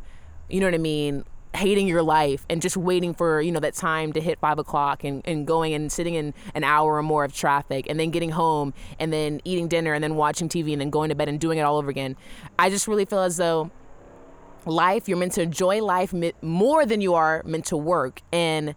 You 0.49 0.59
know 0.59 0.67
what 0.67 0.75
I 0.75 0.79
mean? 0.79 1.23
Hating 1.55 1.89
your 1.89 2.03
life 2.03 2.47
and 2.49 2.63
just 2.63 2.77
waiting 2.77 3.13
for, 3.13 3.41
you 3.41 3.51
know, 3.51 3.61
that 3.61 3.75
time 3.75 4.13
to 4.13 4.21
hit 4.21 4.39
five 4.39 4.59
o'clock 4.59 5.05
and, 5.05 5.23
and 5.25 5.47
going 5.47 5.75
and 5.75 5.91
sitting 5.91 6.15
in 6.15 6.33
an 6.55 6.65
hour 6.65 6.95
or 6.97 7.03
more 7.03 7.25
of 7.25 7.35
traffic 7.35 7.87
and 7.89 7.99
then 7.99 8.11
getting 8.11 8.31
home 8.31 8.73
and 8.99 9.13
then 9.13 9.41
eating 9.45 9.69
dinner 9.69 9.93
and 9.93 10.03
then 10.03 10.15
watching 10.15 10.49
TV 10.49 10.73
and 10.73 10.81
then 10.81 10.91
going 10.91 11.09
to 11.09 11.15
bed 11.15 11.29
and 11.29 11.41
doing 11.41 11.59
it 11.59 11.63
all 11.63 11.77
over 11.77 11.91
again. 11.91 12.17
I 12.59 12.71
just 12.71 12.87
really 12.87 13.05
feel 13.05 13.21
as 13.21 13.37
though 13.37 13.71
life, 14.67 15.09
you're 15.09 15.19
meant 15.19 15.33
to 15.33 15.43
enjoy 15.43 15.83
life 15.83 16.15
more 16.43 16.87
than 16.87 17.01
you 17.01 17.15
are 17.15 17.43
meant 17.45 17.67
to 17.67 17.77
work. 17.77 18.23
And 18.33 18.75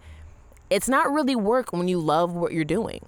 it's 0.70 0.90
not 0.90 1.12
really 1.12 1.36
work 1.36 1.74
when 1.74 1.88
you 1.88 2.00
love 2.00 2.34
what 2.34 2.54
you're 2.54 2.64
doing. 2.64 3.06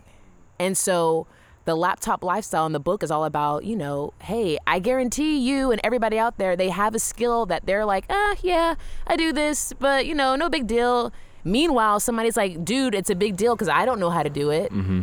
And 0.59 0.77
so 0.77 1.27
the 1.65 1.75
laptop 1.75 2.23
lifestyle 2.23 2.65
in 2.65 2.71
the 2.71 2.79
book 2.79 3.03
is 3.03 3.11
all 3.11 3.25
about, 3.25 3.65
you 3.65 3.75
know, 3.75 4.13
hey, 4.21 4.57
I 4.67 4.79
guarantee 4.79 5.39
you 5.39 5.71
and 5.71 5.81
everybody 5.83 6.17
out 6.17 6.37
there, 6.37 6.55
they 6.55 6.69
have 6.69 6.93
a 6.95 6.99
skill 6.99 7.47
that 7.47 7.65
they're 7.65 7.85
like, 7.85 8.05
ah, 8.09 8.35
yeah, 8.41 8.75
I 9.07 9.15
do 9.17 9.33
this, 9.33 9.73
but, 9.79 10.05
you 10.05 10.13
know, 10.13 10.35
no 10.35 10.47
big 10.47 10.67
deal. 10.67 11.11
Meanwhile, 11.43 11.99
somebody's 11.99 12.37
like, 12.37 12.63
dude, 12.63 12.93
it's 12.93 13.09
a 13.09 13.15
big 13.15 13.35
deal 13.35 13.55
because 13.55 13.67
I 13.67 13.85
don't 13.85 13.99
know 13.99 14.11
how 14.11 14.23
to 14.23 14.29
do 14.29 14.51
it. 14.51 14.71
Mm-hmm. 14.71 15.01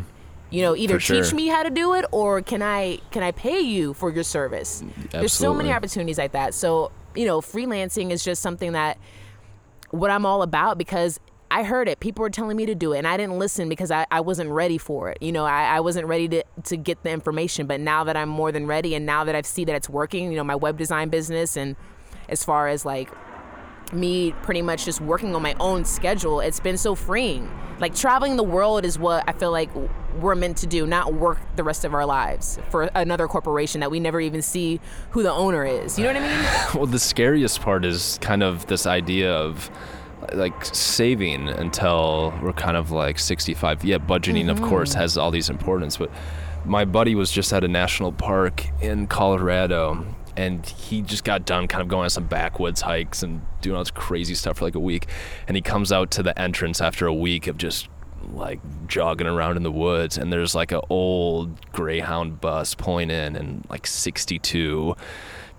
You 0.51 0.63
know, 0.63 0.77
either 0.77 1.01
For 1.01 1.15
teach 1.15 1.33
me 1.33 1.49
how 1.49 1.63
to 1.63 1.71
do 1.71 1.95
it 1.95 2.05
or 2.13 2.43
can 2.43 2.63
I 2.63 2.99
can 3.11 3.23
I 3.23 3.33
pay 3.33 3.61
you 3.61 3.95
for 3.95 4.13
your 4.13 4.23
service? 4.23 4.85
There's 5.11 5.33
so 5.33 5.55
many 5.55 5.73
opportunities 5.73 6.19
like 6.19 6.33
that. 6.33 6.53
So, 6.53 6.93
you 7.15 7.25
know, 7.25 7.41
freelancing 7.41 8.11
is 8.11 8.23
just 8.23 8.43
something 8.43 8.73
that 8.73 8.99
what 9.93 10.11
I'm 10.11 10.27
all 10.27 10.43
about 10.43 10.77
because 10.77 11.19
I 11.53 11.65
heard 11.65 11.87
it. 11.87 12.01
People 12.01 12.23
were 12.23 12.31
telling 12.31 12.57
me 12.57 12.65
to 12.65 12.75
do 12.75 12.95
it, 12.95 12.99
and 12.99 13.07
I 13.07 13.19
didn't 13.19 13.39
listen 13.39 13.69
because 13.69 13.91
I, 13.91 14.07
I 14.11 14.23
wasn't 14.23 14.49
ready 14.49 14.79
for 14.79 15.11
it. 15.11 15.19
You 15.21 15.33
know, 15.33 15.45
I, 15.45 15.65
I 15.65 15.81
wasn't 15.81 16.07
ready 16.07 16.27
to, 16.29 16.45
to 16.65 16.79
get 16.79 17.03
the 17.03 17.11
information. 17.11 17.67
But 17.67 17.79
now 17.79 18.05
that 18.05 18.17
I'm 18.17 18.31
more 18.31 18.51
than 18.51 18.67
ready, 18.67 18.95
and 18.95 19.05
now 19.05 19.23
that 19.25 19.35
I 19.35 19.43
see 19.43 19.67
that 19.67 19.77
it's 19.77 19.89
working, 19.89 20.31
you 20.31 20.37
know, 20.37 20.45
my 20.45 20.55
web 20.55 20.79
design 20.79 21.11
business, 21.11 21.59
and 21.59 21.77
as 22.31 22.43
far 22.43 22.69
as 22.69 22.87
like 22.87 23.11
me 23.93 24.33
pretty 24.43 24.63
much 24.63 24.87
just 24.87 25.03
working 25.03 25.35
on 25.35 25.43
my 25.43 25.55
own 25.61 25.85
schedule, 25.85 26.41
it's 26.41 26.59
been 26.59 26.79
so 26.79 26.95
freeing. 26.95 27.51
Like 27.79 27.95
traveling 27.95 28.37
the 28.37 28.43
world 28.43 28.87
is 28.87 28.99
what 28.99 29.23
I 29.29 29.33
feel 29.33 29.51
like 29.51 29.69
we're 30.21 30.35
meant 30.35 30.57
to 30.59 30.67
do, 30.67 30.87
not 30.87 31.13
work 31.13 31.39
the 31.57 31.65
rest 31.65 31.85
of 31.85 31.93
our 31.93 32.07
lives 32.07 32.59
for 32.71 32.85
another 32.95 33.29
corporation 33.29 33.81
that 33.81 33.91
we 33.91 34.01
never 34.01 34.23
even 34.23 34.41
see 34.41 34.81
who 35.11 35.23
the 35.23 35.33
owner 35.33 35.67
is. 35.67 35.99
You 35.99 36.05
know 36.07 36.15
what 36.15 36.23
I 36.23 36.29
mean? 36.29 36.49
Well, 36.75 36.87
the 36.87 36.99
scariest 36.99 37.61
part 37.61 37.85
is 37.85 38.19
kind 38.23 38.43
of 38.43 38.67
this 38.67 38.87
idea 38.87 39.35
of 39.35 39.71
like 40.33 40.65
saving 40.65 41.49
until 41.49 42.33
we're 42.43 42.53
kind 42.53 42.77
of 42.77 42.91
like 42.91 43.19
65. 43.19 43.85
Yeah, 43.85 43.99
budgeting, 43.99 44.51
of 44.51 44.61
course, 44.63 44.91
mm-hmm. 44.91 45.01
has 45.01 45.19
all 45.19 45.31
these 45.31 45.51
importance. 45.51 45.97
But 45.97 46.11
my 46.65 46.85
buddy 46.85 47.15
was 47.15 47.31
just 47.31 47.53
at 47.53 47.65
a 47.65 47.69
national 47.69 48.13
park 48.13 48.67
in 48.81 49.07
Colorado 49.07 50.07
and 50.37 50.65
he 50.65 51.03
just 51.03 51.25
got 51.25 51.45
done 51.45 51.69
kind 51.69 51.83
of 51.83 51.89
going 51.89 52.05
on 52.05 52.11
some 52.11 52.27
backwoods 52.27 52.81
hikes 52.81 53.23
and 53.23 53.43
doing 53.61 53.77
all 53.77 53.83
this 53.83 53.91
crazy 53.91 54.35
stuff 54.35 54.59
for 54.59 54.65
like 54.65 54.75
a 54.75 54.81
week. 54.81 55.07
And 55.47 55.57
he 55.57 55.61
comes 55.61 55.93
out 55.93 56.11
to 56.13 56.23
the 56.23 56.39
entrance 56.41 56.81
after 56.81 57.07
a 57.07 57.15
week 57.15 57.47
of 57.47 57.59
just 57.59 57.89
like 58.33 58.61
jogging 58.87 59.27
around 59.27 59.57
in 59.57 59.63
the 59.63 59.73
woods 59.73 60.17
and 60.17 60.33
there's 60.33 60.55
like 60.55 60.71
an 60.71 60.81
old 60.89 61.71
greyhound 61.73 62.41
bus 62.41 62.75
pulling 62.75 63.11
in 63.11 63.35
and 63.35 63.67
like 63.69 63.87
62 63.87 64.95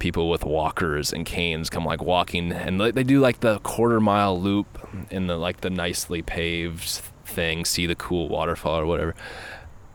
people 0.04 0.30
with 0.30 0.44
walkers 0.44 1.14
and 1.14 1.26
canes 1.26 1.70
come 1.70 1.86
like 1.86 2.04
walking 2.04 2.52
and 2.52 2.78
like, 2.78 2.94
they 2.94 3.06
do 3.06 3.22
like 3.22 3.40
the 3.40 3.58
quarter 3.60 4.02
mile 4.02 4.38
loop 4.38 4.68
in 5.10 5.28
the 5.28 5.38
like 5.38 5.62
the 5.62 5.70
nicely 5.70 6.22
paved 6.22 6.84
thing 7.24 7.64
see 7.64 7.86
the 7.86 7.96
cool 7.96 8.28
waterfall 8.28 8.80
or 8.80 8.86
whatever 8.86 9.16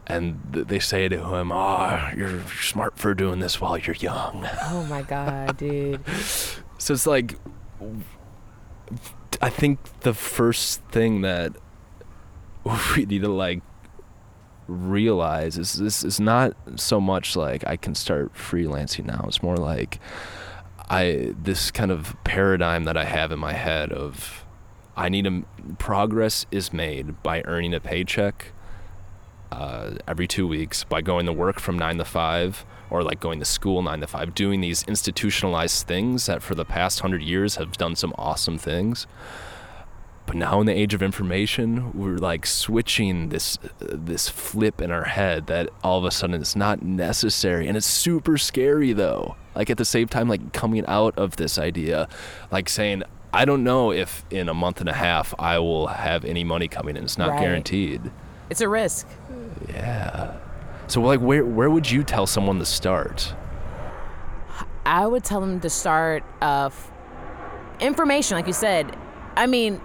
and 0.07 0.41
th- 0.55 0.67
they 0.69 0.79
say 0.79 1.11
to 1.11 1.35
him 1.35 1.53
oh 1.53 2.11
you're 2.17 2.41
smart 2.59 2.97
for 2.97 3.13
doing 3.13 3.39
this 3.41 3.61
while 3.61 3.77
you're 3.77 3.97
young 3.97 4.49
Oh 4.63 4.87
my 4.89 5.03
god, 5.03 5.59
dude. 5.59 6.01
so 6.79 6.95
it's 6.95 7.07
like 7.07 7.35
i 9.43 9.51
think 9.51 9.79
the 10.01 10.15
first 10.15 10.81
thing 10.85 11.21
that 11.21 11.53
we 12.97 13.05
need 13.05 13.21
to 13.21 13.29
like 13.29 13.61
realize 14.69 15.59
is 15.59 15.75
this 15.75 16.05
is 16.05 16.21
not 16.21 16.55
so 16.77 17.01
much 17.01 17.35
like 17.35 17.67
I 17.67 17.77
can 17.77 17.95
start 17.95 18.35
freelancing 18.35 19.07
now. 19.07 19.25
It's 19.27 19.43
more 19.43 19.57
like 19.57 19.99
I 20.89 21.35
this 21.43 21.71
kind 21.71 21.91
of 21.91 22.15
paradigm 22.25 22.85
that 22.85 22.97
I 22.97 23.05
have 23.05 23.33
in 23.33 23.39
my 23.39 23.55
head 23.55 23.93
of 23.93 24.45
I 24.97 25.09
need 25.09 25.27
a 25.27 25.43
progress 25.79 26.47
is 26.51 26.73
made 26.73 27.23
by 27.23 27.43
earning 27.45 27.73
a 27.73 27.81
paycheck 27.81 28.53
uh, 29.51 29.93
every 30.07 30.27
two 30.27 30.47
weeks 30.47 30.85
by 30.85 31.01
going 31.01 31.27
to 31.27 31.33
work 31.33 31.59
from 31.59 31.79
nine 31.79 31.99
to 31.99 32.05
five 32.05 32.67
or 32.91 33.03
like 33.03 33.21
going 33.21 33.39
to 33.39 33.45
school 33.45 33.83
nine 33.83 34.01
to 34.01 34.07
five, 34.07 34.35
doing 34.35 34.61
these 34.61 34.83
institutionalized 34.85 35.87
things 35.87 36.27
that 36.27 36.43
for 36.43 36.55
the 36.55 36.65
past 36.65 37.01
hundred 37.01 37.23
years 37.23 37.57
have 37.57 37.73
done 37.77 37.95
some 37.95 38.15
awesome 38.19 38.59
things. 38.59 39.07
But 40.29 40.37
now 40.37 40.61
in 40.61 40.67
the 40.67 40.75
age 40.75 40.93
of 40.93 41.03
information, 41.03 41.91
we're 41.95 42.19
like 42.19 42.45
switching 42.45 43.31
this 43.31 43.59
this 43.79 44.29
flip 44.29 44.83
in 44.83 44.91
our 44.91 45.05
head 45.05 45.47
that 45.47 45.71
all 45.83 45.99
of 45.99 46.05
a 46.05 46.11
sudden 46.11 46.39
it's 46.39 46.55
not 46.55 46.83
necessary, 46.83 47.67
and 47.67 47.79
it's 47.79 47.87
super 47.87 48.37
scary 48.37 48.93
though. 48.93 49.37
Like 49.55 49.71
at 49.71 49.79
the 49.79 49.87
same 49.87 50.07
time, 50.07 50.29
like 50.29 50.53
coming 50.53 50.85
out 50.87 51.17
of 51.17 51.37
this 51.37 51.59
idea, 51.59 52.09
like 52.53 52.69
saying, 52.69 53.05
I 53.33 53.47
don't 53.47 53.65
know 53.65 53.91
if 53.91 54.23
in 54.31 54.51
a 54.51 54.55
month 54.55 54.81
and 54.81 54.89
a 54.91 54.93
half 54.93 55.35
I 55.39 55.59
will 55.61 55.87
have 55.87 56.27
any 56.27 56.45
money 56.45 56.69
coming 56.69 56.99
in. 56.99 57.05
It's 57.05 57.17
not 57.17 57.31
Right. 57.31 57.41
guaranteed. 57.41 58.11
It's 58.51 58.61
a 58.61 58.69
risk. 58.69 59.09
Yeah. 59.71 60.35
So 60.89 61.01
like, 61.01 61.21
where 61.21 61.43
where 61.43 61.71
would 61.71 61.91
you 61.91 62.05
tell 62.05 62.27
someone 62.27 62.59
to 62.59 62.67
start? 62.67 63.33
I 64.85 65.07
would 65.07 65.25
tell 65.25 65.41
them 65.41 65.59
to 65.61 65.71
start 65.71 66.23
uh, 66.43 66.69
information, 67.81 68.37
like 68.37 68.47
you 68.47 68.53
said. 68.53 68.95
I 69.37 69.47
mean, 69.47 69.81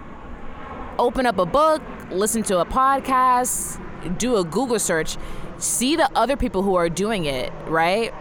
open 0.98 1.26
up 1.26 1.38
a 1.38 1.46
book, 1.46 1.82
listen 2.10 2.42
to 2.44 2.60
a 2.60 2.64
podcast, 2.64 3.80
do 4.18 4.36
a 4.36 4.44
Google 4.44 4.78
search, 4.78 5.16
see 5.58 5.96
the 5.96 6.10
other 6.16 6.36
people 6.36 6.62
who 6.62 6.74
are 6.74 6.88
doing 6.88 7.24
it, 7.24 7.52
right? 7.66 8.12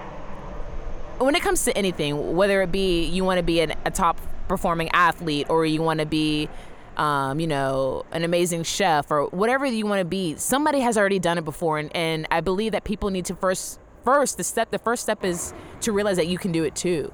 When 1.19 1.35
it 1.35 1.41
comes 1.41 1.63
to 1.65 1.77
anything, 1.77 2.35
whether 2.35 2.61
it 2.61 2.71
be 2.71 3.05
you 3.05 3.23
want 3.23 3.37
to 3.37 3.43
be 3.43 3.59
an, 3.59 3.73
a 3.85 3.91
top 3.91 4.19
performing 4.47 4.89
athlete 4.89 5.47
or 5.49 5.65
you 5.65 5.81
want 5.81 5.99
to 5.99 6.05
be, 6.05 6.49
um, 6.97 7.39
you 7.39 7.47
know, 7.47 8.05
an 8.11 8.23
amazing 8.23 8.63
chef 8.63 9.09
or 9.09 9.25
whatever 9.27 9.65
you 9.65 9.85
want 9.85 9.99
to 9.99 10.05
be, 10.05 10.35
somebody 10.35 10.79
has 10.79 10.97
already 10.97 11.19
done 11.19 11.37
it 11.37 11.45
before, 11.45 11.79
and, 11.79 11.95
and 11.95 12.27
I 12.29 12.41
believe 12.41 12.73
that 12.73 12.83
people 12.83 13.09
need 13.09 13.25
to 13.25 13.35
first, 13.35 13.79
first 14.03 14.37
the 14.37 14.43
step, 14.43 14.71
the 14.71 14.79
first 14.79 15.03
step 15.03 15.23
is 15.23 15.53
to 15.81 15.91
realize 15.91 16.17
that 16.17 16.27
you 16.27 16.37
can 16.37 16.51
do 16.51 16.63
it 16.63 16.75
too. 16.75 17.11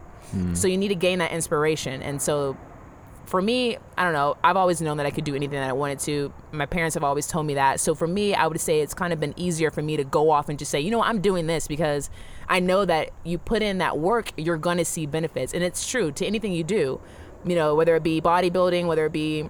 So 0.54 0.68
you 0.68 0.78
need 0.78 0.90
to 0.90 0.96
gain 0.96 1.20
that 1.20 1.32
inspiration, 1.32 2.04
and 2.04 2.22
so 2.22 2.56
for 3.30 3.44
me, 3.44 3.78
I 3.96 4.04
don't 4.04 4.14
know. 4.14 4.38
I've 4.44 4.58
always 4.58 4.82
known 4.82 4.98
that 4.98 5.06
I 5.06 5.12
could 5.12 5.24
do 5.24 5.36
anything 5.36 5.60
that 5.60 5.70
I 5.70 5.74
wanted 5.74 6.00
to. 6.00 6.34
My 6.52 6.66
parents 6.66 6.96
have 6.96 7.04
always 7.04 7.28
told 7.28 7.46
me 7.46 7.54
that. 7.54 7.80
So 7.80 7.94
for 7.94 8.08
me, 8.08 8.34
I 8.34 8.48
would 8.48 8.60
say 8.60 8.82
it's 8.82 8.96
kind 8.96 9.14
of 9.14 9.20
been 9.20 9.36
easier 9.38 9.70
for 9.70 9.84
me 9.84 9.98
to 9.98 10.04
go 10.04 10.32
off 10.32 10.50
and 10.50 10.58
just 10.58 10.72
say, 10.72 10.80
you 10.80 10.90
know, 10.90 11.04
I'm 11.04 11.22
doing 11.22 11.46
this 11.46 11.68
because 11.68 12.10
I 12.48 12.60
know 12.60 12.86
that 12.86 13.12
you 13.24 13.38
put 13.38 13.62
in 13.62 13.78
that 13.78 14.00
work, 14.00 14.32
you're 14.36 14.58
going 14.58 14.78
to 14.78 14.86
see 14.86 15.06
benefits. 15.06 15.54
And 15.54 15.64
it's 15.64 15.88
true 15.88 16.12
to 16.14 16.26
anything 16.26 16.54
you 16.54 16.64
do, 16.64 17.00
you 17.46 17.54
know, 17.54 17.76
whether 17.76 17.96
it 17.96 18.02
be 18.02 18.20
bodybuilding, 18.20 18.88
whether 18.88 19.06
it 19.06 19.12
be, 19.12 19.48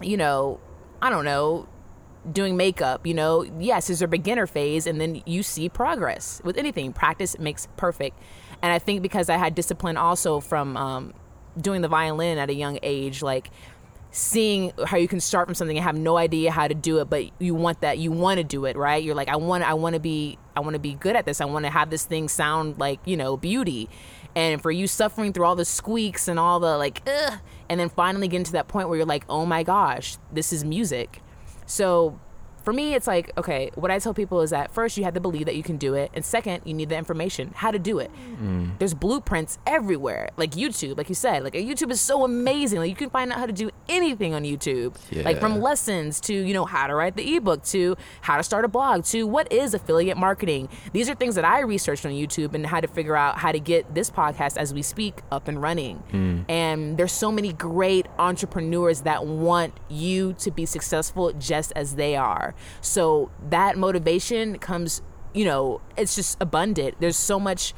you 0.00 0.16
know, 0.16 0.60
I 1.02 1.10
don't 1.10 1.24
know, 1.24 1.66
doing 2.30 2.56
makeup, 2.56 3.08
you 3.08 3.14
know, 3.14 3.42
yes, 3.58 3.88
there's 3.88 4.02
a 4.02 4.08
beginner 4.08 4.46
phase 4.46 4.86
and 4.86 5.00
then 5.00 5.20
you 5.26 5.42
see 5.42 5.68
progress 5.68 6.40
with 6.44 6.56
anything. 6.56 6.92
Practice 6.92 7.36
makes 7.40 7.66
perfect. 7.76 8.16
And 8.62 8.72
I 8.72 8.78
think 8.78 9.02
because 9.02 9.28
I 9.28 9.36
had 9.36 9.56
discipline 9.56 9.96
also 9.96 10.38
from 10.38 10.76
um, 10.76 11.12
doing 11.60 11.82
the 11.82 11.88
violin 11.88 12.38
at 12.38 12.50
a 12.50 12.54
young 12.54 12.78
age, 12.82 13.22
like 13.22 13.50
seeing 14.10 14.72
how 14.86 14.96
you 14.96 15.08
can 15.08 15.18
start 15.18 15.48
from 15.48 15.54
something 15.54 15.76
and 15.76 15.84
have 15.84 15.96
no 15.96 16.16
idea 16.16 16.50
how 16.50 16.68
to 16.68 16.74
do 16.74 17.00
it, 17.00 17.10
but 17.10 17.24
you 17.40 17.52
want 17.52 17.80
that, 17.80 17.98
you 17.98 18.12
want 18.12 18.38
to 18.38 18.44
do 18.44 18.64
it, 18.64 18.76
right? 18.76 19.02
You're 19.02 19.14
like, 19.14 19.28
I 19.28 19.36
want, 19.36 19.64
I 19.64 19.74
want 19.74 19.94
to 19.94 20.00
be, 20.00 20.38
I 20.56 20.60
want 20.60 20.74
to 20.74 20.78
be 20.78 20.94
good 20.94 21.16
at 21.16 21.26
this. 21.26 21.40
I 21.40 21.46
want 21.46 21.64
to 21.64 21.70
have 21.70 21.90
this 21.90 22.04
thing 22.04 22.28
sound 22.28 22.78
like, 22.78 23.00
you 23.04 23.16
know, 23.16 23.36
beauty. 23.36 23.88
And 24.36 24.62
for 24.62 24.70
you 24.70 24.86
suffering 24.86 25.32
through 25.32 25.46
all 25.46 25.56
the 25.56 25.64
squeaks 25.64 26.28
and 26.28 26.38
all 26.38 26.60
the 26.60 26.78
like, 26.78 27.02
ugh, 27.08 27.40
and 27.68 27.80
then 27.80 27.88
finally 27.88 28.28
getting 28.28 28.44
to 28.44 28.52
that 28.52 28.68
point 28.68 28.88
where 28.88 28.96
you're 28.96 29.06
like, 29.06 29.24
oh 29.28 29.46
my 29.46 29.64
gosh, 29.64 30.16
this 30.32 30.52
is 30.52 30.64
music. 30.64 31.20
So 31.66 32.20
for 32.64 32.72
me, 32.72 32.94
it's 32.94 33.06
like, 33.06 33.30
okay, 33.36 33.70
what 33.74 33.90
I 33.90 33.98
tell 33.98 34.14
people 34.14 34.40
is 34.40 34.50
that 34.50 34.70
first, 34.72 34.96
you 34.96 35.04
have 35.04 35.14
to 35.14 35.20
believe 35.20 35.44
that 35.46 35.54
you 35.54 35.62
can 35.62 35.76
do 35.76 35.94
it. 35.94 36.10
And 36.14 36.24
second, 36.24 36.62
you 36.64 36.72
need 36.72 36.88
the 36.88 36.96
information, 36.96 37.52
how 37.54 37.70
to 37.70 37.78
do 37.78 37.98
it. 37.98 38.10
Mm. 38.42 38.78
There's 38.78 38.94
blueprints 38.94 39.58
everywhere, 39.66 40.30
like 40.38 40.52
YouTube, 40.52 40.96
like 40.96 41.10
you 41.10 41.14
said. 41.14 41.44
Like 41.44 41.52
YouTube 41.52 41.90
is 41.90 42.00
so 42.00 42.24
amazing. 42.24 42.78
Like 42.78 42.88
you 42.88 42.96
can 42.96 43.10
find 43.10 43.30
out 43.30 43.38
how 43.38 43.46
to 43.46 43.52
do 43.52 43.70
anything 43.88 44.32
on 44.32 44.44
YouTube. 44.44 44.96
Yeah. 45.10 45.22
Like 45.24 45.40
from 45.40 45.60
lessons 45.60 46.20
to, 46.22 46.34
you 46.34 46.54
know, 46.54 46.64
how 46.64 46.86
to 46.86 46.94
write 46.94 47.16
the 47.16 47.36
ebook 47.36 47.62
to 47.64 47.96
how 48.22 48.38
to 48.38 48.42
start 48.42 48.64
a 48.64 48.68
blog 48.68 49.04
to 49.04 49.26
what 49.26 49.52
is 49.52 49.74
affiliate 49.74 50.16
marketing. 50.16 50.70
These 50.94 51.10
are 51.10 51.14
things 51.14 51.34
that 51.34 51.44
I 51.44 51.60
researched 51.60 52.06
on 52.06 52.12
YouTube 52.12 52.54
and 52.54 52.66
how 52.66 52.80
to 52.80 52.88
figure 52.88 53.16
out 53.16 53.36
how 53.36 53.52
to 53.52 53.60
get 53.60 53.94
this 53.94 54.10
podcast 54.10 54.56
as 54.56 54.72
we 54.72 54.80
speak 54.80 55.20
up 55.30 55.48
and 55.48 55.60
running. 55.60 56.02
Mm. 56.12 56.44
And 56.48 56.96
there's 56.96 57.12
so 57.12 57.30
many 57.30 57.52
great 57.52 58.06
entrepreneurs 58.18 59.02
that 59.02 59.26
want 59.26 59.74
you 59.90 60.32
to 60.34 60.50
be 60.50 60.64
successful 60.64 61.32
just 61.32 61.72
as 61.76 61.96
they 61.96 62.16
are. 62.16 62.53
So 62.80 63.30
that 63.50 63.76
motivation 63.76 64.58
comes, 64.58 65.02
you 65.32 65.44
know, 65.44 65.80
it's 65.96 66.14
just 66.14 66.36
abundant. 66.40 66.96
There's 67.00 67.16
so 67.16 67.38
much 67.38 67.74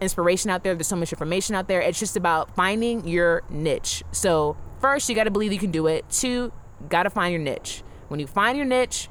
inspiration 0.00 0.50
out 0.50 0.64
there, 0.64 0.74
there's 0.74 0.86
so 0.86 0.96
much 0.96 1.12
information 1.12 1.54
out 1.54 1.68
there. 1.68 1.80
It's 1.80 1.98
just 1.98 2.16
about 2.16 2.54
finding 2.54 3.06
your 3.06 3.42
niche. 3.50 4.02
So, 4.12 4.56
first, 4.80 5.08
you 5.08 5.14
got 5.14 5.24
to 5.24 5.30
believe 5.30 5.52
you 5.52 5.58
can 5.58 5.70
do 5.70 5.86
it. 5.86 6.08
Two, 6.08 6.52
got 6.88 7.02
to 7.02 7.10
find 7.10 7.32
your 7.32 7.42
niche. 7.42 7.82
When 8.08 8.18
you 8.18 8.26
find 8.26 8.56
your 8.56 8.66
niche, 8.66 9.08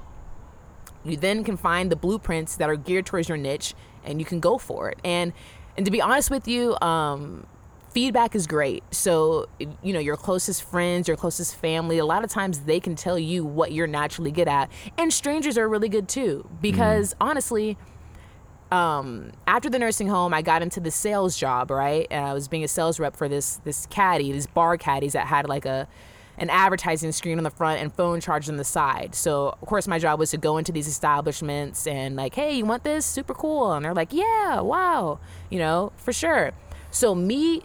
you 1.04 1.16
then 1.16 1.44
can 1.44 1.58
find 1.58 1.92
the 1.92 1.96
blueprints 1.96 2.56
that 2.58 2.70
are 2.70 2.76
geared 2.76 3.06
towards 3.06 3.30
your 3.30 3.38
niche 3.38 3.74
and 4.04 4.20
you 4.20 4.26
can 4.26 4.40
go 4.40 4.58
for 4.58 4.90
it. 4.90 5.00
And 5.04 5.34
and 5.78 5.86
to 5.86 5.92
be 5.92 6.02
honest 6.02 6.30
with 6.30 6.48
you, 6.48 6.78
um, 6.82 7.46
feedback 8.00 8.34
is 8.34 8.48
great. 8.48 8.82
So, 8.92 9.50
you 9.60 9.92
know, 9.92 10.00
your 10.00 10.16
closest 10.16 10.64
friends, 10.64 11.10
your 11.10 11.18
closest 11.18 11.54
family, 11.58 11.98
a 11.98 12.06
lot 12.06 12.24
of 12.24 12.30
times 12.30 12.62
they 12.62 12.80
can 12.80 12.96
tell 12.96 13.20
you 13.20 13.44
what 13.44 13.74
you're 13.74 13.88
naturally 13.88 14.32
good 14.32 14.48
at. 14.48 14.72
And 14.98 15.12
strangers 15.12 15.58
are 15.58 15.68
really 15.68 15.90
good 15.90 16.08
too, 16.08 16.50
because 16.62 17.14
mm. 17.14 17.18
honestly, 17.20 17.78
um, 18.72 19.34
after 19.48 19.70
the 19.70 19.78
nursing 19.78 20.08
home, 20.08 20.34
I 20.34 20.42
got 20.42 20.62
into 20.62 20.80
the 20.80 20.92
sales 20.92 21.36
job, 21.36 21.72
right? 21.72 22.08
And 22.10 22.26
I 22.26 22.34
was 22.34 22.48
being 22.48 22.64
a 22.64 22.70
sales 22.70 23.02
rep 23.02 23.18
for 23.18 23.28
this 23.28 23.58
this 23.66 23.86
caddy, 23.88 24.32
these 24.32 24.48
bar 24.48 24.78
caddies 24.78 25.12
that 25.12 25.28
had 25.28 25.50
like 25.50 25.66
a 25.66 25.86
an 26.38 26.50
advertising 26.50 27.12
screen 27.12 27.38
on 27.38 27.44
the 27.44 27.50
front 27.50 27.82
and 27.82 27.94
phone 27.94 28.22
charge 28.22 28.48
on 28.48 28.56
the 28.56 28.64
side. 28.64 29.14
So 29.14 29.58
of 29.62 29.68
course 29.68 29.90
my 29.90 30.00
job 30.00 30.20
was 30.20 30.32
to 30.32 30.38
go 30.38 30.58
into 30.58 30.72
these 30.72 30.88
establishments 30.88 31.86
and 31.86 32.16
like, 32.16 32.34
hey, 32.34 32.56
you 32.56 32.66
want 32.66 32.86
this? 32.86 33.06
Super 33.06 33.34
cool. 33.34 33.74
And 33.74 33.84
they're 33.84 33.94
like, 33.94 34.14
yeah, 34.14 34.62
wow, 34.62 35.20
you 35.50 35.60
know, 35.60 35.92
for 35.98 36.14
sure. 36.14 36.54
So 36.92 37.14
me 37.14 37.62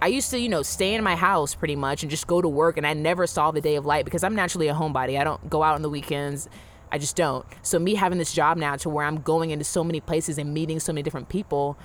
I 0.00 0.08
used 0.08 0.30
to, 0.30 0.38
you 0.38 0.48
know, 0.48 0.62
stay 0.62 0.94
in 0.94 1.02
my 1.02 1.16
house 1.16 1.54
pretty 1.54 1.76
much 1.76 2.02
and 2.02 2.10
just 2.10 2.26
go 2.26 2.42
to 2.42 2.48
work, 2.48 2.76
and 2.76 2.86
I 2.86 2.92
never 2.92 3.26
saw 3.26 3.50
the 3.50 3.60
day 3.60 3.76
of 3.76 3.86
light 3.86 4.04
because 4.04 4.22
I'm 4.22 4.34
naturally 4.34 4.68
a 4.68 4.74
homebody. 4.74 5.18
I 5.18 5.24
don't 5.24 5.48
go 5.48 5.62
out 5.62 5.74
on 5.74 5.82
the 5.82 5.88
weekends. 5.88 6.48
I 6.92 6.98
just 6.98 7.16
don't. 7.16 7.46
So 7.62 7.78
me 7.78 7.94
having 7.94 8.18
this 8.18 8.32
job 8.32 8.58
now 8.58 8.76
to 8.76 8.88
where 8.88 9.04
I'm 9.04 9.22
going 9.22 9.50
into 9.50 9.64
so 9.64 9.82
many 9.82 10.00
places 10.00 10.38
and 10.38 10.52
meeting 10.52 10.80
so 10.80 10.92
many 10.92 11.02
different 11.02 11.28
people. 11.28 11.78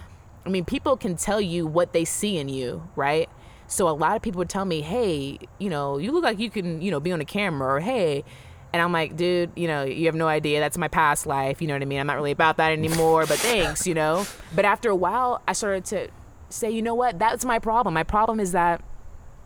I 0.46 0.50
mean, 0.50 0.66
people 0.66 0.98
can 0.98 1.16
tell 1.16 1.40
you 1.40 1.66
what 1.66 1.94
they 1.94 2.06
see 2.06 2.38
in 2.38 2.50
you, 2.50 2.88
right? 2.96 3.30
So 3.68 3.88
a 3.88 3.92
lot 3.92 4.16
of 4.16 4.22
people 4.22 4.40
would 4.40 4.50
tell 4.50 4.66
me, 4.66 4.82
"Hey, 4.82 5.40
you 5.58 5.70
know, 5.70 5.98
you 5.98 6.12
look 6.12 6.24
like 6.24 6.40
you 6.40 6.50
can, 6.50 6.82
you 6.82 6.92
know, 6.92 7.00
be 7.00 7.12
on 7.12 7.22
a 7.22 7.26
camera," 7.26 7.76
or 7.76 7.80
"Hey." 7.80 8.24
And 8.74 8.82
I'm 8.82 8.94
like, 8.94 9.18
dude, 9.18 9.52
you 9.56 9.68
know, 9.68 9.84
you 9.84 10.06
have 10.06 10.16
no 10.16 10.30
idea. 10.30 10.62
That's 10.62 10.78
my 10.78 10.88
past 10.88 11.26
life. 11.26 11.62
You 11.62 11.68
know 11.68 11.74
what 11.74 11.82
I 11.82 11.86
mean? 11.86 12.00
I'm 12.00 12.08
not 12.08 12.16
really 12.16 12.32
about 12.32 12.56
that 12.56 12.72
anymore, 12.72 13.26
but 13.26 13.38
thanks, 13.38 13.86
you 13.86 13.94
know? 13.94 14.26
But 14.56 14.64
after 14.64 14.90
a 14.90 14.96
while, 14.96 15.42
I 15.46 15.52
started 15.52 15.84
to 15.86 16.08
say, 16.52 16.70
you 16.70 16.82
know 16.82 16.96
what, 16.96 17.20
that's 17.20 17.46
my 17.46 17.60
problem. 17.60 17.94
My 17.94 18.04
problem 18.04 18.40
is 18.40 18.52
that, 18.52 18.84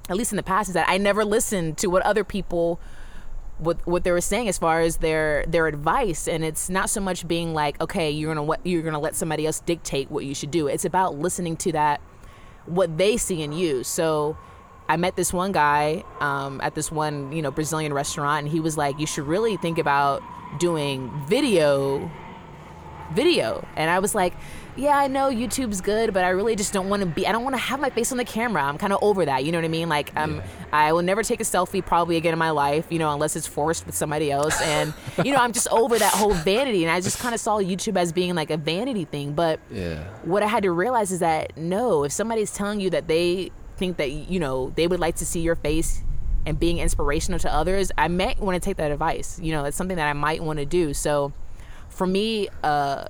at 0.09 0.17
least 0.17 0.31
in 0.31 0.37
the 0.37 0.43
past, 0.43 0.69
is 0.69 0.73
that 0.73 0.87
I 0.89 0.97
never 0.97 1.25
listened 1.25 1.77
to 1.79 1.87
what 1.87 2.03
other 2.03 2.23
people 2.23 2.79
what 3.57 3.85
what 3.87 4.03
they 4.03 4.11
were 4.11 4.21
saying 4.21 4.49
as 4.49 4.57
far 4.57 4.81
as 4.81 4.97
their 4.97 5.45
their 5.47 5.67
advice. 5.67 6.27
And 6.27 6.43
it's 6.43 6.69
not 6.69 6.89
so 6.89 6.99
much 6.99 7.27
being 7.27 7.53
like 7.53 7.79
okay 7.81 8.11
you're 8.11 8.33
gonna 8.33 8.43
what 8.43 8.59
you're 8.65 8.81
gonna 8.81 8.99
let 8.99 9.15
somebody 9.15 9.45
else 9.45 9.61
dictate 9.61 10.11
what 10.11 10.25
you 10.25 10.35
should 10.35 10.51
do. 10.51 10.67
It's 10.67 10.85
about 10.85 11.17
listening 11.17 11.57
to 11.57 11.71
that 11.71 12.01
what 12.65 12.97
they 12.97 13.17
see 13.17 13.41
in 13.41 13.53
you. 13.53 13.83
So 13.83 14.37
I 14.89 14.97
met 14.97 15.15
this 15.15 15.31
one 15.33 15.51
guy 15.51 16.03
um, 16.19 16.59
at 16.61 16.75
this 16.75 16.91
one 16.91 17.31
you 17.31 17.41
know 17.41 17.51
Brazilian 17.51 17.93
restaurant 17.93 18.43
and 18.43 18.51
he 18.51 18.59
was 18.59 18.77
like 18.77 18.99
you 18.99 19.07
should 19.07 19.25
really 19.25 19.57
think 19.57 19.77
about 19.77 20.21
doing 20.59 21.11
video 21.27 22.11
video. 23.13 23.65
And 23.75 23.89
I 23.89 23.99
was 23.99 24.15
like 24.15 24.33
yeah, 24.77 24.97
I 24.97 25.07
know 25.07 25.29
YouTube's 25.29 25.79
good, 25.79 26.13
but 26.13 26.23
I 26.25 26.29
really 26.29 26.55
just 26.55 26.73
don't 26.73 26.89
want 26.89 27.01
to 27.01 27.05
be. 27.05 27.25
I 27.25 27.31
don't 27.31 27.43
want 27.43 27.55
to 27.55 27.61
have 27.61 27.79
my 27.79 27.89
face 27.89 28.11
on 28.11 28.17
the 28.17 28.25
camera. 28.25 28.63
I'm 28.63 28.77
kind 28.77 28.91
of 28.91 28.99
over 29.01 29.23
that. 29.25 29.45
You 29.45 29.51
know 29.51 29.57
what 29.57 29.65
I 29.65 29.69
mean? 29.69 29.87
Like, 29.87 30.11
um, 30.17 30.35
yeah. 30.35 30.43
I 30.73 30.91
will 30.91 31.01
never 31.01 31.23
take 31.23 31.39
a 31.39 31.43
selfie 31.43 31.85
probably 31.85 32.17
again 32.17 32.33
in 32.33 32.39
my 32.39 32.49
life. 32.49 32.87
You 32.89 32.99
know, 32.99 33.13
unless 33.13 33.35
it's 33.35 33.47
forced 33.47 33.85
with 33.85 33.95
somebody 33.95 34.31
else. 34.31 34.59
And 34.61 34.93
you 35.23 35.31
know, 35.31 35.39
I'm 35.39 35.53
just 35.53 35.69
over 35.69 35.97
that 35.97 36.13
whole 36.13 36.33
vanity. 36.33 36.83
And 36.83 36.91
I 36.91 36.99
just 36.99 37.19
kind 37.19 37.33
of 37.33 37.39
saw 37.39 37.59
YouTube 37.59 37.97
as 37.97 38.11
being 38.11 38.35
like 38.35 38.51
a 38.51 38.57
vanity 38.57 39.05
thing. 39.05 39.33
But 39.33 39.59
yeah. 39.71 40.03
what 40.23 40.43
I 40.43 40.47
had 40.47 40.63
to 40.63 40.71
realize 40.71 41.11
is 41.11 41.19
that 41.19 41.55
no, 41.55 42.03
if 42.03 42.11
somebody's 42.11 42.51
telling 42.51 42.81
you 42.81 42.89
that 42.89 43.07
they 43.07 43.51
think 43.77 43.97
that 43.97 44.11
you 44.11 44.39
know 44.39 44.71
they 44.75 44.87
would 44.87 44.99
like 44.99 45.15
to 45.17 45.25
see 45.25 45.41
your 45.41 45.55
face 45.55 46.01
and 46.45 46.59
being 46.59 46.79
inspirational 46.79 47.39
to 47.39 47.53
others, 47.53 47.91
I 47.97 48.09
might 48.09 48.39
want 48.39 48.55
to 48.55 48.59
take 48.59 48.77
that 48.77 48.91
advice. 48.91 49.39
You 49.39 49.53
know, 49.53 49.63
it's 49.63 49.77
something 49.77 49.97
that 49.97 50.07
I 50.07 50.13
might 50.13 50.43
want 50.43 50.59
to 50.59 50.65
do. 50.65 50.93
So, 50.93 51.31
for 51.87 52.05
me, 52.05 52.49
uh 52.61 53.05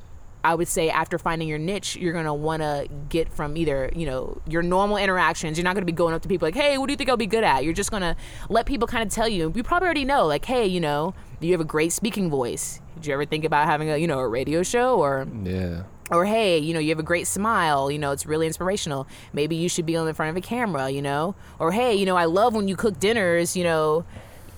I 0.46 0.54
would 0.54 0.68
say 0.68 0.92
after 0.92 1.18
finding 1.18 1.48
your 1.48 1.58
niche, 1.58 1.96
you're 1.96 2.14
gonna 2.14 2.34
want 2.34 2.62
to 2.62 2.88
get 3.10 3.34
from 3.34 3.58
either 3.58 3.90
you 3.96 4.06
know 4.06 4.40
your 4.48 4.62
normal 4.62 4.98
interactions. 4.98 5.58
You're 5.58 5.64
not 5.64 5.74
gonna 5.74 5.88
be 5.88 5.92
going 5.92 6.14
up 6.14 6.22
to 6.22 6.28
people 6.28 6.46
like, 6.46 6.54
"Hey, 6.54 6.78
what 6.78 6.86
do 6.86 6.94
you 6.94 6.98
think 6.98 7.10
I'll 7.10 7.18
be 7.18 7.26
good 7.26 7.44
at?" 7.44 7.64
You're 7.64 7.74
just 7.74 7.90
gonna 7.90 8.16
let 8.48 8.68
people 8.68 8.88
kind 8.88 9.04
of 9.04 9.12
tell 9.12 9.28
you. 9.28 9.52
You 9.56 9.64
probably 9.64 9.88
already 9.88 10.06
know, 10.06 10.28
like, 10.28 10.46
"Hey, 10.46 10.68
you 10.68 10.80
know, 10.80 11.16
you 11.40 11.52
have 11.52 11.62
a 11.62 11.66
great 11.66 11.92
speaking 11.92 12.30
voice. 12.30 12.80
Did 12.94 13.08
you 13.08 13.14
ever 13.16 13.26
think 13.26 13.44
about 13.44 13.66
having 13.66 13.90
a 13.90 13.98
you 13.98 14.06
know 14.06 14.20
a 14.20 14.28
radio 14.28 14.62
show 14.62 15.00
or 15.00 15.28
yeah." 15.44 15.84
Or 16.12 16.26
hey, 16.26 16.60
you 16.60 16.76
know, 16.76 16.80
you 16.80 16.90
have 16.90 17.00
a 17.00 17.04
great 17.12 17.26
smile. 17.26 17.90
You 17.90 17.98
know, 17.98 18.12
it's 18.12 18.28
really 18.28 18.46
inspirational. 18.46 19.08
Maybe 19.34 19.56
you 19.56 19.68
should 19.68 19.88
be 19.88 19.98
on 19.98 20.06
the 20.06 20.14
front 20.14 20.30
of 20.30 20.38
a 20.38 20.42
camera. 20.42 20.92
You 20.92 21.02
know, 21.02 21.34
or 21.58 21.72
hey, 21.72 21.96
you 21.96 22.06
know, 22.06 22.16
I 22.16 22.26
love 22.26 22.54
when 22.54 22.68
you 22.68 22.76
cook 22.76 23.00
dinners. 23.00 23.58
You 23.58 23.64
know, 23.64 24.06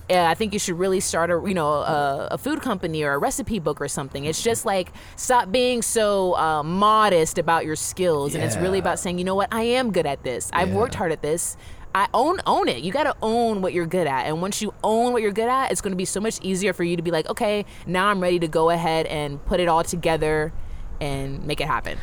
I 0.10 0.34
think 0.36 0.54
you 0.54 0.60
should 0.60 0.80
really 0.80 1.00
start 1.00 1.30
a 1.30 1.42
you 1.46 1.54
know 1.54 1.68
a, 1.68 2.30
a, 2.32 2.38
food 2.38 2.62
company 2.62 3.04
or 3.04 3.14
a 3.14 3.18
recipe 3.18 3.60
book 3.60 3.82
or 3.82 3.88
something. 3.88 4.26
It's 4.26 4.42
just 4.42 4.66
like 4.66 4.92
stop 5.16 5.52
being 5.52 5.82
so 5.82 6.36
uh, 6.38 6.64
modest 6.64 7.38
about 7.38 7.66
your 7.66 7.76
skills, 7.76 8.34
yeah. 8.34 8.40
and 8.40 8.48
it's 8.48 8.58
really 8.58 8.80
about 8.80 9.00
saying, 9.00 9.20
you 9.20 9.26
know 9.26 9.36
what, 9.36 9.50
I 9.52 9.64
am 9.64 9.92
good 9.92 10.06
at 10.06 10.24
this. 10.24 10.50
I've 10.54 10.72
worked 10.72 10.96
hard 10.96 11.12
at 11.12 11.22
this. 11.22 11.58
I 11.94 12.08
own 12.14 12.40
own 12.46 12.68
it. 12.68 12.84
You 12.84 12.92
got 12.92 13.04
to 13.04 13.16
own 13.22 13.62
what 13.62 13.74
you're 13.74 13.88
good 13.88 14.08
at, 14.08 14.28
and 14.28 14.42
once 14.42 14.62
you 14.62 14.74
own 14.84 15.14
what 15.14 15.22
you're 15.22 15.32
good 15.32 15.50
at, 15.50 15.72
it's 15.72 15.82
going 15.82 15.94
to 15.94 15.98
be 15.98 16.06
so 16.06 16.20
much 16.20 16.40
easier 16.42 16.74
for 16.74 16.84
you 16.84 16.96
to 16.96 17.02
be 17.02 17.12
like, 17.12 17.30
okay, 17.30 17.66
now 17.86 18.08
I'm 18.08 18.22
ready 18.22 18.40
to 18.40 18.48
go 18.48 18.70
ahead 18.70 19.08
and 19.08 19.44
put 19.46 19.60
it 19.60 19.68
all 19.68 19.84
together 19.84 20.54
and 21.00 21.46
make 21.46 21.62
it 21.62 21.68
happen 21.68 21.98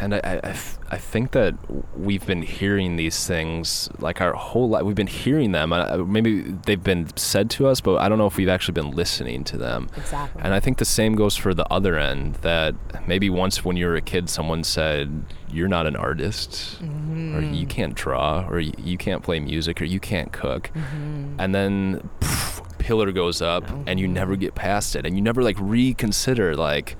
and 0.00 0.14
I, 0.14 0.40
I, 0.42 0.56
I 0.90 0.98
think 0.98 1.32
that 1.32 1.54
we've 1.96 2.26
been 2.26 2.42
hearing 2.42 2.96
these 2.96 3.26
things 3.26 3.88
like 3.98 4.20
our 4.20 4.32
whole 4.32 4.68
life. 4.68 4.82
We've 4.82 4.94
been 4.94 5.06
hearing 5.06 5.52
them. 5.52 5.70
Maybe 6.10 6.42
they've 6.42 6.82
been 6.82 7.08
said 7.16 7.50
to 7.50 7.66
us, 7.66 7.80
but 7.80 7.96
I 7.96 8.08
don't 8.08 8.18
know 8.18 8.26
if 8.26 8.36
we've 8.36 8.48
actually 8.48 8.74
been 8.74 8.90
listening 8.90 9.44
to 9.44 9.56
them. 9.56 9.88
Exactly. 9.96 10.42
And 10.42 10.54
I 10.54 10.60
think 10.60 10.78
the 10.78 10.84
same 10.84 11.14
goes 11.14 11.36
for 11.36 11.54
the 11.54 11.66
other 11.72 11.98
end. 11.98 12.36
That 12.36 12.74
maybe 13.06 13.30
once 13.30 13.64
when 13.64 13.76
you 13.76 13.86
were 13.86 13.96
a 13.96 14.02
kid, 14.02 14.28
someone 14.28 14.64
said 14.64 15.24
you're 15.48 15.68
not 15.68 15.86
an 15.86 15.96
artist, 15.96 16.82
mm-hmm. 16.82 17.36
or 17.36 17.40
you 17.40 17.66
can't 17.66 17.94
draw, 17.94 18.46
or 18.48 18.60
you 18.60 18.98
can't 18.98 19.22
play 19.22 19.40
music, 19.40 19.80
or 19.80 19.84
you 19.84 20.00
can't 20.00 20.32
cook, 20.32 20.70
mm-hmm. 20.74 21.36
and 21.38 21.54
then. 21.54 22.08
Pillar 22.76 23.12
goes 23.12 23.40
up 23.40 23.64
mm-hmm. 23.64 23.84
and 23.86 23.98
you 23.98 24.06
never 24.06 24.36
get 24.36 24.54
past 24.54 24.94
it 24.94 25.06
and 25.06 25.16
you 25.16 25.22
never 25.22 25.42
like 25.42 25.56
reconsider 25.58 26.54
like 26.54 26.98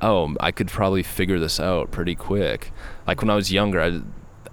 oh, 0.00 0.34
I 0.40 0.52
could 0.52 0.68
probably 0.68 1.02
figure 1.02 1.38
this 1.38 1.60
out 1.60 1.90
pretty 1.90 2.14
quick. 2.14 2.72
Like 3.06 3.20
when 3.20 3.30
I 3.30 3.34
was 3.34 3.52
younger, 3.52 3.80
I, 3.80 4.00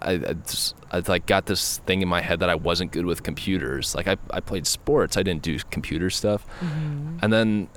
I, 0.02 0.12
I, 0.14 0.34
just, 0.34 0.76
I 0.92 1.02
like 1.08 1.26
got 1.26 1.46
this 1.46 1.80
thing 1.80 2.02
in 2.02 2.08
my 2.08 2.22
head 2.22 2.40
that 2.42 2.50
I 2.50 2.56
wasn't 2.56 2.92
good 2.92 3.06
with 3.06 3.24
computers. 3.24 3.96
Like 3.96 4.08
I, 4.08 4.18
I 4.30 4.40
played 4.40 4.68
sports, 4.68 5.18
I 5.18 5.24
didn't 5.24 5.42
do 5.42 5.60
computer 5.72 6.10
stuff, 6.10 6.46
mm-hmm. 6.60 7.20
and 7.22 7.32
then 7.32 7.70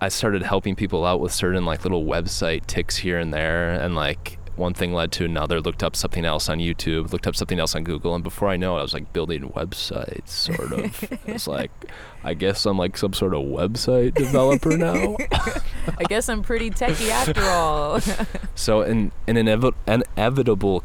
I 0.00 0.08
started 0.08 0.42
helping 0.42 0.74
people 0.74 1.04
out 1.04 1.20
with 1.20 1.32
certain 1.32 1.64
like 1.64 1.84
little 1.84 2.04
website 2.04 2.66
ticks 2.66 2.96
here 2.96 3.18
and 3.18 3.32
there, 3.32 3.70
and 3.72 3.94
like 3.94 4.38
one 4.60 4.74
thing 4.74 4.92
led 4.92 5.10
to 5.12 5.24
another. 5.24 5.60
Looked 5.60 5.82
up 5.82 5.96
something 5.96 6.24
else 6.24 6.48
on 6.48 6.58
YouTube. 6.58 7.12
Looked 7.12 7.26
up 7.26 7.34
something 7.34 7.58
else 7.58 7.74
on 7.74 7.82
Google, 7.82 8.14
and 8.14 8.22
before 8.22 8.48
I 8.48 8.56
know 8.56 8.76
it, 8.76 8.80
I 8.80 8.82
was 8.82 8.94
like 8.94 9.12
building 9.12 9.48
websites, 9.50 10.28
sort 10.28 10.72
of. 10.72 11.04
it's 11.26 11.48
like, 11.48 11.70
I 12.24 12.34
guess 12.34 12.66
I'm 12.66 12.78
like 12.78 12.96
some 12.96 13.14
sort 13.14 13.34
of 13.34 13.42
website 13.42 14.14
developer 14.14 14.76
now. 14.76 15.16
I 15.98 16.04
guess 16.08 16.28
I'm 16.28 16.42
pretty 16.42 16.70
techie 16.70 17.08
after 17.08 17.42
all. 17.42 18.00
so, 18.54 18.82
an 18.82 19.10
an 19.26 19.36
inevi- 19.36 19.74
inevitable 19.88 20.84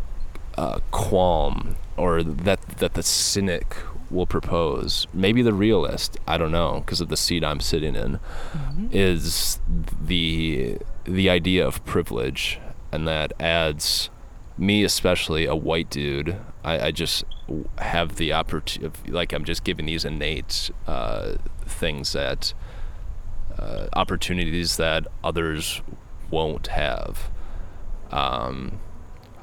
uh, 0.58 0.80
qualm, 0.92 1.76
or 1.98 2.24
that 2.24 2.62
that 2.80 2.94
the 2.94 3.04
cynic 3.04 3.76
will 4.10 4.28
propose, 4.28 5.08
maybe 5.14 5.42
the 5.42 5.54
realist, 5.54 6.18
I 6.28 6.38
don't 6.38 6.52
know, 6.52 6.82
because 6.86 7.02
of 7.02 7.10
the 7.10 7.18
seat 7.18 7.44
I'm 7.44 7.60
sitting 7.60 7.96
in, 7.96 8.20
mm-hmm. 8.54 8.88
is 8.92 9.60
the 9.68 10.78
the 11.04 11.30
idea 11.30 11.68
of 11.68 11.84
privilege, 11.86 12.60
and 12.96 13.08
that 13.08 13.34
adds 13.40 14.10
me 14.58 14.84
especially 14.84 15.46
a 15.46 15.56
white 15.56 15.90
dude. 15.90 16.38
I, 16.64 16.88
I 16.88 16.92
just 16.92 17.26
have 17.78 18.16
the 18.16 18.34
opportunity, 18.34 19.12
like 19.12 19.34
I'm 19.34 19.44
just 19.44 19.64
giving 19.64 19.86
these 19.86 20.06
innate 20.06 20.72
uh, 20.88 21.36
things 21.66 22.14
that 22.14 22.54
uh, 23.60 23.88
opportunities 23.94 24.78
that 24.78 25.08
others 25.24 25.82
won't 26.32 26.68
have. 26.68 27.30
Um, 28.12 28.80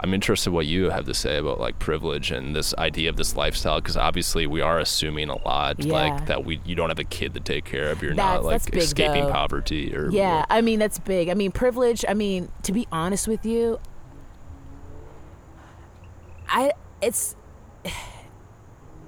I'm 0.02 0.12
interested 0.14 0.50
what 0.50 0.66
you 0.66 0.90
have 0.90 1.04
to 1.04 1.14
say 1.14 1.38
about 1.38 1.60
like 1.60 1.78
privilege 1.78 2.32
and 2.32 2.56
this 2.56 2.74
idea 2.74 3.08
of 3.08 3.16
this 3.16 3.36
lifestyle 3.36 3.80
because 3.80 3.96
obviously 3.96 4.46
we 4.48 4.60
are 4.60 4.80
assuming 4.80 5.28
a 5.28 5.40
lot 5.46 5.84
yeah. 5.84 5.92
like 5.92 6.26
that 6.26 6.44
we 6.44 6.60
you 6.64 6.74
don't 6.74 6.88
have 6.88 6.98
a 6.98 7.04
kid 7.04 7.34
to 7.34 7.40
take 7.40 7.64
care 7.64 7.90
of 7.90 8.02
you're 8.02 8.14
that's, 8.14 8.42
not 8.42 8.44
like 8.44 8.74
escaping 8.74 9.24
though. 9.24 9.30
poverty 9.30 9.94
or 9.94 10.10
yeah 10.10 10.40
what. 10.40 10.46
I 10.50 10.60
mean 10.60 10.80
that's 10.80 10.98
big 10.98 11.28
I 11.28 11.34
mean 11.34 11.52
privilege 11.52 12.04
I 12.08 12.14
mean 12.14 12.50
to 12.64 12.72
be 12.72 12.88
honest 12.90 13.28
with 13.28 13.46
you 13.46 13.78
I 16.48 16.72
it's 17.00 17.36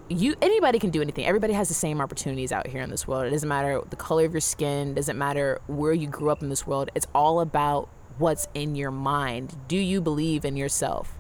you 0.09 0.37
anybody 0.41 0.79
can 0.79 0.91
do 0.91 1.03
anything 1.03 1.27
everybody 1.27 1.55
has 1.55 1.67
the 1.67 1.75
same 1.75 2.01
opportunities 2.01 2.53
out 2.53 2.69
here 2.69 2.83
in 2.83 2.91
this 2.91 3.09
world 3.09 3.27
it 3.27 3.31
doesn't 3.31 3.49
matter 3.49 3.81
the 3.91 3.97
color 3.97 4.25
of 4.25 4.33
your 4.33 4.41
skin 4.41 4.95
doesn't 4.95 5.19
matter 5.19 5.61
where 5.67 5.93
you 5.93 6.07
grew 6.07 6.31
up 6.31 6.41
in 6.41 6.51
this 6.51 6.65
world 6.65 6.89
it's 6.95 7.07
all 7.17 7.41
about 7.41 7.89
what's 8.19 8.49
in 8.55 8.75
your 8.75 8.91
mind. 8.91 9.57
Do 9.69 9.77
you 9.77 10.01
believe 10.01 10.45
in 10.45 10.57
yourself? 10.57 11.15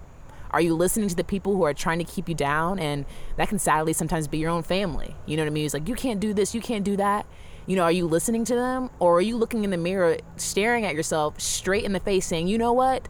Are 0.50 0.60
you 0.60 0.74
listening 0.74 1.08
to 1.08 1.16
the 1.16 1.24
people 1.24 1.56
who 1.56 1.64
are 1.64 1.74
trying 1.74 1.98
to 1.98 2.04
keep 2.04 2.28
you 2.28 2.34
down? 2.34 2.78
And 2.78 3.04
that 3.36 3.48
can 3.48 3.58
sadly 3.58 3.92
sometimes 3.92 4.28
be 4.28 4.38
your 4.38 4.50
own 4.50 4.62
family. 4.62 5.16
You 5.26 5.36
know 5.36 5.42
what 5.42 5.48
I 5.48 5.50
mean? 5.50 5.64
It's 5.64 5.74
like, 5.74 5.88
you 5.88 5.96
can't 5.96 6.20
do 6.20 6.32
this, 6.32 6.54
you 6.54 6.60
can't 6.60 6.84
do 6.84 6.96
that. 6.96 7.26
You 7.66 7.76
know, 7.76 7.82
are 7.82 7.92
you 7.92 8.06
listening 8.06 8.44
to 8.44 8.54
them? 8.54 8.90
Or 9.00 9.16
are 9.16 9.22
you 9.22 9.36
looking 9.36 9.64
in 9.64 9.70
the 9.70 9.76
mirror, 9.76 10.18
staring 10.36 10.84
at 10.84 10.94
yourself 10.94 11.40
straight 11.40 11.84
in 11.84 11.92
the 11.92 12.00
face, 12.00 12.26
saying, 12.26 12.46
you 12.46 12.58
know 12.58 12.72
what? 12.72 13.08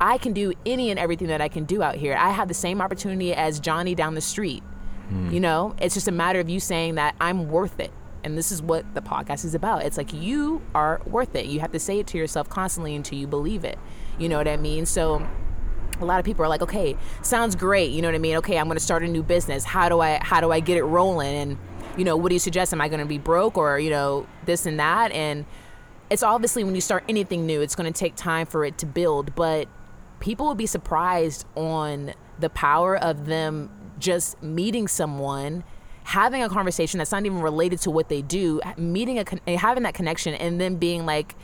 I 0.00 0.18
can 0.18 0.32
do 0.32 0.52
any 0.66 0.90
and 0.90 0.98
everything 0.98 1.28
that 1.28 1.40
I 1.40 1.48
can 1.48 1.64
do 1.64 1.82
out 1.82 1.94
here. 1.94 2.16
I 2.16 2.30
have 2.30 2.48
the 2.48 2.54
same 2.54 2.80
opportunity 2.80 3.32
as 3.32 3.60
Johnny 3.60 3.94
down 3.94 4.14
the 4.14 4.20
street. 4.20 4.64
Hmm. 5.08 5.30
You 5.30 5.38
know, 5.38 5.76
it's 5.78 5.94
just 5.94 6.08
a 6.08 6.12
matter 6.12 6.40
of 6.40 6.48
you 6.48 6.58
saying 6.58 6.96
that 6.96 7.14
I'm 7.20 7.48
worth 7.48 7.78
it. 7.78 7.92
And 8.24 8.38
this 8.38 8.52
is 8.52 8.62
what 8.62 8.94
the 8.94 9.02
podcast 9.02 9.44
is 9.44 9.54
about. 9.54 9.82
It's 9.84 9.96
like 9.96 10.12
you 10.12 10.62
are 10.74 11.00
worth 11.06 11.34
it. 11.34 11.46
You 11.46 11.60
have 11.60 11.72
to 11.72 11.78
say 11.78 11.98
it 11.98 12.06
to 12.08 12.18
yourself 12.18 12.48
constantly 12.48 12.94
until 12.94 13.18
you 13.18 13.26
believe 13.26 13.64
it. 13.64 13.78
You 14.18 14.28
know 14.28 14.38
what 14.38 14.48
I 14.48 14.56
mean? 14.56 14.86
So 14.86 15.26
a 16.00 16.04
lot 16.04 16.18
of 16.18 16.24
people 16.24 16.44
are 16.44 16.48
like, 16.48 16.62
"Okay, 16.62 16.96
sounds 17.22 17.54
great." 17.54 17.90
You 17.90 18.02
know 18.02 18.08
what 18.08 18.14
I 18.14 18.18
mean? 18.18 18.36
Okay, 18.36 18.58
I'm 18.58 18.66
going 18.66 18.76
to 18.76 18.84
start 18.84 19.02
a 19.02 19.08
new 19.08 19.22
business. 19.22 19.64
How 19.64 19.88
do 19.88 20.00
I 20.00 20.18
how 20.22 20.40
do 20.40 20.50
I 20.50 20.60
get 20.60 20.76
it 20.76 20.84
rolling? 20.84 21.34
And 21.34 21.58
you 21.96 22.04
know, 22.04 22.16
what 22.16 22.28
do 22.30 22.34
you 22.34 22.40
suggest? 22.40 22.72
Am 22.72 22.80
I 22.80 22.88
going 22.88 23.00
to 23.00 23.06
be 23.06 23.18
broke 23.18 23.56
or, 23.58 23.78
you 23.78 23.90
know, 23.90 24.26
this 24.46 24.66
and 24.66 24.78
that? 24.80 25.12
And 25.12 25.44
it's 26.10 26.22
obviously 26.22 26.64
when 26.64 26.74
you 26.74 26.80
start 26.80 27.04
anything 27.08 27.46
new, 27.46 27.60
it's 27.60 27.74
going 27.74 27.92
to 27.92 27.98
take 27.98 28.16
time 28.16 28.46
for 28.46 28.64
it 28.64 28.78
to 28.78 28.86
build, 28.86 29.34
but 29.34 29.68
people 30.20 30.46
will 30.46 30.54
be 30.54 30.66
surprised 30.66 31.46
on 31.56 32.14
the 32.38 32.50
power 32.50 32.96
of 32.96 33.26
them 33.26 33.70
just 33.98 34.42
meeting 34.42 34.88
someone 34.88 35.64
having 36.04 36.42
a 36.42 36.48
conversation 36.48 36.98
that's 36.98 37.12
not 37.12 37.24
even 37.24 37.40
related 37.40 37.80
to 37.80 37.90
what 37.90 38.08
they 38.08 38.22
do, 38.22 38.60
meeting 38.76 39.18
a 39.18 39.56
having 39.56 39.82
that 39.84 39.94
connection, 39.94 40.34
and 40.34 40.60
then 40.60 40.76
being 40.76 41.06
like, 41.06 41.34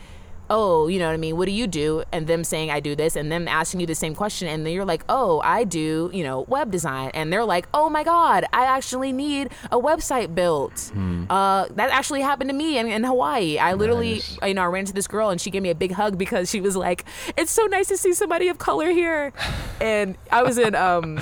oh, 0.50 0.88
you 0.88 0.98
know 0.98 1.06
what 1.06 1.14
I 1.14 1.18
mean? 1.18 1.36
What 1.36 1.46
do 1.46 1.52
you 1.52 1.66
do? 1.66 2.02
And 2.12 2.26
them 2.26 2.44
saying 2.44 2.70
I 2.70 2.80
do 2.80 2.96
this, 2.96 3.16
and 3.16 3.30
them 3.30 3.48
asking 3.48 3.80
you 3.80 3.86
the 3.86 3.94
same 3.94 4.14
question, 4.14 4.48
and 4.48 4.64
then 4.64 4.72
you're 4.72 4.84
like, 4.84 5.04
oh, 5.08 5.40
I 5.44 5.64
do, 5.64 6.10
you 6.12 6.22
know, 6.22 6.42
web 6.48 6.70
design, 6.70 7.10
and 7.14 7.32
they're 7.32 7.44
like, 7.44 7.68
oh 7.74 7.88
my 7.88 8.04
god, 8.04 8.44
I 8.52 8.64
actually 8.64 9.12
need 9.12 9.50
a 9.70 9.78
website 9.78 10.34
built. 10.34 10.90
Hmm. 10.92 11.24
Uh, 11.30 11.66
that 11.70 11.90
actually 11.90 12.22
happened 12.22 12.50
to 12.50 12.56
me 12.56 12.78
in, 12.78 12.88
in 12.88 13.04
Hawaii. 13.04 13.58
I 13.58 13.74
literally, 13.74 14.14
nice. 14.14 14.38
you 14.46 14.54
know, 14.54 14.62
I 14.62 14.66
ran 14.66 14.80
into 14.80 14.94
this 14.94 15.06
girl, 15.06 15.30
and 15.30 15.40
she 15.40 15.50
gave 15.50 15.62
me 15.62 15.70
a 15.70 15.74
big 15.74 15.92
hug 15.92 16.18
because 16.18 16.50
she 16.50 16.60
was 16.60 16.76
like, 16.76 17.04
it's 17.36 17.52
so 17.52 17.66
nice 17.66 17.88
to 17.88 17.96
see 17.96 18.12
somebody 18.12 18.48
of 18.48 18.58
color 18.58 18.90
here, 18.90 19.32
and 19.80 20.16
I 20.30 20.42
was 20.42 20.58
in 20.58 20.74
um. 20.74 21.20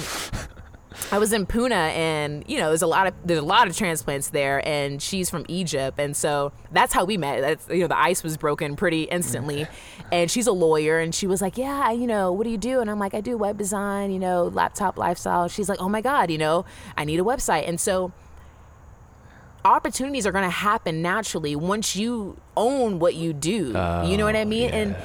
I 1.13 1.19
was 1.19 1.33
in 1.33 1.47
Puna, 1.47 1.75
and 1.75 2.45
you 2.49 2.59
know, 2.59 2.69
there's 2.69 2.83
a 2.83 2.87
lot 2.87 3.07
of 3.07 3.15
there's 3.25 3.39
a 3.39 3.45
lot 3.45 3.69
of 3.69 3.77
transplants 3.77 4.31
there, 4.31 4.67
and 4.67 5.01
she's 5.01 5.31
from 5.31 5.45
Egypt, 5.49 6.01
and 6.01 6.17
so 6.17 6.53
that's 6.73 6.93
how 6.93 7.05
we 7.05 7.17
met. 7.17 7.41
That's 7.41 7.69
you 7.69 7.81
know, 7.81 7.87
the 7.87 7.99
ice 7.99 8.25
was 8.25 8.37
broken 8.37 8.75
pretty 8.75 9.05
instantly, 9.05 9.67
and 10.11 10.31
she's 10.31 10.47
a 10.47 10.53
lawyer, 10.53 10.99
and 10.99 11.15
she 11.15 11.27
was 11.27 11.41
like, 11.41 11.57
"Yeah, 11.57 11.93
you 11.93 12.07
know, 12.07 12.33
what 12.33 12.45
do 12.45 12.51
you 12.51 12.59
do?" 12.59 12.81
And 12.81 12.91
I'm 12.91 12.99
like, 12.99 13.15
"I 13.15 13.21
do 13.21 13.37
web 13.37 13.57
design, 13.57 14.11
you 14.11 14.19
know, 14.19 14.45
laptop 14.45 14.99
lifestyle." 14.99 15.49
She's 15.49 15.69
like, 15.69 15.81
"Oh 15.81 15.89
my 15.89 16.01
god, 16.01 16.31
you 16.31 16.39
know, 16.39 16.65
I 16.97 17.05
need 17.05 17.21
a 17.21 17.25
website," 17.25 17.69
and 17.69 17.81
so 17.81 18.13
opportunities 19.65 20.27
are 20.27 20.33
going 20.33 20.45
to 20.45 20.51
happen 20.51 21.03
naturally 21.03 21.57
once 21.57 21.97
you 21.97 22.41
own 22.57 22.99
what 22.99 23.15
you 23.15 23.33
do. 23.33 23.73
Oh, 23.75 24.09
you 24.09 24.17
know 24.17 24.25
what 24.25 24.37
I 24.37 24.43
oh, 24.43 24.47
mean? 24.47 24.69
Yeah. 24.69 24.77
And 24.77 24.97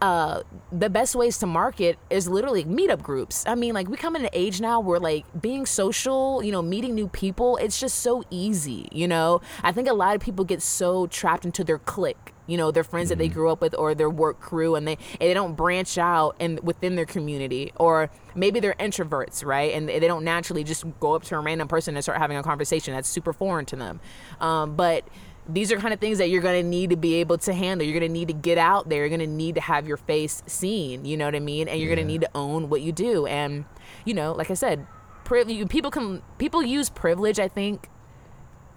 uh, 0.00 0.42
the 0.72 0.88
best 0.88 1.14
ways 1.14 1.36
to 1.38 1.46
market 1.46 1.98
is 2.08 2.26
literally 2.26 2.64
meetup 2.64 3.02
groups. 3.02 3.44
I 3.46 3.54
mean, 3.54 3.74
like 3.74 3.88
we 3.88 3.96
come 3.96 4.16
in 4.16 4.24
an 4.24 4.30
age 4.32 4.60
now 4.60 4.80
where 4.80 4.98
like 4.98 5.24
being 5.40 5.66
social, 5.66 6.42
you 6.42 6.52
know, 6.52 6.62
meeting 6.62 6.94
new 6.94 7.08
people, 7.08 7.58
it's 7.58 7.78
just 7.78 7.98
so 7.98 8.22
easy, 8.30 8.88
you 8.92 9.06
know? 9.06 9.42
I 9.62 9.72
think 9.72 9.88
a 9.88 9.92
lot 9.92 10.16
of 10.16 10.22
people 10.22 10.44
get 10.44 10.62
so 10.62 11.06
trapped 11.06 11.44
into 11.44 11.64
their 11.64 11.78
clique, 11.78 12.32
you 12.46 12.56
know, 12.56 12.70
their 12.70 12.82
friends 12.82 13.06
mm-hmm. 13.06 13.10
that 13.10 13.18
they 13.18 13.28
mm-hmm. 13.28 13.34
grew 13.34 13.50
up 13.50 13.60
with 13.60 13.74
or 13.74 13.94
their 13.94 14.08
work 14.08 14.40
crew 14.40 14.74
and 14.74 14.88
they 14.88 14.96
and 15.20 15.28
they 15.28 15.34
don't 15.34 15.54
branch 15.54 15.98
out 15.98 16.34
and 16.40 16.60
within 16.60 16.96
their 16.96 17.06
community 17.06 17.72
or 17.76 18.10
maybe 18.34 18.58
they're 18.58 18.74
introverts, 18.80 19.44
right? 19.44 19.74
And 19.74 19.86
they 19.86 20.00
don't 20.00 20.24
naturally 20.24 20.64
just 20.64 20.84
go 20.98 21.14
up 21.14 21.24
to 21.24 21.36
a 21.36 21.40
random 21.40 21.68
person 21.68 21.94
and 21.94 22.02
start 22.02 22.18
having 22.18 22.38
a 22.38 22.42
conversation. 22.42 22.94
That's 22.94 23.08
super 23.08 23.34
foreign 23.34 23.66
to 23.66 23.76
them. 23.76 24.00
Um, 24.40 24.76
but 24.76 25.06
these 25.52 25.72
are 25.72 25.76
kind 25.76 25.92
of 25.92 26.00
things 26.00 26.18
that 26.18 26.30
you're 26.30 26.42
going 26.42 26.62
to 26.62 26.68
need 26.68 26.90
to 26.90 26.96
be 26.96 27.14
able 27.14 27.38
to 27.38 27.52
handle. 27.52 27.86
You're 27.86 27.98
going 27.98 28.08
to 28.08 28.12
need 28.12 28.28
to 28.28 28.34
get 28.34 28.58
out 28.58 28.88
there. 28.88 29.00
You're 29.00 29.08
going 29.08 29.20
to 29.20 29.26
need 29.26 29.56
to 29.56 29.60
have 29.60 29.86
your 29.86 29.96
face 29.96 30.42
seen. 30.46 31.04
You 31.04 31.16
know 31.16 31.24
what 31.24 31.34
I 31.34 31.40
mean? 31.40 31.68
And 31.68 31.80
you're 31.80 31.88
yeah. 31.88 31.96
going 31.96 32.06
to 32.06 32.12
need 32.12 32.20
to 32.22 32.30
own 32.34 32.68
what 32.68 32.80
you 32.80 32.92
do. 32.92 33.26
And 33.26 33.64
you 34.04 34.14
know, 34.14 34.32
like 34.32 34.50
I 34.50 34.54
said, 34.54 34.86
people 35.24 35.90
can 35.90 36.22
people 36.38 36.62
use 36.62 36.90
privilege. 36.90 37.38
I 37.38 37.48
think 37.48 37.88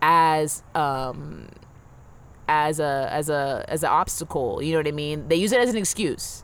as 0.02 0.64
um 0.76 1.48
as 2.48 2.80
a 2.80 3.08
as 3.12 3.30
a 3.30 3.66
as 3.68 3.84
an 3.84 3.90
obstacle. 3.90 4.62
You 4.62 4.74
know 4.74 4.80
what 4.80 4.88
I 4.88 4.92
mean? 4.92 5.28
They 5.28 5.36
use 5.36 5.52
it 5.52 5.60
as 5.60 5.70
an 5.70 5.78
excuse 5.78 6.44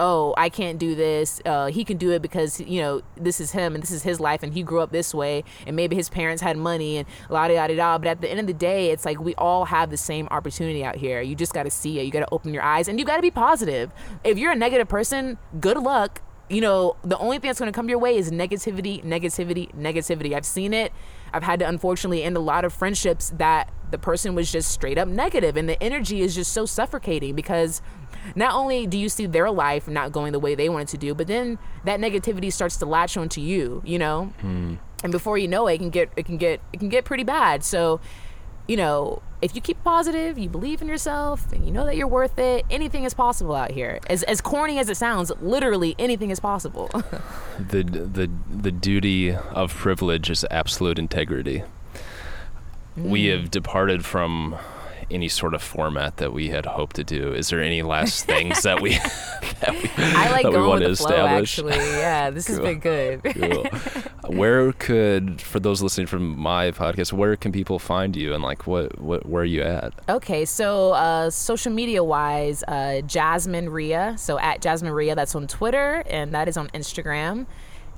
oh, 0.00 0.34
I 0.36 0.48
can't 0.48 0.78
do 0.78 0.94
this. 0.94 1.40
Uh, 1.44 1.66
he 1.66 1.84
can 1.84 1.96
do 1.96 2.10
it 2.12 2.22
because 2.22 2.60
you 2.60 2.80
know 2.80 3.02
this 3.16 3.40
is 3.40 3.52
him 3.52 3.74
and 3.74 3.82
this 3.82 3.90
is 3.90 4.02
his 4.02 4.20
life, 4.20 4.42
and 4.42 4.52
he 4.52 4.62
grew 4.62 4.80
up 4.80 4.90
this 4.90 5.14
way, 5.14 5.44
and 5.66 5.76
maybe 5.76 5.96
his 5.96 6.08
parents 6.08 6.42
had 6.42 6.56
money 6.56 6.98
and 6.98 7.08
la 7.28 7.48
da 7.48 7.66
da 7.66 7.76
da. 7.76 7.98
But 7.98 8.08
at 8.08 8.20
the 8.20 8.30
end 8.30 8.40
of 8.40 8.46
the 8.46 8.54
day, 8.54 8.90
it's 8.90 9.04
like 9.04 9.20
we 9.20 9.34
all 9.36 9.66
have 9.66 9.90
the 9.90 9.96
same 9.96 10.28
opportunity 10.30 10.84
out 10.84 10.96
here. 10.96 11.20
You 11.20 11.34
just 11.34 11.54
got 11.54 11.64
to 11.64 11.70
see 11.70 11.98
it. 11.98 12.04
You 12.04 12.10
got 12.10 12.20
to 12.20 12.28
open 12.32 12.52
your 12.52 12.62
eyes, 12.62 12.88
and 12.88 12.98
you 12.98 13.04
got 13.04 13.16
to 13.16 13.22
be 13.22 13.30
positive. 13.30 13.92
If 14.24 14.38
you're 14.38 14.52
a 14.52 14.56
negative 14.56 14.88
person, 14.88 15.38
good 15.60 15.78
luck. 15.78 16.22
You 16.50 16.60
know, 16.60 16.96
the 17.02 17.16
only 17.16 17.38
thing 17.38 17.48
that's 17.48 17.58
going 17.58 17.72
to 17.72 17.76
come 17.76 17.88
your 17.88 17.98
way 17.98 18.18
is 18.18 18.30
negativity, 18.30 19.02
negativity, 19.02 19.74
negativity. 19.74 20.34
I've 20.34 20.44
seen 20.44 20.74
it. 20.74 20.92
I've 21.32 21.42
had 21.42 21.58
to 21.60 21.68
unfortunately 21.68 22.22
end 22.22 22.36
a 22.36 22.40
lot 22.40 22.66
of 22.66 22.72
friendships 22.72 23.32
that 23.38 23.72
the 23.90 23.98
person 23.98 24.34
was 24.34 24.52
just 24.52 24.70
straight 24.70 24.98
up 24.98 25.08
negative, 25.08 25.56
and 25.56 25.68
the 25.68 25.82
energy 25.82 26.20
is 26.20 26.34
just 26.34 26.52
so 26.52 26.66
suffocating 26.66 27.34
because 27.34 27.80
not 28.34 28.54
only 28.54 28.86
do 28.86 28.98
you 28.98 29.08
see 29.08 29.26
their 29.26 29.50
life 29.50 29.88
not 29.88 30.12
going 30.12 30.32
the 30.32 30.38
way 30.38 30.54
they 30.54 30.68
wanted 30.68 30.88
to 30.88 30.98
do, 30.98 31.14
but 31.14 31.26
then 31.26 31.58
that 31.84 32.00
negativity 32.00 32.52
starts 32.52 32.76
to 32.78 32.86
latch 32.86 33.16
onto 33.16 33.40
you, 33.40 33.82
you 33.84 33.98
know? 33.98 34.32
Mm. 34.42 34.78
And 35.02 35.12
before 35.12 35.36
you 35.36 35.48
know 35.48 35.66
it, 35.66 35.74
it 35.74 35.78
can 35.78 35.90
get 35.90 36.10
it 36.16 36.24
can 36.24 36.38
get 36.38 36.60
it 36.72 36.80
can 36.80 36.88
get 36.88 37.04
pretty 37.04 37.24
bad. 37.24 37.62
So, 37.62 38.00
you 38.66 38.76
know, 38.76 39.20
if 39.42 39.54
you 39.54 39.60
keep 39.60 39.84
positive, 39.84 40.38
you 40.38 40.48
believe 40.48 40.80
in 40.80 40.88
yourself, 40.88 41.52
and 41.52 41.66
you 41.66 41.70
know 41.70 41.84
that 41.84 41.96
you're 41.96 42.08
worth 42.08 42.38
it, 42.38 42.64
anything 42.70 43.04
is 43.04 43.12
possible 43.12 43.54
out 43.54 43.70
here. 43.70 44.00
As 44.06 44.22
as 44.22 44.40
corny 44.40 44.78
as 44.78 44.88
it 44.88 44.96
sounds, 44.96 45.30
literally 45.42 45.94
anything 45.98 46.30
is 46.30 46.40
possible. 46.40 46.88
the 47.58 47.82
the 47.82 48.30
the 48.50 48.72
duty 48.72 49.34
of 49.34 49.74
privilege 49.74 50.30
is 50.30 50.46
absolute 50.50 50.98
integrity. 50.98 51.64
Mm. 52.98 53.10
We 53.10 53.26
have 53.26 53.50
departed 53.50 54.06
from 54.06 54.56
any 55.14 55.28
sort 55.28 55.54
of 55.54 55.62
format 55.62 56.16
that 56.18 56.32
we 56.32 56.48
had 56.48 56.66
hoped 56.66 56.96
to 56.96 57.04
do. 57.04 57.32
Is 57.32 57.48
there 57.48 57.62
any 57.62 57.82
last 57.82 58.24
things 58.26 58.62
that 58.62 58.80
we 58.80 58.90
that 59.60 59.70
we, 59.70 59.90
I 59.96 60.30
like 60.30 60.42
that 60.42 60.50
we 60.50 60.56
going 60.56 60.68
want 60.68 60.84
with 60.84 60.98
to 60.98 61.02
the 61.02 61.08
flow. 61.08 61.16
establish? 61.16 61.58
Actually, 61.58 61.76
yeah, 61.76 62.30
this 62.30 62.46
has 62.48 62.58
been 62.58 62.80
good. 62.80 63.22
Cool. 63.24 63.64
where 64.36 64.72
could 64.72 65.40
for 65.40 65.60
those 65.60 65.82
listening 65.82 66.06
from 66.06 66.38
my 66.38 66.70
podcast, 66.72 67.12
where 67.12 67.36
can 67.36 67.52
people 67.52 67.78
find 67.78 68.16
you 68.16 68.34
and 68.34 68.42
like 68.42 68.66
what 68.66 68.98
what 69.00 69.26
where 69.26 69.42
are 69.42 69.46
you 69.46 69.62
at? 69.62 69.94
Okay, 70.08 70.44
so 70.44 70.92
uh, 70.92 71.30
social 71.30 71.72
media 71.72 72.02
wise, 72.02 72.62
uh, 72.68 73.00
Jasmine 73.06 73.68
Rhia. 73.68 74.18
So 74.18 74.38
at 74.38 74.60
Jasmine 74.60 74.92
Rhia, 74.92 75.14
that's 75.14 75.34
on 75.34 75.46
Twitter 75.46 76.02
and 76.08 76.32
that 76.34 76.48
is 76.48 76.56
on 76.56 76.68
Instagram. 76.68 77.46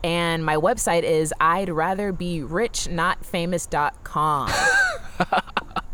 And 0.05 0.45
my 0.45 0.57
website 0.57 1.03
is 1.03 1.33
I'd 1.41 1.69
rather 1.69 2.13
be 2.13 2.43
rich, 2.43 2.89
not 2.89 3.25
famous.com. 3.25 4.51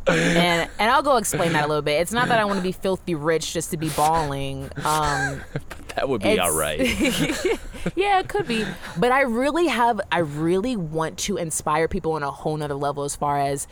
and 0.09 0.71
and 0.79 0.91
I'll 0.91 1.03
go 1.03 1.17
explain 1.17 1.53
that 1.53 1.65
a 1.65 1.69
little 1.69 1.83
bit. 1.83 2.01
It's 2.01 2.13
not 2.13 2.29
that 2.29 2.39
I 2.39 2.45
want 2.45 2.59
to 2.59 2.63
be 2.63 2.73
filthy 2.73 3.15
rich 3.15 3.53
just 3.53 3.71
to 3.71 3.77
be 3.77 3.89
balling. 3.91 4.71
Um, 4.85 5.41
That 5.97 6.09
would 6.09 6.23
be 6.23 6.39
all 6.39 6.57
right. 6.57 6.81
yeah, 7.97 8.21
it 8.21 8.29
could 8.29 8.47
be. 8.49 8.65
But 8.97 9.13
I 9.13 9.23
really 9.23 9.67
have, 9.67 10.01
I 10.11 10.21
really 10.21 10.77
want 10.77 11.19
to 11.21 11.37
inspire 11.37 11.89
people 11.89 12.13
on 12.13 12.23
a 12.23 12.31
whole 12.31 12.57
nother 12.57 12.75
level 12.75 13.05
as 13.05 13.15
far 13.15 13.39
as, 13.39 13.67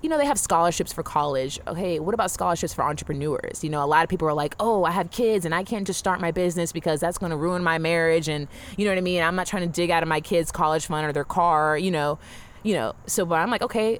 you 0.00 0.08
know, 0.08 0.18
they 0.18 0.26
have 0.26 0.38
scholarships 0.38 0.92
for 0.92 1.02
college. 1.02 1.58
Okay, 1.66 1.98
what 1.98 2.14
about 2.14 2.30
scholarships 2.30 2.72
for 2.72 2.84
entrepreneurs? 2.84 3.64
You 3.64 3.70
know, 3.70 3.82
a 3.82 3.86
lot 3.86 4.04
of 4.04 4.08
people 4.08 4.28
are 4.28 4.34
like, 4.34 4.54
oh, 4.60 4.84
I 4.84 4.92
have 4.92 5.10
kids 5.10 5.44
and 5.44 5.52
I 5.54 5.64
can't 5.64 5.86
just 5.86 5.98
start 5.98 6.20
my 6.20 6.30
business 6.30 6.70
because 6.70 7.00
that's 7.00 7.18
going 7.18 7.30
to 7.30 7.36
ruin 7.36 7.64
my 7.64 7.78
marriage. 7.78 8.28
And 8.28 8.46
you 8.76 8.84
know 8.84 8.92
what 8.92 8.98
I 8.98 9.02
mean? 9.02 9.20
I'm 9.22 9.34
not 9.34 9.48
trying 9.48 9.66
to 9.66 9.72
dig 9.72 9.90
out 9.90 10.04
of 10.04 10.08
my 10.08 10.20
kids' 10.20 10.52
college 10.52 10.86
fund 10.86 11.06
or 11.06 11.12
their 11.12 11.24
car, 11.24 11.76
you 11.76 11.90
know, 11.90 12.20
you 12.62 12.74
know. 12.74 12.94
So, 13.06 13.26
but 13.26 13.36
I'm 13.36 13.50
like, 13.50 13.62
okay, 13.62 13.98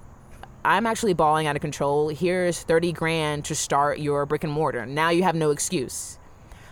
I'm 0.64 0.86
actually 0.86 1.14
balling 1.14 1.46
out 1.46 1.56
of 1.56 1.62
control. 1.62 2.08
Here's 2.08 2.62
30 2.62 2.92
grand 2.92 3.44
to 3.46 3.54
start 3.54 3.98
your 3.98 4.26
brick 4.26 4.44
and 4.44 4.52
mortar. 4.52 4.86
Now 4.86 5.10
you 5.10 5.22
have 5.22 5.34
no 5.34 5.50
excuse. 5.50 6.18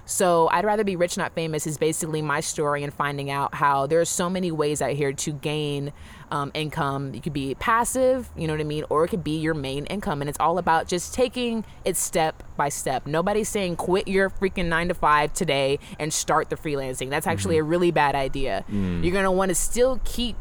So 0.09 0.49
I'd 0.53 0.64
rather 0.64 0.84
be 0.84 0.95
rich, 0.95 1.16
not 1.16 1.32
famous 1.32 1.66
is 1.66 1.78
basically 1.78 2.22
my 2.22 2.39
story 2.39 2.84
and 2.84 2.95
finding 2.95 3.28
out 3.28 3.55
how 3.55 3.89
there 3.89 4.01
are 4.01 4.05
so 4.05 4.30
many 4.30 4.53
ways 4.53 4.80
out 4.80 4.93
here 4.93 5.12
to 5.12 5.32
gain 5.32 5.93
um, 6.30 6.53
income. 6.55 7.12
You 7.12 7.20
could 7.20 7.32
be 7.32 7.57
passive, 7.57 8.30
you 8.37 8.47
know 8.47 8.55
what 8.55 8.61
I 8.61 8.64
mean, 8.64 8.84
or 8.89 9.05
it 9.05 9.09
could 9.09 9.24
be 9.24 9.39
your 9.39 9.55
main 9.55 9.84
income, 9.87 10.20
and 10.20 10.28
it's 10.28 10.39
all 10.39 10.59
about 10.59 10.87
just 10.87 11.12
taking 11.12 11.64
it 11.84 11.97
step 11.97 12.45
by 12.57 12.68
step. 12.68 13.05
Nobody's 13.07 13.49
saying 13.49 13.76
quit 13.76 14.07
your 14.07 14.30
freaking 14.30 14.66
nine 14.66 14.87
to 14.89 14.95
five 14.95 15.32
today 15.32 15.80
and 15.99 16.12
start 16.14 16.51
the 16.51 16.57
freelancing. 16.57 17.11
That's 17.11 17.26
actually 17.26 17.59
a 17.59 17.64
really 17.64 17.91
bad 17.91 18.14
idea. 18.14 18.64
You're 19.03 19.12
gonna 19.12 19.32
want 19.32 19.49
to 19.49 19.57
still 19.57 20.01
keep 20.05 20.37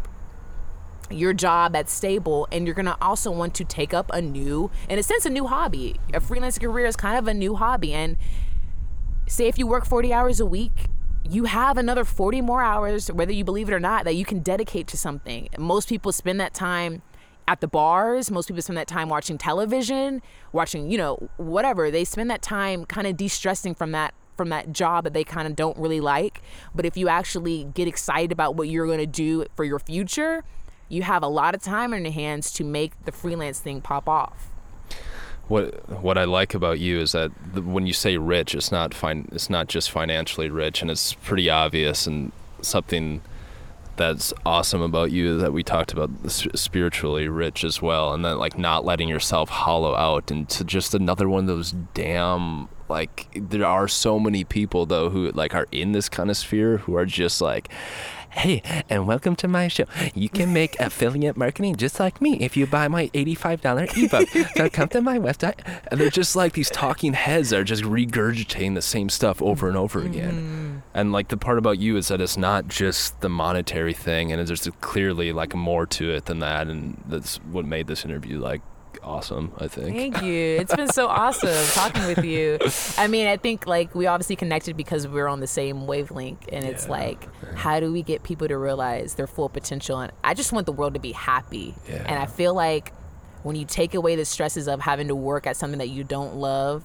your 1.10 1.34
job 1.34 1.76
at 1.76 1.90
stable 1.90 2.48
and 2.52 2.66
you're 2.66 2.76
gonna 2.76 2.98
also 3.02 3.32
want 3.32 3.54
to 3.56 3.64
take 3.64 3.94
up 3.94 4.10
a 4.14 4.22
new 4.22 4.70
in 4.90 5.00
a 5.00 5.04
sense 5.04 5.26
a 5.26 5.30
new 5.30 5.48
hobby. 5.48 6.00
A 6.14 6.20
freelance 6.20 6.58
career 6.58 6.86
is 6.86 6.96
kind 6.96 7.18
of 7.18 7.28
a 7.28 7.34
new 7.34 7.56
hobby 7.56 7.94
and 7.94 8.18
say 9.28 9.48
if 9.48 9.58
you 9.58 9.68
work 9.68 9.86
40 9.86 10.14
hours 10.14 10.40
a 10.40 10.46
week 10.46 10.88
you 11.28 11.46
have 11.46 11.78
another 11.78 12.06
40 12.06 12.42
more 12.42 12.62
hours 12.62 13.12
whether 13.12 13.34
you 13.34 13.44
believe 13.44 13.70
it 13.70 13.74
or 13.74 13.80
not 13.80 14.06
that 14.06 14.16
you 14.16 14.26
can 14.26 14.40
dedicate 14.40 14.88
to 14.88 14.98
something. 14.98 15.50
Most 15.58 15.90
people 15.90 16.12
spend 16.12 16.40
that 16.40 16.54
time 16.54 17.02
at 17.48 17.62
the 17.62 17.68
bars 17.68 18.32
most 18.32 18.48
people 18.48 18.62
spend 18.62 18.78
that 18.78 18.88
time 18.88 19.08
watching 19.08 19.38
television 19.38 20.22
watching 20.52 20.90
you 20.92 20.98
know 20.98 21.30
whatever. 21.38 21.92
They 21.92 22.04
spend 22.04 22.30
that 22.30 22.42
time 22.42 22.86
kind 22.86 23.08
of 23.08 23.18
de-stressing 23.18 23.76
from 23.76 23.92
that 23.92 24.14
from 24.36 24.50
that 24.50 24.72
job 24.72 25.04
that 25.06 25.14
they 25.14 25.24
kind 25.24 25.48
of 25.48 25.56
don't 25.56 25.78
really 25.78 26.02
like. 26.02 26.42
But 26.74 26.86
if 26.86 26.98
you 26.98 27.08
actually 27.08 27.66
get 27.74 27.88
excited 27.88 28.32
about 28.32 28.56
what 28.56 28.68
you're 28.68 28.86
going 28.86 29.00
to 29.00 29.06
do 29.06 29.46
for 29.56 29.64
your 29.64 29.80
future 29.80 30.44
you 30.90 31.04
have 31.04 31.24
a 31.24 31.28
lot 31.28 31.56
of 31.56 31.62
time 31.62 31.94
in 31.94 32.04
your 32.04 32.14
hands 32.14 32.52
to 32.54 32.64
make 32.64 32.92
the 33.06 33.12
freelance 33.12 33.60
thing 33.60 33.82
pop 33.82 34.08
off 34.08 34.50
What 35.48 36.02
what 36.02 36.18
I 36.18 36.24
like 36.26 36.54
about 36.56 36.80
you 36.80 37.00
is 37.00 37.12
that 37.12 37.32
the, 37.54 37.62
when 37.62 37.86
you 37.86 37.94
say 37.94 38.18
rich, 38.18 38.56
it's 38.56 38.72
not 38.72 38.94
fin- 38.94 39.30
it's 39.32 39.50
not 39.50 39.68
just 39.68 39.92
financially 39.92 40.50
rich, 40.50 40.82
and 40.82 40.90
it's 40.90 41.14
pretty 41.14 41.50
obvious. 41.52 42.08
And 42.08 42.32
something 42.62 43.22
that's 43.96 44.34
awesome 44.46 44.82
about 44.82 45.12
you 45.12 45.38
that 45.38 45.54
we 45.54 45.64
talked 45.64 45.94
about 45.94 46.10
spiritually 46.32 47.30
rich 47.30 47.64
as 47.64 47.82
well, 47.82 48.14
and 48.14 48.26
then 48.26 48.38
like 48.40 48.58
not 48.58 48.86
letting 48.86 49.08
yourself 49.08 49.50
hollow 49.50 49.96
out 49.96 50.32
into 50.32 50.64
just 50.64 50.96
another 50.96 51.30
one 51.30 51.44
of 51.44 51.48
those 51.48 51.74
damn 51.94 52.68
like 52.90 53.28
there 53.36 53.66
are 53.66 53.88
so 53.88 54.20
many 54.20 54.44
people 54.44 54.86
though 54.86 55.10
who 55.10 55.32
like 55.32 55.56
are 55.56 55.68
in 55.72 55.92
this 55.92 56.08
kind 56.10 56.30
of 56.30 56.38
sphere 56.38 56.78
who 56.78 56.96
are 56.96 57.06
just 57.06 57.42
like 57.42 57.70
Hey, 58.36 58.62
and 58.90 59.08
welcome 59.08 59.38
to 59.38 59.48
my 59.48 59.70
show. 59.70 59.86
You 60.14 60.28
can 60.28 60.52
make 60.52 60.76
affiliate 60.80 61.38
marketing 61.38 61.78
just 61.78 62.02
like 62.02 62.20
me 62.20 62.38
if 62.42 62.58
you 62.58 62.68
buy 62.68 62.90
my 62.90 63.08
$85 63.08 64.04
ebook. 64.04 64.52
so 64.58 64.70
come 64.70 64.90
to 64.90 65.02
my 65.02 65.18
website. 65.18 65.60
And 65.88 66.00
they're 66.00 66.10
just 66.10 66.36
like 66.36 66.52
these 66.52 66.70
talking 66.70 67.14
heads 67.14 67.52
that 67.52 67.62
are 67.62 67.64
just 67.64 67.84
regurgitating 67.84 68.76
the 68.76 68.82
same 68.82 69.08
stuff 69.08 69.42
over 69.42 69.70
and 69.70 69.78
over 69.78 70.02
again. 70.02 70.34
Mm-hmm. 70.34 70.78
And 70.94 71.14
like 71.14 71.30
the 71.30 71.38
part 71.38 71.58
about 71.58 71.80
you 71.80 71.96
is 71.96 72.10
that 72.10 72.20
it's 72.20 72.36
not 72.36 72.68
just 72.68 73.22
the 73.22 73.30
monetary 73.30 73.94
thing, 73.94 74.34
and 74.34 74.46
there's 74.46 74.70
clearly 74.82 75.32
like 75.32 75.56
more 75.56 75.86
to 75.88 76.12
it 76.12 76.26
than 76.26 76.40
that. 76.40 76.68
And 76.68 77.02
that's 77.08 77.38
what 77.38 77.66
made 77.66 77.88
this 77.88 78.04
interview 78.04 78.40
like 78.40 78.62
awesome, 79.06 79.54
I 79.58 79.68
think. 79.68 79.96
Thank 79.96 80.22
you. 80.22 80.58
It's 80.60 80.76
been 80.76 80.90
so 80.92 81.08
awesome 81.24 81.66
talking 81.74 82.06
with 82.08 82.26
you. 82.26 82.58
I 82.98 83.08
mean, 83.08 83.28
I 83.28 83.38
think 83.38 83.68
like 83.68 83.94
we 83.96 84.08
obviously 84.08 84.36
connected 84.36 84.76
because 84.76 85.08
we're 85.08 85.28
on 85.28 85.40
the 85.40 85.48
same 85.48 85.88
wavelength, 85.88 86.48
and 86.52 86.66
it's 86.66 86.86
Yeah. 86.86 86.92
like, 86.92 87.30
how 87.56 87.80
do 87.80 87.92
we 87.92 88.02
get 88.02 88.24
people 88.24 88.48
to 88.48 88.58
realize 88.58 89.14
their 89.16 89.28
full 89.28 89.50
potential? 89.50 90.00
And 90.00 90.12
I 90.24 90.34
just 90.34 90.52
want 90.52 90.66
the 90.66 90.72
world 90.74 90.96
to 90.96 91.00
be 91.00 91.12
happy. 91.12 91.76
Yeah. 91.88 92.04
And 92.08 92.20
I 92.20 92.26
feel 92.26 92.54
like 92.54 92.92
when 93.44 93.56
you 93.56 93.66
take 93.66 93.94
away 93.94 94.16
the 94.16 94.26
stresses 94.26 94.68
of 94.68 94.82
having 94.82 95.08
to 95.10 95.16
work 95.16 95.46
at 95.46 95.56
something 95.56 95.78
that 95.80 95.90
you 95.90 96.04
don't 96.04 96.36
love, 96.38 96.84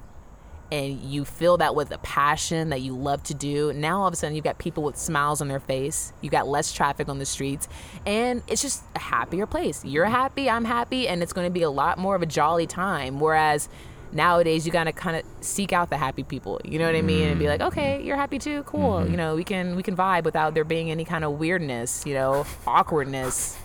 and 0.73 1.01
you 1.01 1.25
fill 1.25 1.57
that 1.59 1.75
with 1.75 1.91
a 1.91 1.99
passion 1.99 2.71
that 2.71 2.81
you 2.81 2.97
love 2.97 3.23
to 3.25 3.35
do, 3.35 3.73
now 3.73 4.01
all 4.01 4.07
of 4.07 4.13
a 4.13 4.17
sudden 4.17 4.35
you've 4.35 4.45
got 4.45 4.59
people 4.59 4.83
with 4.83 4.97
smiles 4.97 5.41
on 5.41 5.49
their 5.49 5.61
face. 5.61 6.13
You 6.21 6.31
got 6.31 6.47
less 6.47 6.73
traffic 6.73 7.09
on 7.09 7.19
the 7.19 7.27
streets, 7.27 7.69
and 8.07 8.43
it's 8.47 8.63
just 8.63 8.83
a 8.95 8.99
happier 8.99 9.47
place. 9.47 9.85
You're 9.85 10.07
happy, 10.07 10.49
I'm 10.49 10.65
happy, 10.65 11.09
and 11.09 11.23
it's 11.23 11.33
going 11.33 11.47
to 11.47 11.53
be 11.53 11.63
a 11.63 11.71
lot 11.71 11.99
more 11.99 12.15
of 12.15 12.23
a 12.23 12.27
jolly 12.27 12.67
time. 12.67 13.21
Whereas 13.21 13.69
nowadays 14.13 14.67
you 14.67 14.73
gotta 14.73 14.93
kind 14.93 15.17
of 15.17 15.25
seek 15.41 15.73
out 15.73 15.91
the 15.91 15.97
happy 15.97 16.23
people. 16.23 16.61
You 16.65 16.79
know 16.79 16.87
what 16.87 16.97
I 16.97 17.03
mean? 17.03 17.29
And 17.29 17.39
be 17.39 17.49
like, 17.49 17.61
okay, 17.61 18.03
you're 18.03 18.17
happy 18.17 18.39
too, 18.39 18.63
cool. 18.65 19.09
You 19.09 19.17
know, 19.17 19.37
we 19.37 19.45
can 19.45 19.77
we 19.77 19.83
can 19.83 19.97
vibe 19.97 20.25
without 20.25 20.55
there 20.55 20.65
being 20.65 20.91
any 20.91 21.05
kind 21.05 21.25
of 21.25 21.33
weirdness. 21.33 22.05
You 22.07 22.15
know, 22.15 22.47
awkwardness 22.67 23.57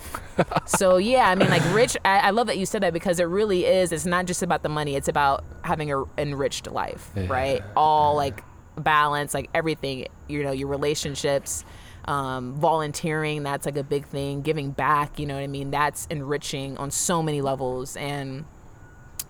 so 0.66 0.98
yeah, 0.98 1.30
I 1.30 1.36
mean, 1.36 1.50
like 1.50 1.64
rich. 1.74 1.98
I, 2.06 2.20
I 2.20 2.30
love 2.32 2.48
that 2.48 2.58
you 2.58 2.66
said 2.66 2.84
that 2.84 2.94
because 2.94 3.20
it 3.20 3.26
really 3.26 3.66
is. 3.66 3.92
It's 3.92 4.06
not 4.06 4.26
just 4.26 4.44
about 4.44 4.64
the 4.64 4.70
money. 4.70 4.96
It's 4.96 5.08
about 5.08 5.44
having 5.64 5.92
a 5.92 6.04
enriched 6.18 6.70
life, 6.72 7.12
right? 7.16 7.62
All 7.76 8.16
like 8.16 8.44
balance, 8.78 9.34
like 9.34 9.50
everything. 9.54 10.08
You 10.28 10.44
know, 10.44 10.52
your 10.52 10.68
relationships, 10.68 11.64
um, 12.06 12.54
volunteering. 12.56 13.44
That's 13.44 13.66
like 13.66 13.78
a 13.78 13.84
big 13.84 14.06
thing. 14.08 14.42
Giving 14.42 14.72
back. 14.72 15.20
You 15.20 15.26
know 15.26 15.36
what 15.36 15.44
I 15.44 15.48
mean? 15.48 15.72
That's 15.72 16.06
enriching 16.08 16.78
on 16.78 16.92
so 16.92 17.22
many 17.22 17.42
levels 17.42 17.96
and 17.96 18.46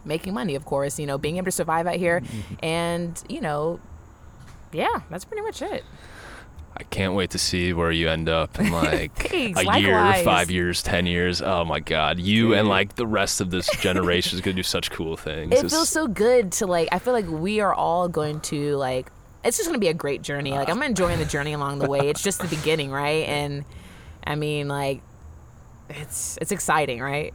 making 0.05 0.33
money, 0.33 0.55
of 0.55 0.65
course. 0.65 0.99
You 0.99 1.05
know, 1.05 1.17
being 1.17 1.37
able 1.37 1.45
to 1.45 1.51
survive 1.51 1.87
out 1.87 1.95
here, 1.95 2.21
mm-hmm. 2.21 2.53
and 2.63 3.23
you 3.29 3.41
know, 3.41 3.79
yeah, 4.71 5.01
that's 5.09 5.25
pretty 5.25 5.43
much 5.43 5.61
it. 5.61 5.83
I 6.77 6.83
can't 6.83 7.13
wait 7.13 7.29
to 7.29 7.39
see 7.39 7.71
where 7.71 7.89
you 7.89 8.09
end 8.09 8.27
up 8.27 8.59
in 8.59 8.69
like 8.71 9.13
Thanks, 9.15 9.61
a 9.61 9.79
year, 9.79 10.13
five 10.25 10.51
years, 10.51 10.83
ten 10.83 11.05
years. 11.05 11.41
Oh 11.41 11.63
my 11.63 11.79
God, 11.79 12.19
you 12.19 12.53
and 12.53 12.67
like 12.67 12.95
the 12.95 13.07
rest 13.07 13.39
of 13.39 13.49
this 13.49 13.69
generation 13.79 14.35
is 14.35 14.41
gonna 14.41 14.55
do 14.55 14.63
such 14.63 14.91
cool 14.91 15.15
things. 15.15 15.51
it 15.53 15.59
It's- 15.59 15.71
feels 15.71 15.89
so 15.89 16.07
good 16.07 16.51
to 16.53 16.67
like 16.67 16.89
i 16.91 16.99
feel 16.99 17.13
like 17.13 17.27
we 17.29 17.59
are 17.61 17.73
all 17.73 18.09
going 18.09 18.41
to 18.41 18.75
like 18.75 19.09
it's 19.43 19.57
just 19.57 19.69
going 19.69 19.75
to 19.75 19.79
be 19.79 19.87
a 19.89 19.93
great 19.93 20.21
journey 20.21 20.51
like 20.51 20.69
i'm 20.69 20.81
enjoying 20.81 21.19
the 21.19 21.25
journey 21.25 21.53
along 21.53 21.79
the 21.79 21.87
way 21.87 22.09
it's 22.09 22.21
just 22.21 22.41
the 22.41 22.47
beginning 22.47 22.91
right 22.91 23.27
and 23.27 23.63
i 24.25 24.35
mean 24.35 24.67
like 24.67 25.01
it's 25.89 26.37
it's 26.41 26.51
exciting 26.51 26.99
right 26.99 27.33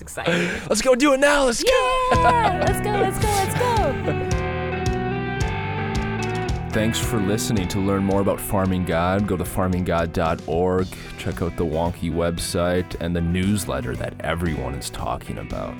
it's 0.00 0.02
exciting 0.02 0.48
Let's 0.68 0.82
go 0.82 0.94
do 0.94 1.12
it 1.14 1.20
now. 1.20 1.44
Let's 1.44 1.62
go. 1.62 2.10
let's 2.12 2.80
go 2.80 2.90
let's 2.90 3.18
go 3.18 3.28
let's 3.28 3.58
go 3.58 4.28
Thanks 6.70 6.98
for 6.98 7.18
listening. 7.18 7.66
To 7.68 7.80
learn 7.80 8.04
more 8.04 8.20
about 8.20 8.38
Farming 8.38 8.84
God, 8.84 9.26
go 9.26 9.36
to 9.36 9.42
farminggod.org. 9.42 10.86
Check 11.16 11.42
out 11.42 11.56
the 11.56 11.64
wonky 11.64 12.12
website 12.12 12.94
and 13.00 13.16
the 13.16 13.22
newsletter 13.22 13.96
that 13.96 14.14
everyone 14.20 14.74
is 14.74 14.90
talking 14.90 15.38
about. 15.38 15.74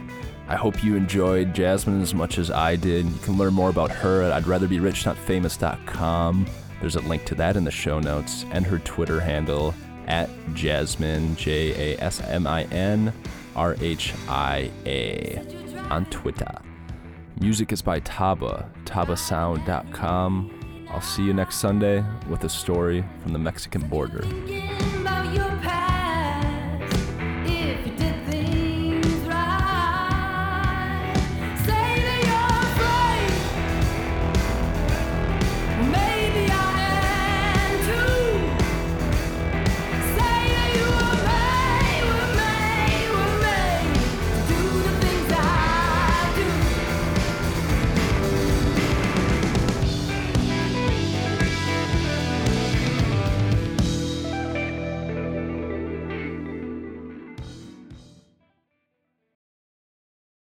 I 0.48 0.56
hope 0.56 0.82
you 0.82 0.96
enjoyed 0.96 1.54
Jasmine 1.54 2.00
as 2.00 2.14
much 2.14 2.38
as 2.38 2.50
I 2.50 2.74
did. 2.74 3.04
You 3.04 3.18
can 3.18 3.36
learn 3.36 3.52
more 3.52 3.68
about 3.68 3.90
her 3.90 4.22
at 4.22 4.32
I'd 4.32 4.46
rather 4.46 4.66
be 4.66 4.80
rich 4.80 5.04
not 5.04 5.16
famous.com. 5.18 6.46
There's 6.80 6.96
a 6.96 7.00
link 7.00 7.24
to 7.26 7.34
that 7.36 7.56
in 7.56 7.64
the 7.64 7.70
show 7.70 8.00
notes 8.00 8.46
and 8.50 8.64
her 8.64 8.78
Twitter 8.78 9.20
handle 9.20 9.74
at 10.06 10.30
Jasmine 10.54 11.36
J 11.36 11.94
A 11.94 12.02
S 12.02 12.22
M 12.22 12.46
I 12.46 12.64
N 12.64 13.12
R 13.58 13.74
H 13.80 14.14
I 14.28 14.70
A 14.86 15.42
on 15.90 16.06
Twitter. 16.06 16.54
Music 17.40 17.72
is 17.72 17.82
by 17.82 17.98
Taba, 17.98 18.68
tabasound.com. 18.84 20.86
I'll 20.90 21.00
see 21.00 21.24
you 21.24 21.34
next 21.34 21.56
Sunday 21.56 22.04
with 22.30 22.44
a 22.44 22.48
story 22.48 23.04
from 23.20 23.32
the 23.32 23.40
Mexican 23.40 23.88
border. 23.88 24.24